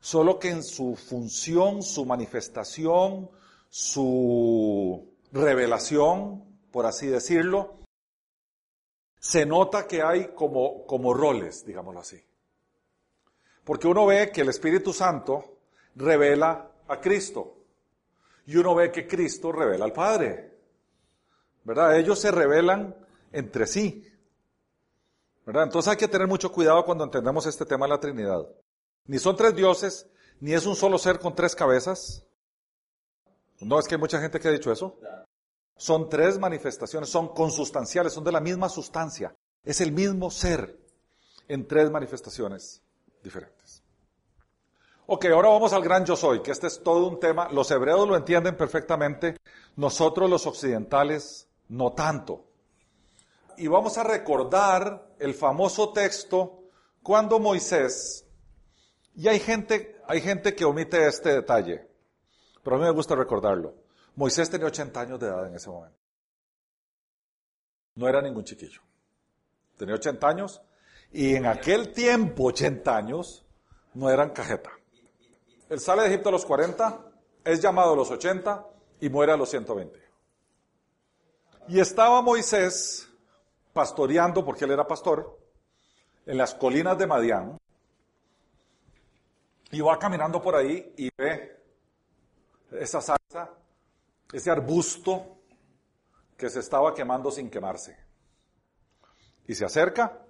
Solo 0.00 0.38
que 0.38 0.48
en 0.48 0.64
su 0.64 0.96
función, 0.96 1.82
su 1.82 2.06
manifestación, 2.06 3.30
su 3.68 5.12
revelación, 5.30 6.42
por 6.70 6.86
así 6.86 7.08
decirlo, 7.08 7.74
se 9.20 9.44
nota 9.44 9.86
que 9.86 10.02
hay 10.02 10.28
como, 10.34 10.86
como 10.86 11.12
roles, 11.12 11.66
digámoslo 11.66 12.00
así. 12.00 12.24
Porque 13.64 13.88
uno 13.88 14.06
ve 14.06 14.30
que 14.30 14.42
el 14.42 14.50
Espíritu 14.50 14.92
Santo 14.92 15.58
revela 15.94 16.70
a 16.86 17.00
Cristo 17.00 17.56
y 18.46 18.56
uno 18.56 18.74
ve 18.74 18.92
que 18.92 19.06
Cristo 19.06 19.50
revela 19.52 19.86
al 19.86 19.92
Padre. 19.92 20.52
¿Verdad? 21.64 21.96
Ellos 21.96 22.18
se 22.18 22.30
revelan 22.30 22.94
entre 23.32 23.66
sí. 23.66 24.06
¿Verdad? 25.46 25.64
Entonces 25.64 25.90
hay 25.90 25.96
que 25.96 26.08
tener 26.08 26.28
mucho 26.28 26.52
cuidado 26.52 26.84
cuando 26.84 27.04
entendemos 27.04 27.46
este 27.46 27.64
tema 27.64 27.86
de 27.86 27.90
la 27.90 28.00
Trinidad. 28.00 28.46
Ni 29.06 29.18
son 29.18 29.36
tres 29.36 29.54
dioses, 29.54 30.06
ni 30.40 30.52
es 30.52 30.66
un 30.66 30.76
solo 30.76 30.98
ser 30.98 31.18
con 31.18 31.34
tres 31.34 31.54
cabezas. 31.54 32.22
No 33.60 33.78
es 33.78 33.88
que 33.88 33.94
hay 33.94 34.00
mucha 34.00 34.20
gente 34.20 34.38
que 34.40 34.48
ha 34.48 34.52
dicho 34.52 34.72
eso. 34.72 34.98
Son 35.76 36.08
tres 36.10 36.38
manifestaciones, 36.38 37.08
son 37.08 37.28
consustanciales, 37.28 38.12
son 38.12 38.24
de 38.24 38.32
la 38.32 38.40
misma 38.40 38.68
sustancia. 38.68 39.34
Es 39.64 39.80
el 39.80 39.92
mismo 39.92 40.30
ser 40.30 40.78
en 41.48 41.66
tres 41.66 41.90
manifestaciones 41.90 42.83
diferentes. 43.24 43.82
Ok, 45.06 45.26
ahora 45.26 45.48
vamos 45.48 45.72
al 45.72 45.82
gran 45.82 46.04
yo 46.04 46.16
soy, 46.16 46.40
que 46.40 46.52
este 46.52 46.68
es 46.68 46.82
todo 46.82 47.06
un 47.08 47.18
tema. 47.18 47.48
Los 47.50 47.70
hebreos 47.70 48.08
lo 48.08 48.16
entienden 48.16 48.56
perfectamente, 48.56 49.36
nosotros 49.76 50.30
los 50.30 50.46
occidentales 50.46 51.48
no 51.68 51.92
tanto. 51.92 52.46
Y 53.56 53.66
vamos 53.66 53.98
a 53.98 54.04
recordar 54.04 55.14
el 55.18 55.34
famoso 55.34 55.92
texto 55.92 56.64
cuando 57.02 57.38
Moisés, 57.38 58.26
y 59.14 59.28
hay 59.28 59.40
gente, 59.40 60.00
hay 60.06 60.20
gente 60.20 60.54
que 60.54 60.64
omite 60.64 61.06
este 61.06 61.34
detalle, 61.34 61.86
pero 62.62 62.76
a 62.76 62.78
mí 62.78 62.84
me 62.84 62.90
gusta 62.92 63.14
recordarlo. 63.14 63.74
Moisés 64.16 64.48
tenía 64.48 64.68
80 64.68 65.00
años 65.00 65.20
de 65.20 65.26
edad 65.26 65.46
en 65.46 65.54
ese 65.54 65.68
momento. 65.68 65.98
No 67.96 68.08
era 68.08 68.22
ningún 68.22 68.44
chiquillo. 68.44 68.80
Tenía 69.76 69.96
80 69.96 70.26
años 70.26 70.62
y 71.14 71.36
en 71.36 71.46
aquel 71.46 71.92
tiempo 71.92 72.46
80 72.46 72.96
años 72.96 73.46
no 73.94 74.10
eran 74.10 74.30
cajeta. 74.30 74.72
Él 75.68 75.78
sale 75.78 76.02
de 76.02 76.08
Egipto 76.08 76.28
a 76.28 76.32
los 76.32 76.44
40, 76.44 77.06
es 77.44 77.62
llamado 77.62 77.92
a 77.92 77.96
los 77.96 78.10
80 78.10 78.66
y 79.00 79.08
muere 79.08 79.30
a 79.30 79.36
los 79.36 79.48
120. 79.48 79.96
Y 81.68 81.78
estaba 81.78 82.20
Moisés 82.20 83.08
pastoreando, 83.72 84.44
porque 84.44 84.64
él 84.64 84.72
era 84.72 84.88
pastor, 84.88 85.38
en 86.26 86.36
las 86.36 86.52
colinas 86.52 86.98
de 86.98 87.06
Madián, 87.06 87.58
y 89.70 89.80
va 89.80 89.96
caminando 90.00 90.42
por 90.42 90.56
ahí 90.56 90.94
y 90.96 91.10
ve 91.16 91.62
esa 92.72 93.00
salsa, 93.00 93.50
ese 94.32 94.50
arbusto 94.50 95.38
que 96.36 96.50
se 96.50 96.58
estaba 96.58 96.92
quemando 96.92 97.30
sin 97.30 97.48
quemarse. 97.48 97.96
Y 99.46 99.54
se 99.54 99.64
acerca 99.64 100.23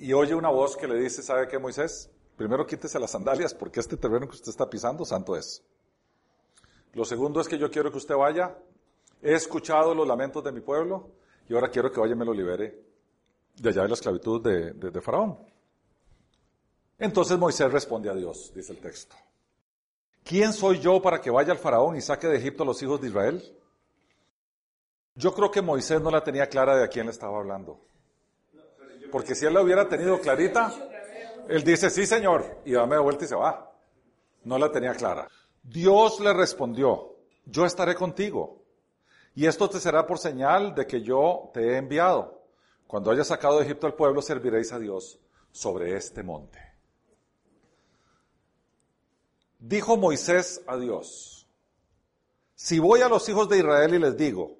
y 0.00 0.14
oye 0.14 0.34
una 0.34 0.48
voz 0.48 0.76
que 0.78 0.88
le 0.88 0.98
dice, 0.98 1.22
¿sabe 1.22 1.46
qué, 1.46 1.58
Moisés? 1.58 2.10
Primero 2.36 2.66
quítese 2.66 2.98
las 2.98 3.10
sandalias 3.10 3.52
porque 3.52 3.80
este 3.80 3.98
terreno 3.98 4.26
que 4.26 4.34
usted 4.34 4.48
está 4.48 4.68
pisando, 4.68 5.04
santo 5.04 5.36
es. 5.36 5.62
Lo 6.94 7.04
segundo 7.04 7.38
es 7.40 7.46
que 7.46 7.58
yo 7.58 7.70
quiero 7.70 7.90
que 7.90 7.98
usted 7.98 8.16
vaya. 8.16 8.56
He 9.20 9.34
escuchado 9.34 9.94
los 9.94 10.08
lamentos 10.08 10.42
de 10.42 10.52
mi 10.52 10.62
pueblo 10.62 11.10
y 11.46 11.54
ahora 11.54 11.68
quiero 11.68 11.92
que 11.92 12.00
vaya 12.00 12.14
y 12.14 12.16
me 12.16 12.24
lo 12.24 12.32
libere 12.32 12.82
de 13.56 13.68
allá 13.68 13.82
de 13.82 13.88
la 13.88 13.94
esclavitud 13.94 14.42
de, 14.42 14.72
de, 14.72 14.90
de 14.90 15.00
Faraón. 15.02 15.38
Entonces 16.98 17.38
Moisés 17.38 17.70
responde 17.70 18.08
a 18.08 18.14
Dios, 18.14 18.52
dice 18.54 18.72
el 18.72 18.78
texto. 18.78 19.14
¿Quién 20.24 20.54
soy 20.54 20.80
yo 20.80 21.02
para 21.02 21.20
que 21.20 21.30
vaya 21.30 21.52
al 21.52 21.58
Faraón 21.58 21.96
y 21.96 22.00
saque 22.00 22.26
de 22.26 22.38
Egipto 22.38 22.62
a 22.62 22.66
los 22.66 22.82
hijos 22.82 23.02
de 23.02 23.08
Israel? 23.08 23.58
Yo 25.14 25.34
creo 25.34 25.50
que 25.50 25.60
Moisés 25.60 26.00
no 26.00 26.10
la 26.10 26.24
tenía 26.24 26.46
clara 26.48 26.74
de 26.74 26.84
a 26.84 26.88
quién 26.88 27.04
le 27.04 27.12
estaba 27.12 27.38
hablando. 27.38 27.89
Porque 29.10 29.34
si 29.34 29.46
él 29.46 29.54
la 29.54 29.62
hubiera 29.62 29.88
tenido 29.88 30.20
clarita, 30.20 30.72
él 31.48 31.64
dice, 31.64 31.90
sí 31.90 32.06
señor, 32.06 32.58
y 32.64 32.72
dame 32.72 32.96
de 32.96 33.02
vuelta 33.02 33.24
y 33.24 33.28
se 33.28 33.34
va. 33.34 33.72
No 34.44 34.58
la 34.58 34.70
tenía 34.70 34.94
clara. 34.94 35.28
Dios 35.62 36.20
le 36.20 36.32
respondió, 36.32 37.16
yo 37.44 37.66
estaré 37.66 37.94
contigo. 37.94 38.62
Y 39.34 39.46
esto 39.46 39.68
te 39.68 39.80
será 39.80 40.06
por 40.06 40.18
señal 40.18 40.74
de 40.74 40.86
que 40.86 41.02
yo 41.02 41.50
te 41.52 41.60
he 41.60 41.76
enviado. 41.76 42.42
Cuando 42.86 43.10
hayas 43.10 43.28
sacado 43.28 43.58
de 43.58 43.64
Egipto 43.64 43.86
al 43.86 43.94
pueblo, 43.94 44.22
serviréis 44.22 44.72
a 44.72 44.78
Dios 44.78 45.18
sobre 45.52 45.96
este 45.96 46.22
monte. 46.22 46.58
Dijo 49.58 49.96
Moisés 49.96 50.62
a 50.66 50.76
Dios, 50.76 51.46
si 52.54 52.78
voy 52.78 53.00
a 53.02 53.08
los 53.08 53.28
hijos 53.28 53.48
de 53.48 53.58
Israel 53.58 53.94
y 53.94 53.98
les 53.98 54.16
digo, 54.16 54.56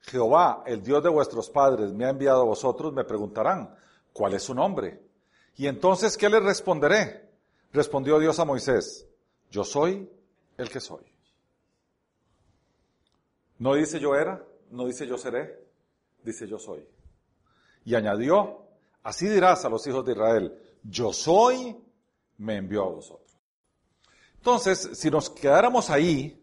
Jehová, 0.00 0.62
el 0.66 0.82
Dios 0.82 1.02
de 1.02 1.08
vuestros 1.08 1.50
padres, 1.50 1.92
me 1.92 2.04
ha 2.04 2.10
enviado 2.10 2.42
a 2.42 2.44
vosotros, 2.44 2.92
me 2.92 3.04
preguntarán, 3.04 3.74
¿cuál 4.12 4.34
es 4.34 4.42
su 4.42 4.54
nombre? 4.54 5.00
Y 5.56 5.66
entonces, 5.66 6.16
¿qué 6.16 6.28
les 6.28 6.42
responderé? 6.42 7.28
Respondió 7.72 8.18
Dios 8.18 8.38
a 8.38 8.44
Moisés, 8.44 9.06
yo 9.50 9.64
soy 9.64 10.10
el 10.56 10.70
que 10.70 10.80
soy. 10.80 11.04
No 13.58 13.74
dice 13.74 14.00
yo 14.00 14.14
era, 14.14 14.42
no 14.70 14.86
dice 14.86 15.06
yo 15.06 15.18
seré, 15.18 15.62
dice 16.24 16.48
yo 16.48 16.58
soy. 16.58 16.86
Y 17.84 17.94
añadió, 17.94 18.66
así 19.02 19.28
dirás 19.28 19.64
a 19.64 19.68
los 19.68 19.86
hijos 19.86 20.04
de 20.04 20.12
Israel, 20.12 20.58
yo 20.82 21.12
soy, 21.12 21.76
me 22.38 22.56
envió 22.56 22.84
a 22.84 22.88
vosotros. 22.88 23.38
Entonces, 24.36 24.90
si 24.94 25.10
nos 25.10 25.28
quedáramos 25.28 25.90
ahí, 25.90 26.42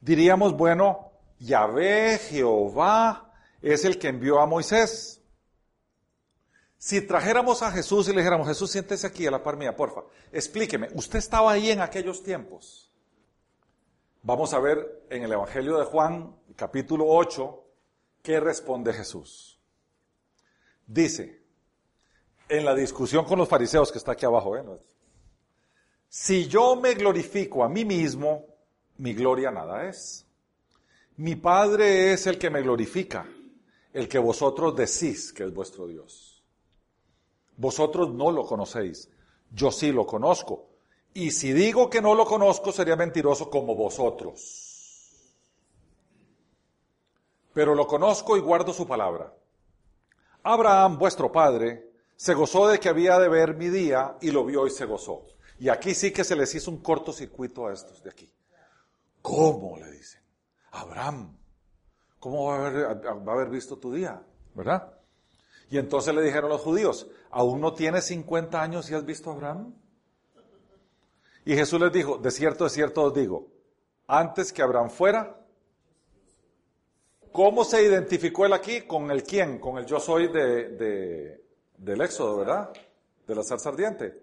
diríamos, 0.00 0.56
bueno, 0.56 1.12
Yahvé, 1.38 2.18
Jehová, 2.18 3.32
es 3.60 3.84
el 3.84 3.98
que 3.98 4.08
envió 4.08 4.40
a 4.40 4.46
Moisés. 4.46 5.21
Si 6.84 7.00
trajéramos 7.00 7.62
a 7.62 7.70
Jesús 7.70 8.08
y 8.08 8.10
le 8.10 8.22
dijéramos, 8.22 8.48
Jesús, 8.48 8.72
siéntese 8.72 9.06
aquí 9.06 9.24
a 9.24 9.30
la 9.30 9.40
par 9.40 9.56
mía, 9.56 9.76
porfa, 9.76 10.02
explíqueme, 10.32 10.88
usted 10.94 11.20
estaba 11.20 11.52
ahí 11.52 11.70
en 11.70 11.80
aquellos 11.80 12.24
tiempos. 12.24 12.90
Vamos 14.24 14.52
a 14.52 14.58
ver 14.58 15.04
en 15.08 15.22
el 15.22 15.30
Evangelio 15.30 15.78
de 15.78 15.84
Juan, 15.84 16.34
capítulo 16.56 17.06
8, 17.06 17.64
qué 18.20 18.40
responde 18.40 18.92
Jesús. 18.92 19.60
Dice, 20.84 21.44
en 22.48 22.64
la 22.64 22.74
discusión 22.74 23.26
con 23.26 23.38
los 23.38 23.48
fariseos 23.48 23.92
que 23.92 23.98
está 23.98 24.10
aquí 24.12 24.26
abajo, 24.26 24.56
¿eh? 24.56 24.64
si 26.08 26.48
yo 26.48 26.74
me 26.74 26.94
glorifico 26.94 27.62
a 27.62 27.68
mí 27.68 27.84
mismo, 27.84 28.44
mi 28.98 29.14
gloria 29.14 29.52
nada 29.52 29.88
es. 29.88 30.26
Mi 31.16 31.36
Padre 31.36 32.12
es 32.12 32.26
el 32.26 32.38
que 32.38 32.50
me 32.50 32.60
glorifica, 32.60 33.24
el 33.92 34.08
que 34.08 34.18
vosotros 34.18 34.74
decís 34.74 35.32
que 35.32 35.44
es 35.44 35.54
vuestro 35.54 35.86
Dios. 35.86 36.31
Vosotros 37.56 38.10
no 38.10 38.30
lo 38.30 38.44
conocéis, 38.44 39.08
yo 39.50 39.70
sí 39.70 39.92
lo 39.92 40.06
conozco. 40.06 40.68
Y 41.14 41.30
si 41.30 41.52
digo 41.52 41.90
que 41.90 42.00
no 42.00 42.14
lo 42.14 42.24
conozco, 42.24 42.72
sería 42.72 42.96
mentiroso 42.96 43.50
como 43.50 43.74
vosotros. 43.74 45.36
Pero 47.52 47.74
lo 47.74 47.86
conozco 47.86 48.36
y 48.36 48.40
guardo 48.40 48.72
su 48.72 48.86
palabra. 48.86 49.34
Abraham, 50.42 50.98
vuestro 50.98 51.30
padre, 51.30 51.92
se 52.16 52.34
gozó 52.34 52.68
de 52.68 52.80
que 52.80 52.88
había 52.88 53.18
de 53.18 53.28
ver 53.28 53.56
mi 53.56 53.68
día 53.68 54.16
y 54.20 54.30
lo 54.30 54.44
vio 54.44 54.66
y 54.66 54.70
se 54.70 54.86
gozó. 54.86 55.26
Y 55.58 55.68
aquí 55.68 55.94
sí 55.94 56.12
que 56.12 56.24
se 56.24 56.34
les 56.34 56.54
hizo 56.54 56.70
un 56.70 56.78
cortocircuito 56.78 57.66
a 57.66 57.72
estos 57.72 58.02
de 58.02 58.10
aquí. 58.10 58.32
¿Cómo? 59.20 59.76
le 59.78 59.90
dicen. 59.90 60.20
Abraham, 60.72 61.36
¿cómo 62.18 62.46
va 62.46 62.56
a, 62.56 62.66
haber, 62.66 63.28
haber 63.28 63.50
visto 63.50 63.76
tu 63.76 63.92
día? 63.92 64.22
¿Verdad? 64.54 64.94
Y 65.70 65.78
entonces 65.78 66.14
le 66.14 66.22
dijeron 66.22 66.50
los 66.50 66.60
judíos, 66.60 67.06
¿aún 67.32 67.60
no 67.60 67.72
tienes 67.74 68.04
50 68.04 68.62
años 68.62 68.88
y 68.90 68.94
has 68.94 69.04
visto 69.04 69.30
a 69.30 69.34
Abraham? 69.34 69.74
Y 71.44 71.56
Jesús 71.56 71.80
les 71.80 71.92
dijo, 71.92 72.18
de 72.18 72.30
cierto, 72.30 72.64
de 72.64 72.70
cierto 72.70 73.02
os 73.02 73.14
digo, 73.14 73.48
antes 74.06 74.52
que 74.52 74.62
Abraham 74.62 74.90
fuera, 74.90 75.44
¿cómo 77.32 77.64
se 77.64 77.82
identificó 77.82 78.46
él 78.46 78.52
aquí? 78.52 78.82
Con 78.82 79.10
el 79.10 79.24
quién, 79.24 79.58
con 79.58 79.78
el 79.78 79.86
yo 79.86 79.98
soy 79.98 80.28
de, 80.28 80.68
de, 80.68 81.44
del 81.76 82.00
Éxodo, 82.00 82.36
¿verdad? 82.36 82.70
De 83.26 83.34
la 83.34 83.42
zarza 83.42 83.70
ardiente. 83.70 84.22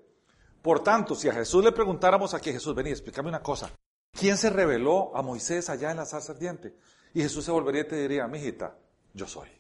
Por 0.61 0.81
tanto, 0.81 1.15
si 1.15 1.27
a 1.27 1.33
Jesús 1.33 1.63
le 1.63 1.71
preguntáramos 1.71 2.33
aquí, 2.33 2.53
Jesús, 2.53 2.75
vení, 2.75 2.91
explícame 2.91 3.27
una 3.27 3.41
cosa. 3.41 3.69
¿Quién 4.11 4.37
se 4.37 4.49
reveló 4.49 5.15
a 5.15 5.21
Moisés 5.21 5.69
allá 5.69 5.91
en 5.91 5.97
la 5.97 6.05
zarza 6.05 6.33
ardiente? 6.33 6.75
Y 7.13 7.21
Jesús 7.21 7.43
se 7.43 7.51
volvería 7.51 7.81
y 7.81 7.87
te 7.87 7.95
diría, 7.95 8.27
mijita, 8.27 8.77
yo 9.13 9.27
soy. 9.27 9.58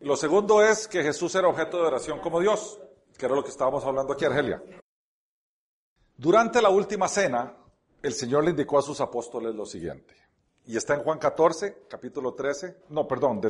Lo 0.00 0.16
segundo 0.16 0.62
es 0.62 0.86
que 0.88 1.02
Jesús 1.02 1.34
era 1.34 1.48
objeto 1.48 1.78
de 1.78 1.86
oración 1.86 2.20
como 2.20 2.40
Dios, 2.40 2.80
que 3.16 3.26
era 3.26 3.34
lo 3.34 3.42
que 3.42 3.50
estábamos 3.50 3.84
hablando 3.84 4.12
aquí, 4.12 4.24
Argelia. 4.24 4.62
Durante 6.16 6.60
la 6.60 6.70
última 6.70 7.08
cena, 7.08 7.56
el 8.02 8.12
Señor 8.12 8.44
le 8.44 8.50
indicó 8.50 8.78
a 8.78 8.82
sus 8.82 9.00
apóstoles 9.00 9.54
lo 9.54 9.64
siguiente. 9.64 10.14
Y 10.66 10.76
está 10.76 10.94
en 10.94 11.02
Juan 11.02 11.18
14, 11.18 11.86
capítulo 11.88 12.34
13. 12.34 12.82
No, 12.90 13.06
perdón, 13.06 13.40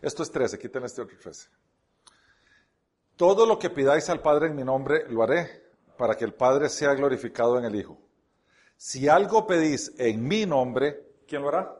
esto 0.00 0.22
es 0.22 0.30
13, 0.30 0.58
quiten 0.58 0.84
este 0.84 1.02
otro 1.02 1.16
13. 1.20 1.48
Todo 3.16 3.46
lo 3.46 3.58
que 3.58 3.70
pidáis 3.70 4.08
al 4.08 4.20
Padre 4.20 4.46
en 4.46 4.56
mi 4.56 4.62
nombre 4.62 5.04
lo 5.08 5.22
haré, 5.22 5.68
para 5.96 6.14
que 6.14 6.24
el 6.24 6.34
Padre 6.34 6.68
sea 6.68 6.94
glorificado 6.94 7.58
en 7.58 7.64
el 7.64 7.74
Hijo. 7.74 7.98
Si 8.76 9.08
algo 9.08 9.46
pedís 9.46 9.92
en 9.98 10.26
mi 10.26 10.46
nombre, 10.46 11.14
¿quién 11.26 11.42
lo 11.42 11.48
hará? 11.48 11.76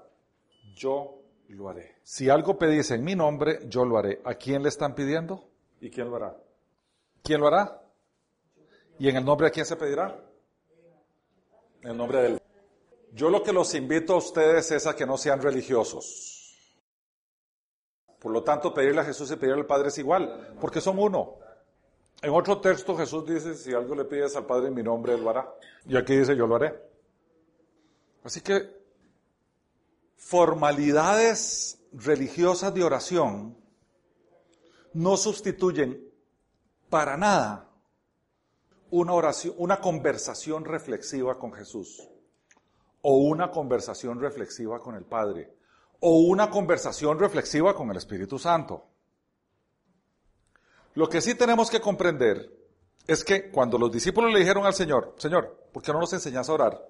Yo 0.75 1.18
lo 1.55 1.69
haré. 1.69 1.97
Si 2.03 2.29
algo 2.29 2.59
pedís 2.59 2.91
en 2.91 3.03
mi 3.03 3.15
nombre, 3.15 3.61
yo 3.67 3.85
lo 3.85 3.99
haré. 3.99 4.21
¿A 4.25 4.35
quién 4.35 4.63
le 4.63 4.69
están 4.69 4.95
pidiendo? 4.95 5.49
¿Y 5.81 5.91
quién 5.91 6.11
lo 6.11 6.17
hará? 6.17 6.37
¿Quién 7.23 7.41
lo 7.41 7.47
hará? 7.47 7.83
¿Y 8.99 9.09
en 9.09 9.17
el 9.17 9.25
nombre 9.25 9.47
de 9.47 9.53
quién 9.53 9.67
se 9.67 9.77
pedirá? 9.77 10.19
En 11.83 11.91
el 11.91 11.97
nombre 11.97 12.19
de 12.21 12.27
él. 12.29 12.43
Yo 13.13 13.31
lo 13.31 13.43
que 13.43 13.53
los 13.53 13.75
invito 13.75 14.15
a 14.15 14.19
ustedes 14.19 14.71
es 14.71 14.87
a 14.87 14.95
que 14.95 15.07
no 15.07 15.17
sean 15.17 15.41
religiosos. 15.41 16.35
Por 18.19 18.33
lo 18.33 18.43
tanto, 18.43 18.75
pedirle 18.75 19.01
a 19.01 19.05
Jesús 19.05 19.31
y 19.31 19.37
pedirle 19.37 19.61
al 19.61 19.67
Padre 19.67 19.89
es 19.89 19.99
igual, 19.99 20.57
porque 20.61 20.81
son 20.81 20.99
uno. 20.99 21.37
En 22.21 22.33
otro 22.33 22.61
texto 22.61 22.97
Jesús 22.97 23.25
dice, 23.25 23.55
si 23.55 23.73
algo 23.73 23.95
le 23.95 24.05
pides 24.05 24.35
al 24.35 24.45
Padre 24.45 24.69
en 24.69 24.75
mi 24.75 24.83
nombre, 24.83 25.15
Él 25.15 25.23
lo 25.23 25.31
hará. 25.31 25.55
Y 25.87 25.97
aquí 25.97 26.17
dice, 26.17 26.37
yo 26.37 26.47
lo 26.47 26.57
haré. 26.57 26.75
Así 28.25 28.41
que 28.41 28.78
formalidades 30.19 31.79
religiosas 31.93 32.75
de 32.75 32.83
oración 32.83 33.57
no 34.93 35.17
sustituyen 35.17 36.05
para 36.91 37.17
nada 37.17 37.71
una 38.91 39.13
oración, 39.13 39.55
una 39.59 39.81
conversación 39.81 40.65
reflexiva 40.65 41.39
con 41.39 41.53
Jesús 41.53 42.07
o 43.01 43.17
una 43.17 43.51
conversación 43.51 44.21
reflexiva 44.21 44.81
con 44.81 44.97
el 44.97 45.05
Padre 45.05 45.55
o 46.01 46.19
una 46.19 46.51
conversación 46.51 47.19
reflexiva 47.19 47.75
con 47.75 47.91
el 47.91 47.97
Espíritu 47.97 48.39
Santo. 48.39 48.87
Lo 50.95 51.09
que 51.09 51.21
sí 51.21 51.37
tenemos 51.37 51.71
que 51.71 51.81
comprender 51.81 52.53
es 53.07 53.25
que 53.25 53.51
cuando 53.51 53.79
los 53.79 53.93
discípulos 53.93 54.33
le 54.33 54.41
dijeron 54.41 54.67
al 54.67 54.75
Señor, 54.75 55.15
Señor, 55.17 55.69
¿por 55.73 55.83
qué 55.83 55.93
no 55.93 56.01
nos 56.01 56.13
enseñas 56.13 56.49
a 56.49 56.53
orar? 56.53 56.89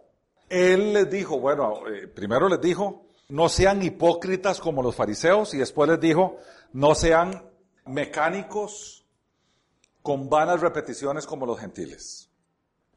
Él 0.48 0.94
les 0.94 1.10
dijo, 1.10 1.38
bueno, 1.38 1.86
eh, 1.88 2.08
primero 2.08 2.48
les 2.48 2.60
dijo, 2.60 3.07
no 3.28 3.48
sean 3.48 3.82
hipócritas 3.82 4.58
como 4.58 4.82
los 4.82 4.96
fariseos 4.96 5.52
y 5.54 5.58
después 5.58 5.88
les 5.90 6.00
dijo, 6.00 6.38
no 6.72 6.94
sean 6.94 7.50
mecánicos 7.84 9.06
con 10.02 10.30
vanas 10.30 10.60
repeticiones 10.60 11.26
como 11.26 11.44
los 11.44 11.60
gentiles. 11.60 12.30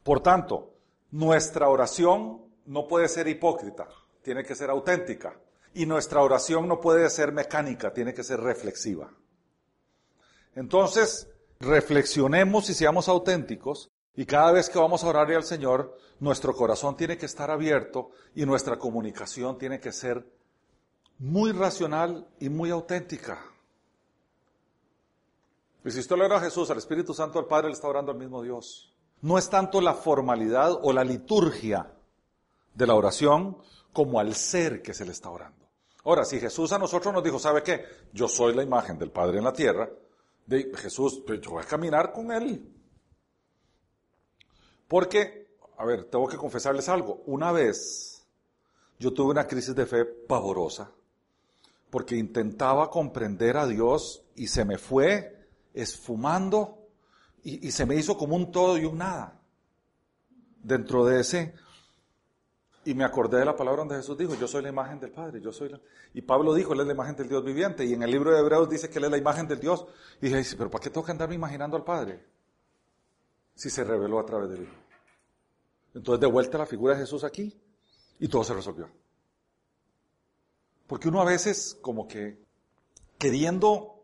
Por 0.02 0.20
tanto, 0.20 0.74
nuestra 1.10 1.68
oración 1.68 2.42
no 2.64 2.88
puede 2.88 3.08
ser 3.08 3.28
hipócrita, 3.28 3.86
tiene 4.22 4.42
que 4.44 4.54
ser 4.54 4.70
auténtica. 4.70 5.38
Y 5.74 5.86
nuestra 5.86 6.22
oración 6.22 6.68
no 6.68 6.80
puede 6.80 7.08
ser 7.08 7.32
mecánica, 7.32 7.92
tiene 7.92 8.12
que 8.12 8.24
ser 8.24 8.40
reflexiva. 8.40 9.10
Entonces, 10.54 11.30
reflexionemos 11.60 12.68
y 12.68 12.74
seamos 12.74 13.08
auténticos 13.08 13.91
y 14.14 14.26
cada 14.26 14.52
vez 14.52 14.68
que 14.68 14.78
vamos 14.78 15.02
a 15.02 15.08
orar 15.08 15.30
al 15.32 15.44
Señor, 15.44 15.96
nuestro 16.20 16.54
corazón 16.54 16.96
tiene 16.96 17.16
que 17.16 17.26
estar 17.26 17.50
abierto 17.50 18.10
y 18.34 18.44
nuestra 18.44 18.78
comunicación 18.78 19.56
tiene 19.58 19.80
que 19.80 19.92
ser 19.92 20.26
muy 21.18 21.52
racional 21.52 22.26
y 22.38 22.48
muy 22.48 22.70
auténtica. 22.70 23.42
Y 25.84 25.90
si 25.90 26.00
usted 26.00 26.16
le 26.16 26.24
ora 26.24 26.36
a 26.36 26.40
Jesús, 26.40 26.70
al 26.70 26.78
Espíritu 26.78 27.14
Santo, 27.14 27.38
al 27.38 27.46
Padre, 27.46 27.68
le 27.68 27.74
está 27.74 27.88
orando 27.88 28.12
al 28.12 28.18
mismo 28.18 28.42
Dios. 28.42 28.92
No 29.22 29.38
es 29.38 29.48
tanto 29.48 29.80
la 29.80 29.94
formalidad 29.94 30.78
o 30.82 30.92
la 30.92 31.04
liturgia 31.04 31.92
de 32.74 32.86
la 32.86 32.94
oración 32.94 33.56
como 33.92 34.20
al 34.20 34.34
ser 34.34 34.82
que 34.82 34.94
se 34.94 35.04
le 35.04 35.12
está 35.12 35.30
orando. 35.30 35.66
Ahora, 36.04 36.24
si 36.24 36.38
Jesús 36.38 36.72
a 36.72 36.78
nosotros 36.78 37.14
nos 37.14 37.22
dijo, 37.22 37.38
¿sabe 37.38 37.62
qué? 37.62 37.84
Yo 38.12 38.28
soy 38.28 38.54
la 38.54 38.62
imagen 38.62 38.98
del 38.98 39.10
Padre 39.10 39.38
en 39.38 39.44
la 39.44 39.52
tierra, 39.52 39.88
de 40.46 40.72
Jesús, 40.74 41.22
pues 41.26 41.40
yo 41.40 41.52
voy 41.52 41.62
a 41.62 41.66
caminar 41.66 42.12
con 42.12 42.32
Él. 42.32 42.68
Porque, 44.92 45.48
a 45.78 45.86
ver, 45.86 46.04
tengo 46.04 46.28
que 46.28 46.36
confesarles 46.36 46.86
algo. 46.90 47.22
Una 47.24 47.50
vez 47.50 48.26
yo 48.98 49.10
tuve 49.14 49.30
una 49.30 49.46
crisis 49.46 49.74
de 49.74 49.86
fe 49.86 50.04
pavorosa, 50.04 50.90
porque 51.88 52.14
intentaba 52.14 52.90
comprender 52.90 53.56
a 53.56 53.66
Dios 53.66 54.22
y 54.36 54.48
se 54.48 54.66
me 54.66 54.76
fue 54.76 55.48
esfumando 55.72 56.76
y, 57.42 57.70
se 57.70 57.86
me 57.86 57.94
hizo 57.94 58.18
como 58.18 58.36
un 58.36 58.52
todo 58.52 58.76
y 58.76 58.84
un 58.84 58.98
nada. 58.98 59.40
Dentro 60.62 61.06
de 61.06 61.20
ese 61.20 61.54
y 62.84 62.92
me 62.92 63.04
acordé 63.04 63.38
de 63.38 63.46
la 63.46 63.56
palabra 63.56 63.78
donde 63.78 63.96
Jesús 63.96 64.18
dijo, 64.18 64.34
yo 64.34 64.46
soy 64.46 64.62
la 64.62 64.68
imagen 64.68 65.00
del 65.00 65.12
Padre, 65.12 65.40
yo 65.40 65.52
soy 65.52 65.70
la... 65.70 65.80
Y 66.12 66.20
Pablo 66.20 66.52
dijo, 66.52 66.74
él 66.74 66.80
es 66.80 66.86
la 66.86 66.92
imagen 66.92 67.16
del 67.16 67.30
Dios 67.30 67.42
viviente. 67.42 67.86
Y 67.86 67.94
en 67.94 68.02
el 68.02 68.10
libro 68.10 68.30
de 68.30 68.40
Hebreos 68.40 68.68
dice 68.68 68.90
que 68.90 68.98
él 68.98 69.06
es 69.06 69.10
la 69.10 69.16
imagen 69.16 69.48
del 69.48 69.58
Dios. 69.58 69.86
Y 70.20 70.28
dije, 70.28 70.54
pero 70.54 70.70
¿para 70.70 70.82
qué 70.82 70.90
tengo 70.90 71.06
que 71.06 71.12
andarme 71.12 71.34
imaginando 71.34 71.78
al 71.78 71.82
Padre? 71.82 72.22
Si 73.54 73.70
se 73.70 73.84
reveló 73.84 74.20
a 74.20 74.26
través 74.26 74.50
del 74.50 74.64
Hijo. 74.64 74.81
Entonces 75.94 76.20
de 76.20 76.26
vuelta 76.26 76.58
la 76.58 76.66
figura 76.66 76.94
de 76.94 77.00
Jesús 77.00 77.24
aquí 77.24 77.58
y 78.18 78.28
todo 78.28 78.44
se 78.44 78.54
resolvió. 78.54 78.88
Porque 80.86 81.08
uno 81.08 81.20
a 81.20 81.24
veces 81.24 81.78
como 81.80 82.06
que 82.06 82.38
queriendo 83.18 84.02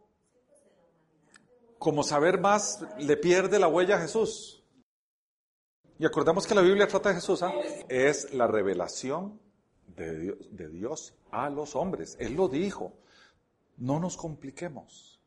como 1.79 2.03
saber 2.03 2.41
más 2.41 2.85
le 2.99 3.17
pierde 3.17 3.59
la 3.59 3.69
huella 3.69 3.97
a 3.97 4.01
Jesús. 4.01 4.65
Y 5.99 6.07
acordemos 6.07 6.47
que 6.47 6.55
la 6.55 6.63
Biblia 6.63 6.87
trata 6.87 7.09
de 7.09 7.17
Jesús, 7.17 7.43
¿ah? 7.43 7.53
es 7.89 8.33
la 8.33 8.47
revelación 8.47 9.41
de 9.97 10.19
Dios, 10.19 10.37
de 10.51 10.69
Dios 10.69 11.15
a 11.31 11.51
los 11.51 11.75
hombres. 11.75 12.17
Él 12.21 12.35
lo 12.35 12.49
dijo. 12.49 12.93
No 13.77 14.01
nos 14.01 14.17
compliquemos 14.17 15.21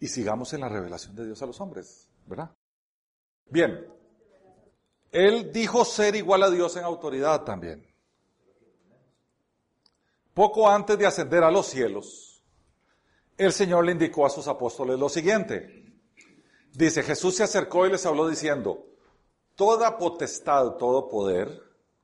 y 0.00 0.08
sigamos 0.08 0.52
en 0.54 0.62
la 0.62 0.68
revelación 0.68 1.14
de 1.14 1.26
Dios 1.26 1.40
a 1.42 1.46
los 1.46 1.60
hombres, 1.60 2.08
¿verdad? 2.26 2.50
Bien, 3.48 3.86
él 5.12 5.52
dijo 5.52 5.84
ser 5.84 6.14
igual 6.14 6.42
a 6.42 6.50
Dios 6.50 6.76
en 6.76 6.84
autoridad 6.84 7.42
también. 7.42 7.86
Poco 10.34 10.68
antes 10.68 10.96
de 10.98 11.06
ascender 11.06 11.42
a 11.42 11.50
los 11.50 11.66
cielos, 11.66 12.42
el 13.36 13.52
Señor 13.52 13.84
le 13.84 13.92
indicó 13.92 14.24
a 14.24 14.30
sus 14.30 14.46
apóstoles 14.46 14.98
lo 14.98 15.08
siguiente. 15.08 15.92
Dice, 16.72 17.02
Jesús 17.02 17.36
se 17.36 17.42
acercó 17.42 17.86
y 17.86 17.90
les 17.90 18.06
habló 18.06 18.28
diciendo, 18.28 18.86
toda 19.56 19.98
potestad, 19.98 20.76
todo 20.76 21.08
poder, 21.08 21.60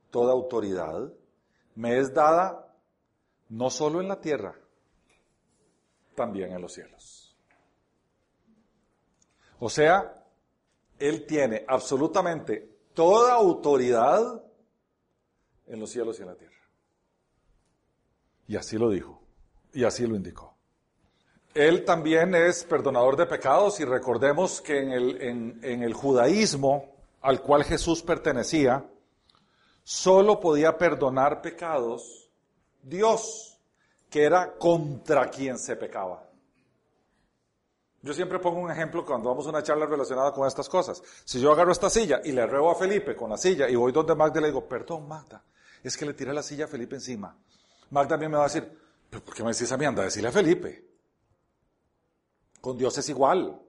toda 0.09 0.33
autoridad 0.33 1.11
me 1.75 1.99
es 1.99 2.13
dada 2.13 2.75
no 3.49 3.69
solo 3.69 4.01
en 4.01 4.09
la 4.09 4.19
tierra, 4.19 4.55
también 6.15 6.51
en 6.51 6.61
los 6.61 6.73
cielos. 6.73 7.37
O 9.59 9.69
sea, 9.69 10.25
Él 10.99 11.25
tiene 11.25 11.63
absolutamente 11.67 12.76
toda 12.97 13.33
autoridad 13.33 14.41
en 15.67 15.79
los 15.79 15.91
cielos 15.91 16.17
y 16.17 16.23
en 16.23 16.29
la 16.29 16.35
tierra. 16.35 16.55
Y 18.47 18.55
así 18.55 18.75
lo 18.75 18.89
dijo, 18.89 19.21
y 19.71 19.83
así 19.83 20.07
lo 20.07 20.15
indicó. 20.15 20.55
Él 21.53 21.85
también 21.85 22.33
es 22.33 22.63
perdonador 22.63 23.15
de 23.15 23.27
pecados 23.27 23.79
y 23.79 23.85
recordemos 23.85 24.61
que 24.61 24.81
en 24.81 24.91
el, 24.91 25.21
en, 25.21 25.83
el 25.83 25.93
judaísmo 25.93 26.95
al 27.21 27.43
cual 27.43 27.63
Jesús 27.65 28.01
pertenecía, 28.01 28.89
solo 29.83 30.39
podía 30.39 30.75
perdonar 30.75 31.43
pecados 31.43 32.31
Dios, 32.81 33.59
que 34.09 34.23
era 34.23 34.55
contra 34.57 35.29
quien 35.29 35.59
se 35.59 35.75
pecaba. 35.75 36.26
Yo 38.07 38.13
siempre 38.13 38.39
pongo 38.39 38.61
un 38.61 38.71
ejemplo 38.71 39.05
cuando 39.05 39.27
vamos 39.27 39.45
a 39.47 39.49
una 39.49 39.61
charla 39.61 39.85
relacionada 39.85 40.31
con 40.31 40.47
estas 40.47 40.69
cosas. 40.69 41.03
Si 41.25 41.41
yo 41.41 41.51
agarro 41.51 41.73
esta 41.73 41.89
silla 41.89 42.21
y 42.23 42.31
le 42.31 42.47
ruego 42.47 42.71
a 42.71 42.75
Felipe 42.75 43.17
con 43.17 43.29
la 43.29 43.35
silla 43.35 43.67
y 43.67 43.75
voy 43.75 43.91
donde 43.91 44.15
Magda 44.15 44.39
y 44.39 44.43
le 44.43 44.47
digo, 44.47 44.65
perdón 44.65 45.09
Magda, 45.09 45.43
es 45.83 45.97
que 45.97 46.05
le 46.05 46.13
tiré 46.13 46.33
la 46.33 46.41
silla 46.41 46.63
a 46.63 46.67
Felipe 46.69 46.95
encima. 46.95 47.37
Magda 47.89 48.11
también 48.11 48.31
me 48.31 48.37
va 48.37 48.45
a 48.45 48.47
decir, 48.47 48.79
¿pero 49.09 49.25
por 49.25 49.35
qué 49.35 49.43
me 49.43 49.51
decís 49.51 49.69
a 49.73 49.75
mí? 49.75 49.83
Anda, 49.83 50.03
decirle 50.03 50.29
a 50.29 50.31
Felipe. 50.31 50.87
Con 52.61 52.77
Dios 52.77 52.97
es 52.97 53.09
igual. 53.09 53.61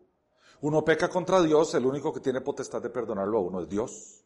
Uno 0.60 0.84
peca 0.84 1.08
contra 1.08 1.42
Dios, 1.42 1.74
el 1.74 1.84
único 1.84 2.12
que 2.12 2.20
tiene 2.20 2.40
potestad 2.40 2.80
de 2.80 2.90
perdonarlo 2.90 3.38
a 3.38 3.40
uno 3.40 3.62
es 3.62 3.68
Dios. 3.68 4.22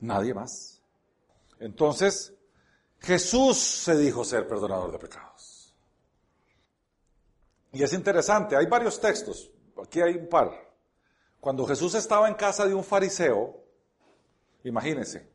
Nadie 0.00 0.34
más. 0.34 0.82
Entonces, 1.60 2.34
Jesús 2.98 3.58
se 3.58 3.96
dijo 3.96 4.24
ser 4.24 4.48
perdonador 4.48 4.90
de 4.90 4.98
pecados. 4.98 5.33
Y 7.74 7.82
es 7.82 7.92
interesante, 7.92 8.56
hay 8.56 8.66
varios 8.66 9.00
textos, 9.00 9.50
aquí 9.82 10.00
hay 10.00 10.14
un 10.14 10.28
par. 10.28 10.52
Cuando 11.40 11.66
Jesús 11.66 11.94
estaba 11.94 12.28
en 12.28 12.34
casa 12.34 12.66
de 12.66 12.72
un 12.72 12.84
fariseo, 12.84 13.64
imagínense, 14.62 15.28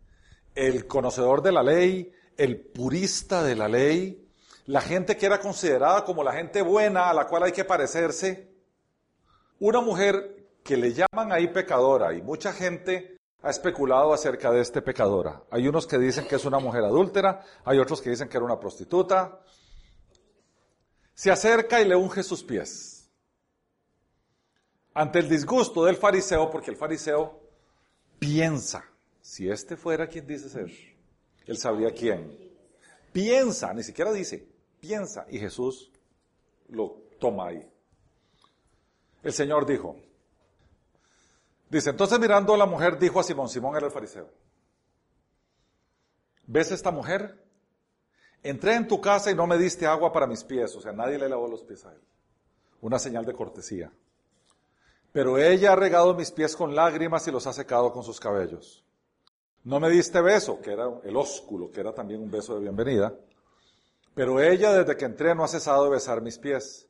el 0.56 0.88
conocedor 0.88 1.42
de 1.42 1.52
la 1.52 1.62
ley, 1.62 2.12
el 2.38 2.60
purista 2.62 3.44
de 3.44 3.56
la 3.56 3.68
ley, 3.68 4.26
la 4.68 4.80
gente 4.80 5.18
que 5.18 5.26
era 5.26 5.40
considerada 5.42 6.06
como 6.06 6.24
la 6.24 6.32
gente 6.32 6.62
buena 6.62 7.10
a 7.10 7.14
la 7.14 7.28
cual 7.28 7.44
hay 7.44 7.52
que 7.52 7.66
parecerse, 7.66 8.50
una 9.60 9.82
mujer 9.82 10.48
que 10.64 10.78
le 10.78 10.94
llaman 10.94 11.34
ahí 11.34 11.50
pecadora 11.50 12.14
y 12.14 12.22
mucha 12.22 12.54
gente 12.54 13.18
ha 13.42 13.50
especulado 13.50 14.14
acerca 14.14 14.52
de 14.52 14.62
este 14.62 14.82
pecadora. 14.82 15.44
Hay 15.52 15.68
unos 15.68 15.86
que 15.86 15.98
dicen 15.98 16.26
que 16.26 16.36
es 16.36 16.46
una 16.46 16.60
mujer 16.60 16.86
adúltera, 16.86 17.44
hay 17.66 17.80
otros 17.80 18.02
que 18.02 18.12
dicen 18.12 18.30
que 18.30 18.38
era 18.38 18.46
una 18.46 18.60
prostituta. 18.60 19.42
Se 21.20 21.30
acerca 21.30 21.82
y 21.82 21.86
le 21.86 21.98
unge 21.98 22.24
sus 22.24 22.42
pies. 22.46 23.12
Ante 24.94 25.20
el 25.20 25.28
disgusto 25.28 25.84
del 25.84 25.98
fariseo, 25.98 26.50
porque 26.50 26.72
el 26.72 26.78
fariseo 26.78 27.42
piensa, 28.18 28.86
si 29.20 29.50
este 29.50 29.76
fuera 29.76 30.08
quien 30.08 30.26
dice 30.26 30.48
ser, 30.48 30.72
él 31.46 31.58
sabría 31.58 31.94
quién. 31.94 32.38
Piensa, 33.12 33.74
ni 33.74 33.84
siquiera 33.84 34.14
dice, 34.14 34.48
piensa. 34.80 35.26
Y 35.30 35.40
Jesús 35.40 35.92
lo 36.70 37.02
toma 37.20 37.50
ahí. 37.50 37.70
El 39.22 39.34
Señor 39.34 39.66
dijo, 39.66 39.98
dice, 41.70 41.90
entonces 41.90 42.18
mirando 42.18 42.54
a 42.54 42.58
la 42.58 42.66
mujer, 42.66 42.98
dijo 42.98 43.20
a 43.20 43.24
Simón, 43.24 43.50
Simón 43.50 43.76
era 43.76 43.88
el 43.88 43.92
fariseo, 43.92 44.32
¿ves 46.48 46.72
esta 46.72 46.92
mujer? 46.92 47.49
Entré 48.42 48.76
en 48.76 48.88
tu 48.88 49.02
casa 49.02 49.32
y 49.32 49.36
no 49.36 49.48
me 49.48 49.58
diste 49.58 49.86
agua 49.86 50.14
para 50.14 50.28
mis 50.28 50.44
pies, 50.44 50.76
o 50.76 50.82
sea, 50.82 50.94
nadie 50.94 51.18
le 51.18 51.28
lavó 51.28 51.48
los 51.48 51.64
pies 51.64 51.86
a 51.86 51.92
él. 51.92 52.00
Una 52.82 52.98
señal 52.98 53.26
de 53.26 53.34
cortesía. 53.34 53.92
Pero 55.12 55.38
ella 55.38 55.74
ha 55.74 55.76
regado 55.76 56.14
mis 56.14 56.32
pies 56.32 56.56
con 56.56 56.76
lágrimas 56.76 57.28
y 57.28 57.32
los 57.32 57.48
ha 57.48 57.54
secado 57.54 57.92
con 57.92 58.04
sus 58.04 58.20
cabellos. 58.20 58.84
No 59.64 59.80
me 59.80 59.90
diste 59.90 60.22
beso, 60.22 60.62
que 60.62 60.72
era 60.72 60.88
el 61.04 61.18
ósculo, 61.18 61.70
que 61.72 61.82
era 61.82 61.94
también 61.94 62.22
un 62.22 62.32
beso 62.32 62.56
de 62.56 62.62
bienvenida. 62.62 63.14
Pero 64.16 64.40
ella 64.40 64.72
desde 64.72 64.96
que 64.96 65.06
entré 65.06 65.36
no 65.36 65.44
ha 65.44 65.48
cesado 65.48 65.84
de 65.86 65.90
besar 65.92 66.22
mis 66.22 66.38
pies. 66.38 66.88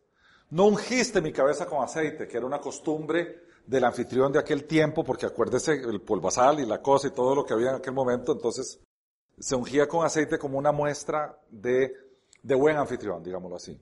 No 0.52 0.66
ungiste 0.66 1.22
mi 1.22 1.32
cabeza 1.32 1.66
con 1.66 1.84
aceite, 1.84 2.28
que 2.28 2.38
era 2.38 2.46
una 2.46 2.60
costumbre 2.60 3.44
del 3.66 3.84
anfitrión 3.84 4.32
de 4.32 4.40
aquel 4.40 4.66
tiempo, 4.66 5.04
porque 5.04 5.26
acuérdese 5.26 5.74
el 5.74 6.02
polvazal 6.02 6.60
y 6.60 6.66
la 6.66 6.82
cosa 6.82 7.08
y 7.08 7.12
todo 7.12 7.36
lo 7.36 7.46
que 7.46 7.54
había 7.54 7.70
en 7.70 7.76
aquel 7.76 7.94
momento, 7.94 8.34
entonces 8.34 8.80
se 9.40 9.56
ungía 9.56 9.88
con 9.88 10.06
aceite 10.06 10.38
como 10.38 10.58
una 10.58 10.72
muestra 10.72 11.40
de, 11.50 11.94
de 12.44 12.56
buen 12.56 12.78
anfitrión, 12.78 13.24
digámoslo 13.24 13.58
así. 13.58 13.80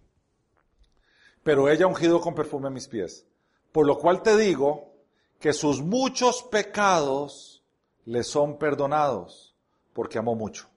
Pero 1.44 1.70
ella 1.70 1.86
ha 1.86 1.90
ungido 1.90 2.20
con 2.22 2.36
perfume 2.36 2.70
mis 2.70 2.88
pies. 2.88 3.26
Por 3.72 3.88
lo 3.88 3.98
cual 3.98 4.22
te 4.22 4.36
digo 4.36 4.94
que 5.40 5.54
sus 5.54 5.82
muchos 5.82 6.44
pecados 6.44 7.64
le 8.06 8.24
son 8.24 8.58
perdonados, 8.58 9.56
porque 9.94 10.18
amó 10.18 10.36
mucho. 10.36 10.68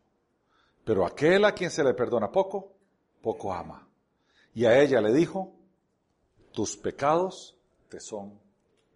Pero 0.85 1.07
aquel 1.07 1.45
a 1.45 1.53
quien 1.53 1.70
se 1.70 1.85
le 1.85 1.95
perdona 1.95 2.31
poco, 2.31 2.72
poco 3.22 3.53
ama. 3.53 3.89
Y 4.55 4.64
a 4.64 4.78
ella 4.81 5.01
le 5.01 5.12
dijo, 5.12 5.53
tus 6.53 6.76
pecados 6.76 7.57
te 7.89 8.01
son 8.01 8.39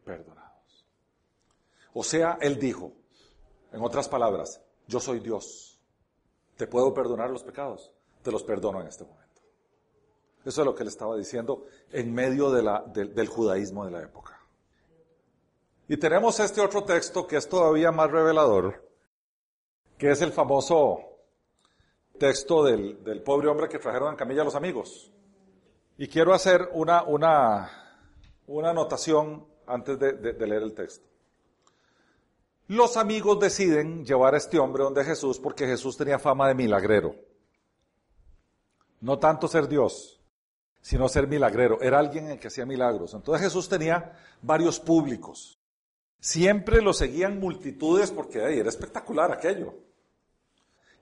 perdonados. 0.04 0.86
O 1.92 2.02
sea, 2.02 2.38
él 2.40 2.58
dijo, 2.58 2.92
en 3.72 3.82
otras 3.82 4.08
palabras, 4.08 4.60
yo 4.86 5.00
soy 5.00 5.20
Dios, 5.20 5.73
te 6.56 6.66
puedo 6.66 6.94
perdonar 6.94 7.30
los 7.30 7.42
pecados, 7.42 7.92
te 8.22 8.30
los 8.30 8.42
perdono 8.42 8.80
en 8.80 8.86
este 8.86 9.04
momento. 9.04 9.24
Eso 10.44 10.60
es 10.60 10.66
lo 10.66 10.74
que 10.74 10.82
él 10.82 10.88
estaba 10.88 11.16
diciendo 11.16 11.64
en 11.90 12.12
medio 12.12 12.50
de 12.50 12.62
la, 12.62 12.84
del 12.86 13.28
judaísmo 13.28 13.84
de 13.86 13.90
la 13.90 14.02
época. 14.02 14.38
Y 15.88 15.96
tenemos 15.96 16.38
este 16.40 16.60
otro 16.60 16.84
texto 16.84 17.26
que 17.26 17.36
es 17.36 17.48
todavía 17.48 17.90
más 17.92 18.10
revelador, 18.10 18.82
que 19.98 20.10
es 20.10 20.20
el 20.20 20.32
famoso 20.32 21.00
texto 22.18 22.62
del, 22.62 23.22
pobre 23.24 23.48
hombre 23.48 23.68
que 23.68 23.78
trajeron 23.78 24.10
en 24.10 24.16
camilla 24.16 24.42
a 24.42 24.44
los 24.44 24.54
amigos. 24.54 25.10
Y 25.96 26.08
quiero 26.08 26.34
hacer 26.34 26.68
una, 26.72 27.70
anotación 28.48 29.46
antes 29.66 29.98
de 29.98 30.46
leer 30.46 30.62
el 30.62 30.74
texto. 30.74 31.13
Los 32.68 32.96
amigos 32.96 33.38
deciden 33.40 34.06
llevar 34.06 34.34
a 34.34 34.38
este 34.38 34.58
hombre 34.58 34.84
donde 34.84 35.04
Jesús 35.04 35.38
porque 35.38 35.66
Jesús 35.66 35.98
tenía 35.98 36.18
fama 36.18 36.48
de 36.48 36.54
milagrero. 36.54 37.14
No 39.02 39.18
tanto 39.18 39.48
ser 39.48 39.68
Dios, 39.68 40.18
sino 40.80 41.08
ser 41.10 41.26
milagrero. 41.26 41.78
Era 41.82 41.98
alguien 41.98 42.30
en 42.30 42.38
que 42.38 42.48
hacía 42.48 42.64
milagros. 42.64 43.12
Entonces 43.12 43.46
Jesús 43.46 43.68
tenía 43.68 44.18
varios 44.40 44.80
públicos. 44.80 45.58
Siempre 46.20 46.80
lo 46.80 46.94
seguían 46.94 47.38
multitudes 47.38 48.10
porque 48.10 48.38
era 48.38 48.70
espectacular 48.70 49.30
aquello. 49.30 49.74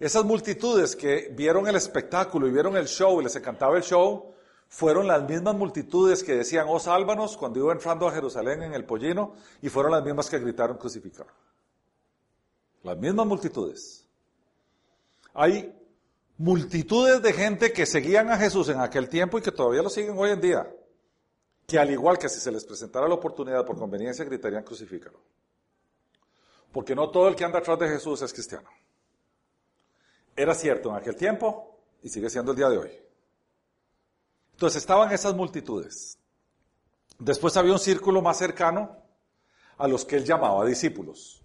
Esas 0.00 0.24
multitudes 0.24 0.96
que 0.96 1.32
vieron 1.32 1.68
el 1.68 1.76
espectáculo 1.76 2.48
y 2.48 2.50
vieron 2.50 2.76
el 2.76 2.88
show 2.88 3.20
y 3.20 3.24
les 3.24 3.36
encantaba 3.36 3.76
el 3.76 3.84
show, 3.84 4.34
fueron 4.66 5.06
las 5.06 5.22
mismas 5.28 5.54
multitudes 5.54 6.24
que 6.24 6.34
decían, 6.34 6.66
oh 6.68 6.80
sálvanos, 6.80 7.36
cuando 7.36 7.60
iba 7.60 7.72
entrando 7.72 8.08
a 8.08 8.12
Jerusalén 8.12 8.64
en 8.64 8.74
el 8.74 8.84
pollino, 8.84 9.34
y 9.60 9.68
fueron 9.68 9.92
las 9.92 10.02
mismas 10.02 10.28
que 10.28 10.40
gritaron 10.40 10.76
crucificar. 10.76 11.26
Las 12.82 12.96
mismas 12.96 13.26
multitudes. 13.26 14.06
Hay 15.34 15.74
multitudes 16.36 17.22
de 17.22 17.32
gente 17.32 17.72
que 17.72 17.86
seguían 17.86 18.30
a 18.30 18.36
Jesús 18.36 18.68
en 18.68 18.80
aquel 18.80 19.08
tiempo 19.08 19.38
y 19.38 19.42
que 19.42 19.52
todavía 19.52 19.82
lo 19.82 19.90
siguen 19.90 20.18
hoy 20.18 20.30
en 20.30 20.40
día 20.40 20.66
que 21.66 21.78
al 21.78 21.90
igual 21.90 22.18
que 22.18 22.28
si 22.28 22.40
se 22.40 22.50
les 22.50 22.64
presentara 22.64 23.08
la 23.08 23.14
oportunidad 23.14 23.64
por 23.64 23.78
conveniencia, 23.78 24.24
gritarían 24.24 24.62
crucifícalo. 24.62 25.18
Porque 26.70 26.94
no 26.94 27.10
todo 27.10 27.28
el 27.28 27.36
que 27.36 27.44
anda 27.44 27.60
atrás 27.60 27.78
de 27.78 27.88
Jesús 27.88 28.22
es 28.22 28.32
cristiano. 28.32 28.68
Era 30.34 30.54
cierto 30.54 30.90
en 30.90 30.96
aquel 30.96 31.16
tiempo 31.16 31.78
y 32.02 32.08
sigue 32.08 32.30
siendo 32.30 32.52
el 32.52 32.56
día 32.56 32.68
de 32.68 32.78
hoy. 32.78 32.90
Entonces 34.52 34.82
estaban 34.82 35.12
esas 35.12 35.34
multitudes. 35.34 36.18
Después 37.18 37.56
había 37.56 37.72
un 37.72 37.78
círculo 37.78 38.22
más 38.22 38.38
cercano 38.38 38.96
a 39.78 39.86
los 39.88 40.04
que 40.04 40.16
él 40.16 40.24
llamaba 40.24 40.64
discípulos. 40.64 41.41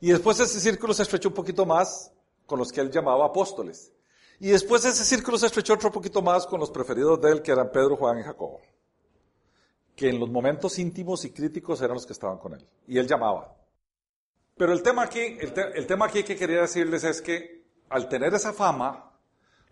Y 0.00 0.10
después 0.10 0.38
ese 0.40 0.60
círculo 0.60 0.94
se 0.94 1.02
estrechó 1.02 1.28
un 1.28 1.34
poquito 1.34 1.66
más 1.66 2.12
con 2.46 2.58
los 2.58 2.70
que 2.72 2.80
él 2.80 2.90
llamaba 2.90 3.26
apóstoles. 3.26 3.92
Y 4.40 4.48
después 4.50 4.84
ese 4.84 5.04
círculo 5.04 5.36
se 5.36 5.46
estrechó 5.46 5.74
otro 5.74 5.90
poquito 5.90 6.22
más 6.22 6.46
con 6.46 6.60
los 6.60 6.70
preferidos 6.70 7.20
de 7.20 7.32
él, 7.32 7.42
que 7.42 7.50
eran 7.50 7.70
Pedro, 7.72 7.96
Juan 7.96 8.20
y 8.20 8.22
Jacobo. 8.22 8.60
Que 9.96 10.08
en 10.10 10.20
los 10.20 10.30
momentos 10.30 10.78
íntimos 10.78 11.24
y 11.24 11.32
críticos 11.32 11.82
eran 11.82 11.94
los 11.94 12.06
que 12.06 12.12
estaban 12.12 12.38
con 12.38 12.54
él. 12.54 12.64
Y 12.86 12.98
él 12.98 13.08
llamaba. 13.08 13.56
Pero 14.56 14.72
el 14.72 14.82
tema 14.82 15.02
aquí, 15.02 15.20
el, 15.20 15.52
te- 15.52 15.76
el 15.76 15.86
tema 15.86 16.06
aquí 16.06 16.22
que 16.22 16.36
quería 16.36 16.60
decirles 16.60 17.02
es 17.02 17.20
que 17.20 17.64
al 17.88 18.08
tener 18.08 18.32
esa 18.34 18.52
fama, 18.52 19.12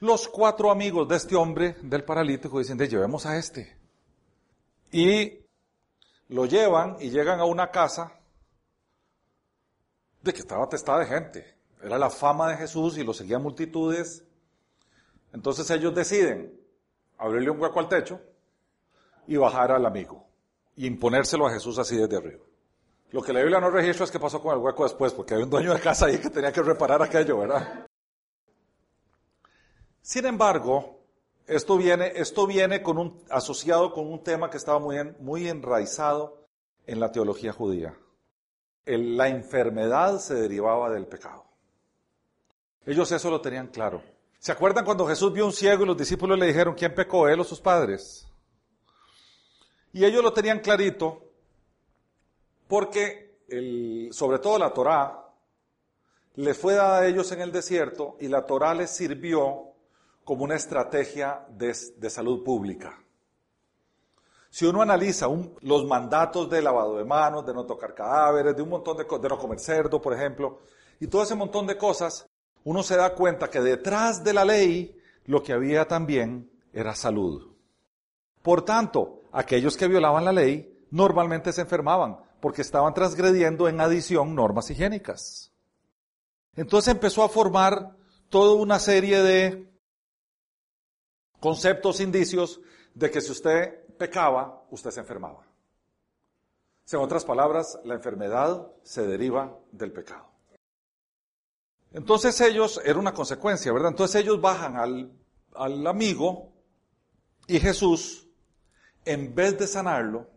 los 0.01 0.27
cuatro 0.29 0.70
amigos 0.70 1.07
de 1.09 1.16
este 1.16 1.37
hombre, 1.37 1.77
del 1.83 2.05
paralítico, 2.05 2.59
dicen, 2.59 2.77
de 2.77 2.89
llevemos 2.89 3.24
a 3.24 3.37
este. 3.39 3.77
Y 4.91 5.39
lo 6.29 6.47
llevan 6.47 6.97
y 7.01 7.11
llegan 7.11 7.39
a 7.39 7.45
una 7.45 7.70
casa 7.70 8.16
de 10.27 10.35
que 10.35 10.41
estaba 10.41 10.64
atestada 10.64 11.01
de 11.01 11.07
gente. 11.07 11.57
Era 11.83 11.99
la 11.99 12.11
fama 12.11 12.51
de 12.51 12.57
Jesús 12.57 12.99
y 12.99 13.05
lo 13.05 13.14
seguían 13.14 13.43
multitudes. 13.43 14.24
Entonces 15.33 15.70
ellos 15.70 15.95
deciden 15.95 16.61
abrirle 17.16 17.51
un 17.51 17.61
hueco 17.61 17.79
al 17.79 17.89
techo 17.89 18.20
y 19.27 19.37
bajar 19.37 19.72
al 19.72 19.87
amigo 19.87 20.27
y 20.74 20.87
imponérselo 20.87 21.47
a 21.47 21.53
Jesús 21.53 21.79
así 21.79 21.97
desde 21.97 22.16
arriba. 22.16 22.45
Lo 23.12 23.22
que 23.22 23.33
la 23.33 23.41
Biblia 23.41 23.61
no 23.61 23.70
registra 23.70 24.05
es 24.05 24.11
qué 24.11 24.18
pasó 24.18 24.43
con 24.43 24.53
el 24.55 24.59
hueco 24.59 24.83
después, 24.83 25.12
porque 25.14 25.35
había 25.35 25.47
un 25.47 25.51
dueño 25.51 25.72
de 25.72 25.81
casa 25.81 26.07
ahí 26.07 26.18
que 26.18 26.29
tenía 26.29 26.53
que 26.53 26.62
reparar 26.62 27.03
aquello, 27.03 27.39
¿verdad? 27.39 27.87
Sin 30.03 30.27
embargo, 30.27 31.01
esto 31.47 31.77
viene, 31.77 32.12
esto 32.16 32.47
viene 32.47 32.83
asociado 33.31 33.93
con 33.93 34.07
un 34.07 34.22
tema 34.22 34.51
que 34.51 34.57
estaba 34.57 34.79
muy, 34.79 34.97
muy 35.20 35.49
enraizado 35.49 36.47
en 36.87 37.01
la 37.01 37.12
teología 37.12 37.53
judía. 37.53 37.97
La 38.87 39.28
enfermedad 39.28 40.18
se 40.20 40.34
derivaba 40.34 40.91
del 40.91 41.07
pecado. 41.07 41.45
Ellos 42.87 43.11
eso 43.11 43.30
lo 43.30 43.41
tenían 43.41 43.66
claro. 43.66 44.01
¿Se 44.39 44.53
acuerdan 44.53 44.84
cuando 44.84 45.07
Jesús 45.07 45.32
vio 45.32 45.45
un 45.45 45.53
ciego 45.53 45.82
y 45.82 45.87
los 45.87 45.97
discípulos 45.97 46.39
le 46.39 46.47
dijeron, 46.47 46.74
¿quién 46.74 46.95
pecó, 46.95 47.26
él 47.28 47.41
o 47.41 47.45
sus 47.45 47.61
padres? 47.61 48.28
Y 49.93 50.05
ellos 50.05 50.22
lo 50.22 50.32
tenían 50.32 50.61
clarito 50.61 51.22
porque, 52.68 53.39
el- 53.49 54.11
sobre 54.12 54.39
todo 54.39 54.59
la 54.59 54.72
Torá, 54.72 55.22
les 56.37 56.57
fue 56.57 56.74
dada 56.74 56.99
a 56.99 57.07
ellos 57.07 57.32
en 57.32 57.41
el 57.41 57.51
desierto 57.51 58.16
y 58.20 58.28
la 58.28 58.47
Torá 58.47 58.72
les 58.74 58.91
sirvió 58.91 59.72
como 60.24 60.45
una 60.45 60.55
estrategia 60.55 61.45
de 61.49 62.11
salud 62.11 62.45
pública. 62.45 63.01
Si 64.57 64.64
uno 64.64 64.80
analiza 64.80 65.26
los 65.61 65.84
mandatos 65.84 66.48
de 66.48 66.62
lavado 66.62 66.96
de 66.96 67.04
manos, 67.04 67.44
de 67.44 67.52
no 67.52 67.66
tocar 67.66 67.92
cadáveres, 67.92 68.57
de 68.57 68.62
un 68.62 68.70
montón 68.70 68.96
de 68.96 69.07
cosas, 69.07 69.22
de 69.22 69.28
no 69.28 69.38
comer 69.38 69.61
cerdo, 69.61 70.00
por 70.00 70.14
ejemplo, 70.14 70.62
y 70.98 71.09
todo 71.09 71.24
ese 71.24 71.34
montón 71.34 71.66
de 71.66 71.76
cosas, 71.76 72.26
uno 72.64 72.82
se 72.82 72.96
da 72.96 73.14
cuenta 73.14 73.50
que 73.50 73.61
detrás 73.61 74.24
de 74.24 74.32
la 74.32 74.46
ley 74.46 74.98
lo 75.26 75.42
que 75.42 75.52
había 75.52 75.86
también 75.86 76.50
era 76.72 76.94
salud. 76.94 77.54
Por 78.40 78.64
tanto, 78.64 79.24
aquellos 79.30 79.76
que 79.76 79.88
violaban 79.88 80.24
la 80.24 80.32
ley 80.32 80.86
normalmente 80.90 81.52
se 81.52 81.61
enfermaban 81.61 82.16
porque 82.40 82.62
estaban 82.62 82.94
transgrediendo 82.94 83.68
en 83.68 83.78
adición 83.78 84.34
normas 84.34 84.70
higiénicas. 84.70 85.52
Entonces 86.54 86.94
empezó 86.94 87.22
a 87.24 87.28
formar 87.28 87.94
toda 88.30 88.54
una 88.54 88.78
serie 88.78 89.22
de 89.22 89.70
conceptos, 91.40 92.00
indicios 92.00 92.59
de 92.94 93.11
que 93.11 93.20
si 93.20 93.32
usted 93.32 93.86
pecaba, 93.97 94.64
usted 94.70 94.90
se 94.90 95.01
enfermaba. 95.01 95.47
En 96.90 97.01
otras 97.01 97.24
palabras, 97.24 97.78
la 97.84 97.94
enfermedad 97.94 98.70
se 98.82 99.07
deriva 99.07 99.59
del 99.72 99.92
pecado. 99.92 100.30
Entonces 101.92 102.40
ellos, 102.40 102.80
era 102.84 102.99
una 102.99 103.12
consecuencia, 103.12 103.72
¿verdad? 103.72 103.90
Entonces 103.90 104.22
ellos 104.22 104.40
bajan 104.40 104.76
al, 104.76 105.12
al 105.55 105.86
amigo 105.86 106.53
y 107.47 107.59
Jesús, 107.59 108.28
en 109.05 109.34
vez 109.34 109.59
de 109.59 109.66
sanarlo, 109.66 110.28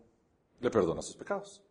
le 0.60 0.70
perdona 0.70 1.01
sus 1.01 1.16
pecados. 1.16 1.64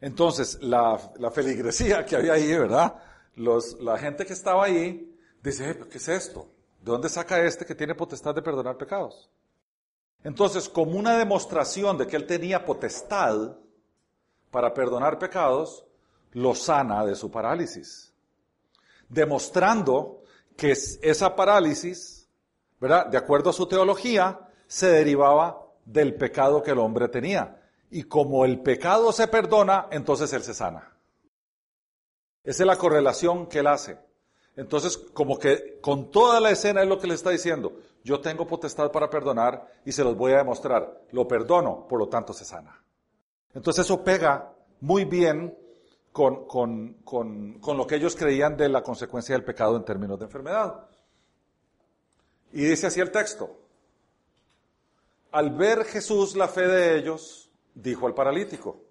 Entonces, 0.00 0.62
la, 0.62 0.98
la 1.16 1.30
feligresía 1.30 2.04
que 2.04 2.16
había 2.16 2.34
ahí, 2.34 2.52
¿verdad? 2.52 2.96
Los, 3.34 3.80
la 3.80 3.98
gente 3.98 4.26
que 4.26 4.34
estaba 4.34 4.64
ahí 4.64 5.18
dice, 5.42 5.70
"Eh, 5.70 5.78
¿qué 5.90 5.98
es 5.98 6.08
esto? 6.08 6.50
¿De 6.80 6.92
dónde 6.92 7.08
saca 7.08 7.42
este 7.42 7.64
que 7.64 7.74
tiene 7.74 7.94
potestad 7.94 8.34
de 8.34 8.42
perdonar 8.42 8.76
pecados? 8.76 9.30
Entonces, 10.24 10.68
como 10.68 10.98
una 10.98 11.18
demostración 11.18 11.96
de 11.98 12.06
que 12.06 12.16
él 12.16 12.26
tenía 12.26 12.64
potestad 12.64 13.56
para 14.50 14.74
perdonar 14.74 15.18
pecados, 15.18 15.84
lo 16.32 16.54
sana 16.54 17.04
de 17.04 17.14
su 17.14 17.30
parálisis. 17.30 18.12
Demostrando 19.08 20.22
que 20.56 20.72
es- 20.72 20.98
esa 21.02 21.36
parálisis, 21.36 22.28
¿verdad? 22.80 23.06
De 23.06 23.18
acuerdo 23.18 23.50
a 23.50 23.52
su 23.52 23.66
teología, 23.66 24.40
se 24.66 24.88
derivaba 24.88 25.62
del 25.84 26.14
pecado 26.14 26.62
que 26.62 26.72
el 26.72 26.78
hombre 26.78 27.08
tenía. 27.08 27.62
Y 27.90 28.02
como 28.02 28.44
el 28.44 28.60
pecado 28.60 29.12
se 29.12 29.28
perdona, 29.28 29.86
entonces 29.90 30.32
él 30.32 30.42
se 30.42 30.54
sana. 30.54 30.92
Esa 32.42 32.62
es 32.62 32.66
la 32.66 32.76
correlación 32.76 33.46
que 33.46 33.60
él 33.60 33.66
hace. 33.68 33.98
Entonces, 34.56 34.96
como 34.96 35.38
que 35.38 35.78
con 35.80 36.10
toda 36.10 36.40
la 36.40 36.50
escena 36.50 36.82
es 36.82 36.88
lo 36.88 36.98
que 36.98 37.06
le 37.06 37.14
está 37.14 37.30
diciendo. 37.30 37.78
Yo 38.06 38.20
tengo 38.20 38.46
potestad 38.46 38.92
para 38.92 39.10
perdonar 39.10 39.66
y 39.84 39.90
se 39.90 40.04
los 40.04 40.16
voy 40.16 40.30
a 40.32 40.36
demostrar. 40.38 41.02
Lo 41.10 41.26
perdono, 41.26 41.88
por 41.88 41.98
lo 41.98 42.08
tanto 42.08 42.32
se 42.32 42.44
sana. 42.44 42.80
Entonces 43.52 43.84
eso 43.84 44.04
pega 44.04 44.52
muy 44.80 45.04
bien 45.04 45.58
con, 46.12 46.46
con- 46.46 46.92
con- 47.02 47.58
con 47.58 47.76
lo 47.76 47.84
que 47.84 47.96
ellos 47.96 48.14
creían 48.14 48.56
de 48.56 48.68
la 48.68 48.80
consecuencia 48.84 49.34
del 49.34 49.44
pecado 49.44 49.76
en 49.76 49.84
términos 49.84 50.20
de 50.20 50.26
enfermedad. 50.26 50.86
Y 52.52 52.60
dice 52.64 52.86
así 52.86 53.00
el 53.00 53.10
texto. 53.10 53.50
Al 55.32 55.50
ver 55.50 55.84
Jesús 55.84 56.36
la 56.36 56.46
fe 56.46 56.68
de 56.68 56.96
ellos, 56.98 57.50
dijo 57.74 58.06
al 58.06 58.14
paralítico, 58.14 58.82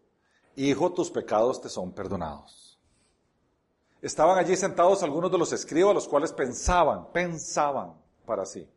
Hijo, 0.58 0.92
tus 0.92 1.10
pecados 1.10 1.62
te 1.62 1.70
son 1.70 1.94
perdonados. 1.94 2.78
Estaban 4.02 4.38
allí 4.38 4.58
sentados 4.58 5.04
algunos 5.04 5.32
de 5.32 5.38
los 5.38 5.54
escribas, 5.54 5.94
los 5.96 6.08
cuales 6.08 6.34
pensaban, 6.34 7.14
pensaban 7.14 7.94
para 8.26 8.46
sí. 8.46 8.70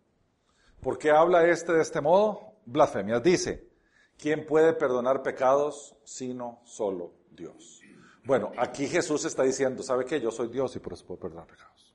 ¿Por 0.80 0.98
qué 0.98 1.10
habla 1.10 1.46
este 1.48 1.72
de 1.72 1.82
este 1.82 2.00
modo? 2.00 2.54
Blasfemias. 2.66 3.22
Dice, 3.22 3.68
¿quién 4.16 4.46
puede 4.46 4.72
perdonar 4.74 5.22
pecados 5.22 5.96
sino 6.04 6.60
solo 6.64 7.12
Dios? 7.30 7.80
Bueno, 8.24 8.52
aquí 8.58 8.86
Jesús 8.86 9.24
está 9.24 9.42
diciendo, 9.42 9.82
¿sabe 9.82 10.04
qué? 10.04 10.20
Yo 10.20 10.30
soy 10.30 10.48
Dios 10.48 10.74
y 10.76 10.80
por 10.80 10.92
eso 10.92 11.06
puedo 11.06 11.20
perdonar 11.20 11.46
pecados. 11.46 11.94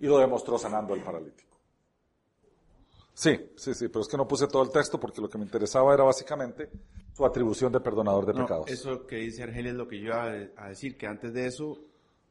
Y 0.00 0.06
lo 0.06 0.18
demostró 0.18 0.58
sanando 0.58 0.94
al 0.94 1.00
paralítico. 1.02 1.56
Sí, 3.14 3.50
sí, 3.56 3.72
sí, 3.72 3.88
pero 3.88 4.02
es 4.02 4.08
que 4.08 4.16
no 4.18 4.28
puse 4.28 4.46
todo 4.46 4.62
el 4.62 4.70
texto 4.70 5.00
porque 5.00 5.22
lo 5.22 5.28
que 5.28 5.38
me 5.38 5.44
interesaba 5.44 5.94
era 5.94 6.04
básicamente 6.04 6.70
su 7.14 7.24
atribución 7.24 7.72
de 7.72 7.80
perdonador 7.80 8.26
de 8.26 8.34
No, 8.34 8.42
pecados. 8.42 8.68
eso 8.70 9.06
que 9.06 9.16
dice 9.16 9.42
Argelia 9.42 9.70
es 9.70 9.76
lo 9.76 9.88
que 9.88 9.98
yo 9.98 10.06
iba 10.08 10.24
a, 10.24 10.64
a 10.64 10.68
decir, 10.68 10.98
que 10.98 11.06
antes 11.06 11.32
de 11.32 11.46
eso 11.46 11.78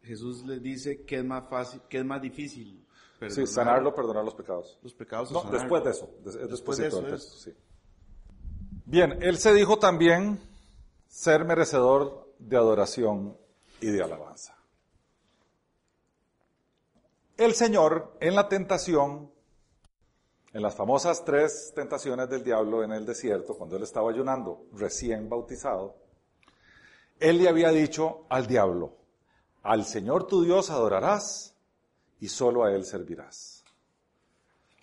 Jesús 0.04 0.46
les 0.46 0.62
dice 0.62 1.02
que 1.04 1.18
es 1.18 1.26
más 1.26 1.50
fácil, 1.50 1.82
que 1.90 1.98
es 2.00 2.06
más 2.06 2.22
difícil. 2.22 2.86
Sí, 3.30 3.48
sanarlo, 3.48 3.96
perdonar 3.96 4.24
los 4.26 4.36
pecados. 4.36 4.78
Los 4.84 4.94
pecados. 4.94 5.32
No, 5.32 5.44
después 5.44 5.84
de 5.84 5.92
eso. 5.92 6.10
des- 6.24 6.36
es 6.36 6.50
Después 6.50 6.78
después 6.78 6.78
de 6.78 6.88
eso 6.88 7.02
texto, 7.04 7.38
sí. 7.38 7.54
Bien, 8.86 9.18
él 9.24 9.38
se 9.38 9.54
dijo 9.54 9.80
también 9.80 10.40
ser 11.08 11.46
merecedor 11.46 12.34
de 12.40 12.58
adoración 12.58 13.38
y 13.82 13.88
de 13.88 14.04
alabanza. 14.04 14.56
El 17.38 17.54
Señor 17.54 18.16
en 18.20 18.36
la 18.36 18.48
tentación, 18.48 19.32
en 20.54 20.62
las 20.62 20.76
famosas 20.76 21.26
tres 21.26 21.74
tentaciones 21.76 22.30
del 22.30 22.44
diablo 22.44 22.84
en 22.84 22.92
el 22.92 23.06
desierto, 23.06 23.58
cuando 23.58 23.76
él 23.76 23.84
estaba 23.84 24.10
ayunando, 24.12 24.66
recién 24.74 25.28
bautizado, 25.30 25.96
él 27.20 27.38
le 27.40 27.50
había 27.50 27.70
dicho 27.72 28.26
al 28.30 28.46
diablo, 28.48 28.94
al 29.64 29.86
Señor 29.86 30.28
tu 30.28 30.44
Dios 30.44 30.70
adorarás 30.70 31.55
y 32.20 32.28
solo 32.28 32.64
a 32.64 32.72
él 32.72 32.86
servirás. 32.86 33.64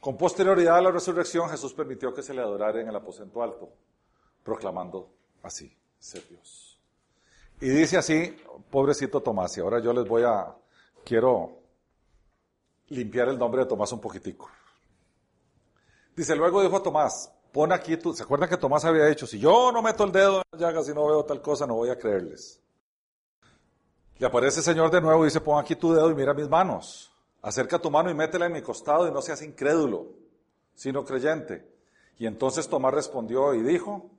Con 0.01 0.16
posterioridad 0.16 0.78
a 0.78 0.83
la 0.83 0.91
resurrección, 0.91 1.49
Jesús 1.49 1.72
permitió 1.74 2.12
que 2.12 2.22
se 2.22 2.35
le 2.35 2.41
adorara 2.41 2.80
en 2.80 2.89
el 2.89 2.97
aposento 2.97 3.41
alto, 3.41 3.72
proclamando 4.43 5.12
así, 5.43 5.76
ser 5.99 6.26
Dios. 6.28 6.80
Y 7.61 7.68
dice 7.68 7.97
así, 7.97 8.37
pobrecito 8.68 9.20
Tomás, 9.20 9.57
y 9.57 9.61
ahora 9.61 9.78
yo 9.78 9.93
les 9.93 10.09
voy 10.09 10.24
a, 10.24 10.57
quiero 11.05 11.59
limpiar 12.89 13.28
el 13.28 13.39
nombre 13.39 13.62
de 13.62 13.68
Tomás 13.68 13.93
un 13.93 14.01
poquitico. 14.01 14.51
Dice, 16.16 16.35
luego 16.35 16.62
dijo 16.62 16.83
Tomás, 16.83 17.33
pon 17.53 17.70
aquí 17.70 17.97
tu, 17.97 18.12
¿se 18.12 18.24
acuerdan 18.24 18.49
que 18.49 18.57
Tomás 18.57 18.85
había 18.85 19.07
dicho, 19.07 19.24
si 19.24 19.39
yo 19.39 19.70
no 19.70 19.83
meto 19.83 20.03
el 20.03 20.11
dedo 20.11 20.39
en 20.39 20.43
la 20.51 20.59
llaga, 20.59 20.83
si 20.83 20.93
no 20.93 21.07
veo 21.07 21.24
tal 21.24 21.41
cosa, 21.41 21.64
no 21.64 21.74
voy 21.74 21.91
a 21.91 21.99
creerles? 21.99 22.61
Le 24.18 24.26
aparece 24.26 24.59
el 24.59 24.64
Señor 24.64 24.91
de 24.91 25.01
nuevo 25.01 25.22
y 25.22 25.26
dice, 25.26 25.41
pon 25.41 25.61
aquí 25.61 25.76
tu 25.76 25.93
dedo 25.93 26.11
y 26.11 26.14
mira 26.16 26.35
mis 26.35 26.49
manos. 26.49 27.11
Acerca 27.43 27.80
tu 27.80 27.90
mano 27.90 28.11
y 28.11 28.14
métela 28.14 28.47
en 28.47 28.53
mi 28.53 28.62
costado 28.62 29.09
y 29.09 29.12
no 29.12 29.20
seas 29.20 29.43
incrédulo, 29.43 30.07
sino 30.74 31.05
creyente. 31.05 31.68
Y 32.18 32.26
entonces 32.26 32.68
Tomás 32.68 32.95
respondió 32.95 33.53
y 33.55 33.62
dijo, 33.62 34.11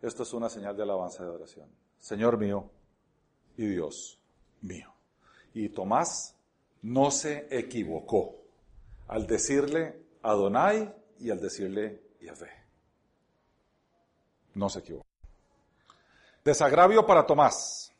esto 0.00 0.22
es 0.22 0.32
una 0.32 0.48
señal 0.48 0.76
de 0.76 0.82
alabanza 0.82 1.22
de 1.22 1.28
adoración. 1.28 1.68
Señor 1.98 2.38
mío 2.38 2.70
y 3.58 3.66
Dios 3.66 4.18
mío. 4.62 4.90
Y 5.52 5.68
Tomás 5.68 6.34
no 6.82 7.10
se 7.10 7.46
equivocó 7.50 8.36
al 9.08 9.26
decirle 9.26 10.02
Adonai 10.22 10.94
y 11.18 11.30
al 11.30 11.40
decirle 11.40 12.00
Yahvé. 12.20 12.50
No 14.54 14.70
se 14.70 14.78
equivocó. 14.78 15.06
Desagravio 16.42 17.04
para 17.04 17.26
Tomás. 17.26 17.92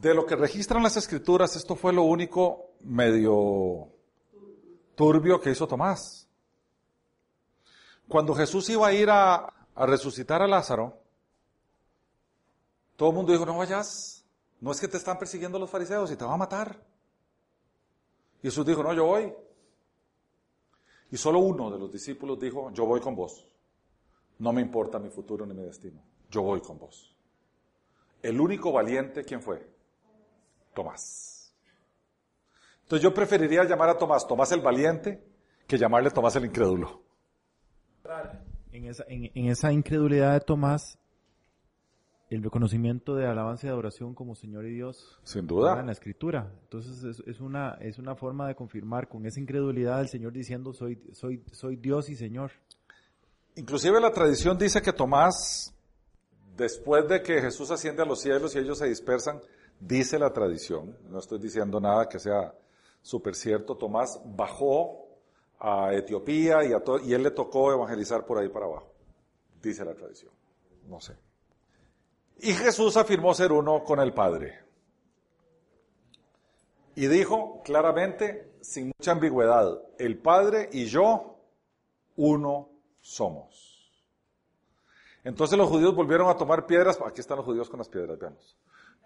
De 0.00 0.14
lo 0.14 0.24
que 0.24 0.36
registran 0.36 0.82
las 0.82 0.96
escrituras, 0.96 1.54
esto 1.54 1.76
fue 1.76 1.92
lo 1.92 2.04
único 2.04 2.70
medio 2.80 3.88
turbio 4.94 5.38
que 5.38 5.50
hizo 5.50 5.68
Tomás. 5.68 6.26
Cuando 8.08 8.34
Jesús 8.34 8.70
iba 8.70 8.86
a 8.86 8.92
ir 8.94 9.10
a, 9.10 9.52
resucitar 9.76 10.40
a 10.40 10.46
Lázaro, 10.46 10.98
todo 12.96 13.10
el 13.10 13.16
mundo 13.16 13.32
dijo, 13.32 13.44
no 13.44 13.58
vayas, 13.58 14.24
no 14.60 14.72
es 14.72 14.80
que 14.80 14.88
te 14.88 14.96
están 14.96 15.18
persiguiendo 15.18 15.58
los 15.58 15.68
fariseos 15.68 16.10
y 16.10 16.16
te 16.16 16.24
van 16.24 16.34
a 16.34 16.38
matar. 16.38 16.82
Y 18.42 18.48
Jesús 18.48 18.64
dijo, 18.64 18.82
no, 18.82 18.94
yo 18.94 19.04
voy. 19.04 19.32
Y 21.10 21.18
solo 21.18 21.38
uno 21.38 21.70
de 21.70 21.78
los 21.78 21.92
discípulos 21.92 22.40
dijo, 22.40 22.70
yo 22.72 22.86
voy 22.86 23.00
con 23.00 23.14
vos. 23.14 23.46
No 24.38 24.54
me 24.54 24.62
importa 24.62 24.98
mi 24.98 25.10
futuro 25.10 25.44
ni 25.44 25.52
mi 25.52 25.62
destino. 25.62 26.02
Yo 26.30 26.40
voy 26.40 26.62
con 26.62 26.78
vos. 26.78 27.14
El 28.22 28.40
único 28.40 28.72
valiente, 28.72 29.22
¿quién 29.22 29.42
fue? 29.42 29.71
Tomás. 30.74 31.54
Entonces 32.82 33.02
yo 33.02 33.14
preferiría 33.14 33.64
llamar 33.64 33.90
a 33.90 33.98
Tomás 33.98 34.26
Tomás 34.26 34.52
el 34.52 34.60
valiente 34.60 35.22
que 35.66 35.78
llamarle 35.78 36.10
Tomás 36.10 36.36
el 36.36 36.44
incrédulo. 36.44 37.02
En 38.72 38.84
esa, 38.86 39.04
en, 39.08 39.30
en 39.34 39.46
esa 39.46 39.72
incredulidad 39.72 40.32
de 40.34 40.40
Tomás, 40.40 40.98
el 42.30 42.42
reconocimiento 42.42 43.14
de 43.14 43.26
alabanza 43.26 43.66
y 43.66 43.70
adoración 43.70 44.14
como 44.14 44.34
Señor 44.34 44.66
y 44.66 44.74
Dios 44.74 45.18
Sin 45.22 45.40
en 45.42 45.46
duda. 45.46 45.82
la 45.82 45.92
escritura. 45.92 46.50
Entonces 46.62 47.04
es, 47.04 47.22
es 47.26 47.40
una, 47.40 47.72
es 47.80 47.98
una 47.98 48.14
forma 48.14 48.48
de 48.48 48.54
confirmar 48.54 49.08
con 49.08 49.26
esa 49.26 49.38
incredulidad 49.40 50.00
el 50.00 50.08
Señor 50.08 50.32
diciendo 50.32 50.72
soy, 50.72 50.98
soy, 51.12 51.42
soy 51.52 51.76
Dios 51.76 52.08
y 52.08 52.16
Señor. 52.16 52.50
Inclusive 53.54 54.00
la 54.00 54.10
tradición 54.10 54.56
dice 54.56 54.80
que 54.80 54.92
Tomás, 54.94 55.74
después 56.56 57.06
de 57.06 57.22
que 57.22 57.40
Jesús 57.40 57.70
asciende 57.70 58.02
a 58.02 58.06
los 58.06 58.20
cielos 58.22 58.54
y 58.56 58.58
ellos 58.58 58.78
se 58.78 58.86
dispersan, 58.86 59.40
dice 59.86 60.18
la 60.18 60.32
tradición, 60.32 60.96
no 61.08 61.18
estoy 61.18 61.38
diciendo 61.38 61.80
nada 61.80 62.08
que 62.08 62.18
sea 62.18 62.54
súper 63.02 63.34
cierto, 63.34 63.76
Tomás 63.76 64.20
bajó 64.24 65.08
a 65.58 65.92
Etiopía 65.92 66.64
y, 66.64 66.72
a 66.72 66.82
y 67.04 67.12
él 67.12 67.22
le 67.22 67.30
tocó 67.32 67.72
evangelizar 67.72 68.24
por 68.24 68.38
ahí 68.38 68.48
para 68.48 68.66
abajo, 68.66 68.92
dice 69.60 69.84
la 69.84 69.94
tradición, 69.94 70.32
no 70.88 71.00
sé. 71.00 71.16
Y 72.38 72.52
Jesús 72.52 72.96
afirmó 72.96 73.34
ser 73.34 73.52
uno 73.52 73.84
con 73.84 74.00
el 74.00 74.12
Padre. 74.12 74.60
Y 76.94 77.06
dijo 77.06 77.62
claramente, 77.64 78.52
sin 78.60 78.92
mucha 78.98 79.12
ambigüedad, 79.12 79.80
el 79.98 80.18
Padre 80.18 80.68
y 80.72 80.86
yo, 80.86 81.38
uno 82.16 82.68
somos. 83.00 83.72
Entonces 85.24 85.56
los 85.56 85.68
judíos 85.68 85.94
volvieron 85.94 86.28
a 86.28 86.36
tomar 86.36 86.66
piedras, 86.66 86.98
aquí 87.04 87.20
están 87.20 87.36
los 87.38 87.46
judíos 87.46 87.70
con 87.70 87.78
las 87.78 87.88
piedras, 87.88 88.18
veamos. 88.18 88.56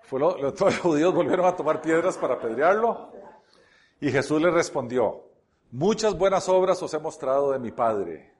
Todos 0.11 0.41
los 0.61 0.79
judíos 0.79 1.15
volvieron 1.15 1.47
a 1.47 1.57
tomar 1.57 1.81
piedras 1.81 2.17
para 2.17 2.35
apedrearlo. 2.35 3.11
Y 4.01 4.11
Jesús 4.11 4.41
les 4.41 4.53
respondió, 4.53 5.25
muchas 5.71 6.17
buenas 6.17 6.49
obras 6.49 6.83
os 6.83 6.93
he 6.95 6.99
mostrado 6.99 7.53
de 7.53 7.59
mi 7.59 7.73
Padre. 7.73 8.33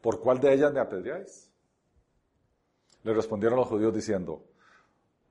¿Por 0.00 0.20
cuál 0.20 0.38
de 0.38 0.52
ellas 0.52 0.72
me 0.72 0.80
apedreáis? 0.80 1.50
Le 3.02 3.14
respondieron 3.14 3.58
los 3.58 3.68
judíos 3.68 3.94
diciendo, 3.94 4.44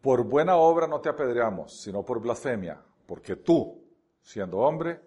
por 0.01 0.23
buena 0.23 0.55
obra 0.57 0.87
no 0.87 0.99
te 0.99 1.09
apedreamos, 1.09 1.79
sino 1.79 2.03
por 2.03 2.19
blasfemia, 2.19 2.81
porque 3.07 3.35
tú, 3.37 3.83
siendo 4.21 4.57
hombre, 4.59 5.01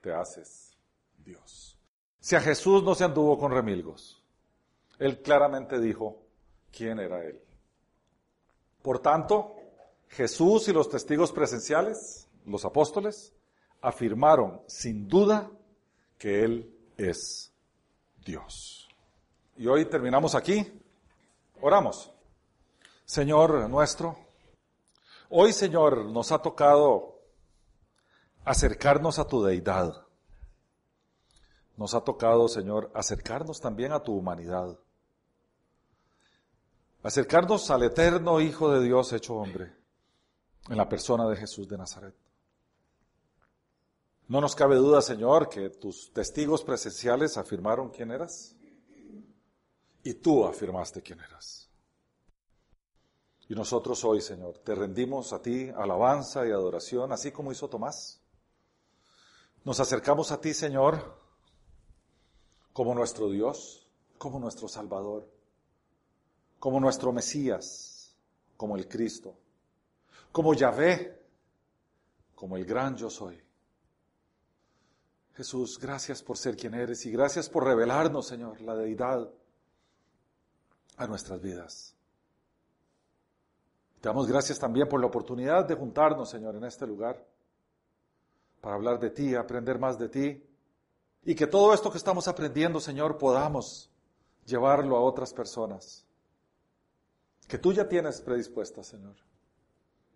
te 0.00 0.12
haces 0.12 0.76
Dios. 1.18 1.78
Si 2.20 2.36
a 2.36 2.40
Jesús 2.40 2.82
no 2.82 2.94
se 2.94 3.04
anduvo 3.04 3.38
con 3.38 3.52
remilgos, 3.52 4.22
él 4.98 5.20
claramente 5.22 5.80
dijo 5.80 6.22
quién 6.70 7.00
era 7.00 7.24
él. 7.24 7.40
Por 8.82 9.00
tanto, 9.00 9.56
Jesús 10.12 10.68
y 10.68 10.72
los 10.72 10.90
testigos 10.90 11.32
presenciales, 11.32 12.28
los 12.44 12.64
apóstoles, 12.66 13.32
afirmaron 13.80 14.60
sin 14.66 15.08
duda 15.08 15.50
que 16.18 16.44
Él 16.44 16.70
es 16.98 17.50
Dios. 18.22 18.88
Y 19.56 19.66
hoy 19.66 19.86
terminamos 19.86 20.34
aquí. 20.34 20.80
Oramos. 21.62 22.12
Señor 23.06 23.68
nuestro, 23.68 24.18
hoy 25.30 25.52
Señor 25.52 26.04
nos 26.06 26.30
ha 26.30 26.38
tocado 26.38 27.18
acercarnos 28.44 29.18
a 29.18 29.26
tu 29.26 29.42
deidad. 29.42 30.06
Nos 31.76 31.94
ha 31.94 32.02
tocado, 32.02 32.48
Señor, 32.48 32.90
acercarnos 32.94 33.60
también 33.60 33.92
a 33.92 34.02
tu 34.02 34.14
humanidad. 34.14 34.78
Acercarnos 37.02 37.70
al 37.70 37.82
eterno 37.82 38.40
Hijo 38.40 38.70
de 38.72 38.84
Dios 38.84 39.12
hecho 39.12 39.34
hombre, 39.34 39.81
en 40.68 40.76
la 40.76 40.88
persona 40.88 41.28
de 41.28 41.36
Jesús 41.36 41.68
de 41.68 41.78
Nazaret. 41.78 42.14
No 44.28 44.40
nos 44.40 44.54
cabe 44.54 44.76
duda, 44.76 45.02
Señor, 45.02 45.48
que 45.48 45.70
tus 45.70 46.12
testigos 46.12 46.62
presenciales 46.62 47.36
afirmaron 47.36 47.90
quién 47.90 48.10
eras 48.10 48.54
y 50.02 50.14
tú 50.14 50.44
afirmaste 50.44 51.02
quién 51.02 51.20
eras. 51.20 51.68
Y 53.48 53.54
nosotros 53.54 54.02
hoy, 54.04 54.20
Señor, 54.20 54.58
te 54.58 54.74
rendimos 54.74 55.32
a 55.32 55.42
ti 55.42 55.68
alabanza 55.76 56.46
y 56.46 56.50
adoración, 56.50 57.12
así 57.12 57.32
como 57.32 57.52
hizo 57.52 57.68
Tomás. 57.68 58.20
Nos 59.64 59.78
acercamos 59.80 60.32
a 60.32 60.40
ti, 60.40 60.54
Señor, 60.54 61.20
como 62.72 62.94
nuestro 62.94 63.28
Dios, 63.28 63.86
como 64.16 64.38
nuestro 64.38 64.68
Salvador, 64.68 65.28
como 66.58 66.80
nuestro 66.80 67.12
Mesías, 67.12 68.16
como 68.56 68.76
el 68.76 68.88
Cristo, 68.88 69.36
como 70.32 70.54
Yahvé, 70.54 71.22
como 72.34 72.56
el 72.56 72.64
gran 72.64 72.96
yo 72.96 73.10
soy. 73.10 73.40
Jesús, 75.34 75.78
gracias 75.78 76.22
por 76.22 76.36
ser 76.36 76.56
quien 76.56 76.74
eres 76.74 77.06
y 77.06 77.10
gracias 77.10 77.48
por 77.48 77.64
revelarnos, 77.64 78.26
Señor, 78.26 78.60
la 78.60 78.74
deidad 78.74 79.30
a 80.96 81.06
nuestras 81.06 81.40
vidas. 81.40 81.94
Te 84.00 84.08
damos 84.08 84.26
gracias 84.26 84.58
también 84.58 84.88
por 84.88 85.00
la 85.00 85.06
oportunidad 85.06 85.64
de 85.64 85.74
juntarnos, 85.74 86.28
Señor, 86.28 86.56
en 86.56 86.64
este 86.64 86.86
lugar 86.86 87.24
para 88.60 88.76
hablar 88.76 88.98
de 88.98 89.10
ti, 89.10 89.34
aprender 89.34 89.78
más 89.78 89.98
de 89.98 90.08
ti 90.08 90.44
y 91.24 91.34
que 91.34 91.46
todo 91.46 91.72
esto 91.72 91.90
que 91.90 91.98
estamos 91.98 92.26
aprendiendo, 92.28 92.80
Señor, 92.80 93.16
podamos 93.16 93.90
llevarlo 94.44 94.96
a 94.96 95.00
otras 95.00 95.32
personas 95.32 96.04
que 97.48 97.58
tú 97.58 97.72
ya 97.72 97.88
tienes 97.88 98.20
predispuestas, 98.20 98.86
Señor. 98.86 99.16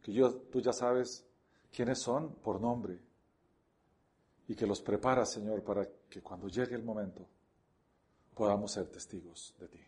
Que 0.06 0.12
yo, 0.12 0.32
tú 0.52 0.60
ya 0.60 0.72
sabes 0.72 1.26
quiénes 1.74 2.00
son 2.00 2.36
por 2.36 2.60
nombre 2.60 2.96
y 4.46 4.54
que 4.54 4.64
los 4.64 4.80
preparas, 4.80 5.32
Señor, 5.32 5.64
para 5.64 5.84
que 6.08 6.22
cuando 6.22 6.46
llegue 6.46 6.76
el 6.76 6.84
momento 6.84 7.26
podamos 8.32 8.70
ser 8.70 8.86
testigos 8.86 9.52
de 9.58 9.66
ti. 9.66 9.80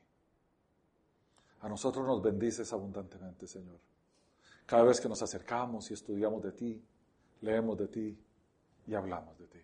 A 1.60 1.68
nosotros 1.68 2.04
nos 2.04 2.20
bendices 2.20 2.72
abundantemente, 2.72 3.46
Señor. 3.46 3.78
Cada 4.66 4.82
vez 4.82 5.00
que 5.00 5.08
nos 5.08 5.22
acercamos 5.22 5.88
y 5.92 5.94
estudiamos 5.94 6.42
de 6.42 6.50
ti, 6.50 6.82
leemos 7.42 7.78
de 7.78 7.86
ti 7.86 8.18
y 8.88 8.94
hablamos 8.94 9.38
de 9.38 9.46
ti. 9.46 9.60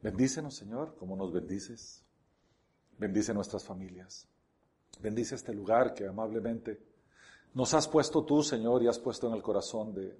Bendícenos, 0.00 0.54
Señor, 0.54 0.94
como 0.94 1.16
nos 1.16 1.32
bendices. 1.32 2.04
Bendice 2.98 3.34
nuestras 3.34 3.64
familias. 3.64 4.28
Bendice 5.00 5.34
este 5.34 5.52
lugar 5.52 5.92
que 5.92 6.06
amablemente 6.06 6.93
nos 7.54 7.72
has 7.72 7.86
puesto 7.86 8.24
tú, 8.24 8.42
Señor, 8.42 8.82
y 8.82 8.88
has 8.88 8.98
puesto 8.98 9.28
en 9.28 9.34
el 9.34 9.42
corazón 9.42 9.94
de, 9.94 10.18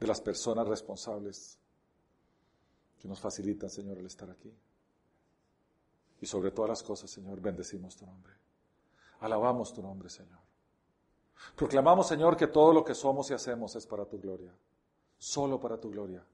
de 0.00 0.06
las 0.06 0.20
personas 0.20 0.66
responsables 0.66 1.58
que 3.00 3.06
nos 3.06 3.20
facilitan, 3.20 3.70
Señor, 3.70 3.98
el 3.98 4.06
estar 4.06 4.28
aquí. 4.28 4.52
Y 6.20 6.26
sobre 6.26 6.50
todas 6.50 6.70
las 6.70 6.82
cosas, 6.82 7.10
Señor, 7.10 7.40
bendecimos 7.40 7.96
tu 7.96 8.04
nombre. 8.04 8.32
Alabamos 9.20 9.72
tu 9.72 9.80
nombre, 9.80 10.10
Señor. 10.10 10.40
Proclamamos, 11.54 12.08
Señor, 12.08 12.36
que 12.36 12.48
todo 12.48 12.72
lo 12.72 12.84
que 12.84 12.94
somos 12.94 13.30
y 13.30 13.34
hacemos 13.34 13.76
es 13.76 13.86
para 13.86 14.04
tu 14.04 14.18
gloria. 14.18 14.52
Solo 15.18 15.60
para 15.60 15.78
tu 15.78 15.90
gloria. 15.90 16.24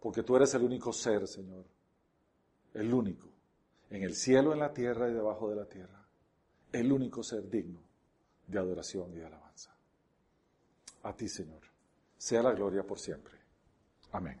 Porque 0.00 0.22
tú 0.22 0.36
eres 0.36 0.52
el 0.54 0.64
único 0.64 0.92
ser, 0.92 1.26
Señor. 1.26 1.64
El 2.74 2.92
único. 2.92 3.28
En 3.88 4.02
el 4.02 4.14
cielo, 4.14 4.52
en 4.52 4.58
la 4.58 4.74
tierra 4.74 5.08
y 5.08 5.14
debajo 5.14 5.48
de 5.48 5.56
la 5.56 5.64
tierra. 5.64 6.06
El 6.72 6.92
único 6.92 7.22
ser 7.22 7.48
digno 7.48 7.91
de 8.46 8.58
adoración 8.58 9.12
y 9.12 9.16
de 9.16 9.26
alabanza. 9.26 9.74
A 11.02 11.12
ti, 11.14 11.28
Señor. 11.28 11.62
Sea 12.16 12.42
la 12.42 12.52
gloria 12.52 12.84
por 12.84 12.98
siempre. 12.98 13.38
Amén. 14.12 14.40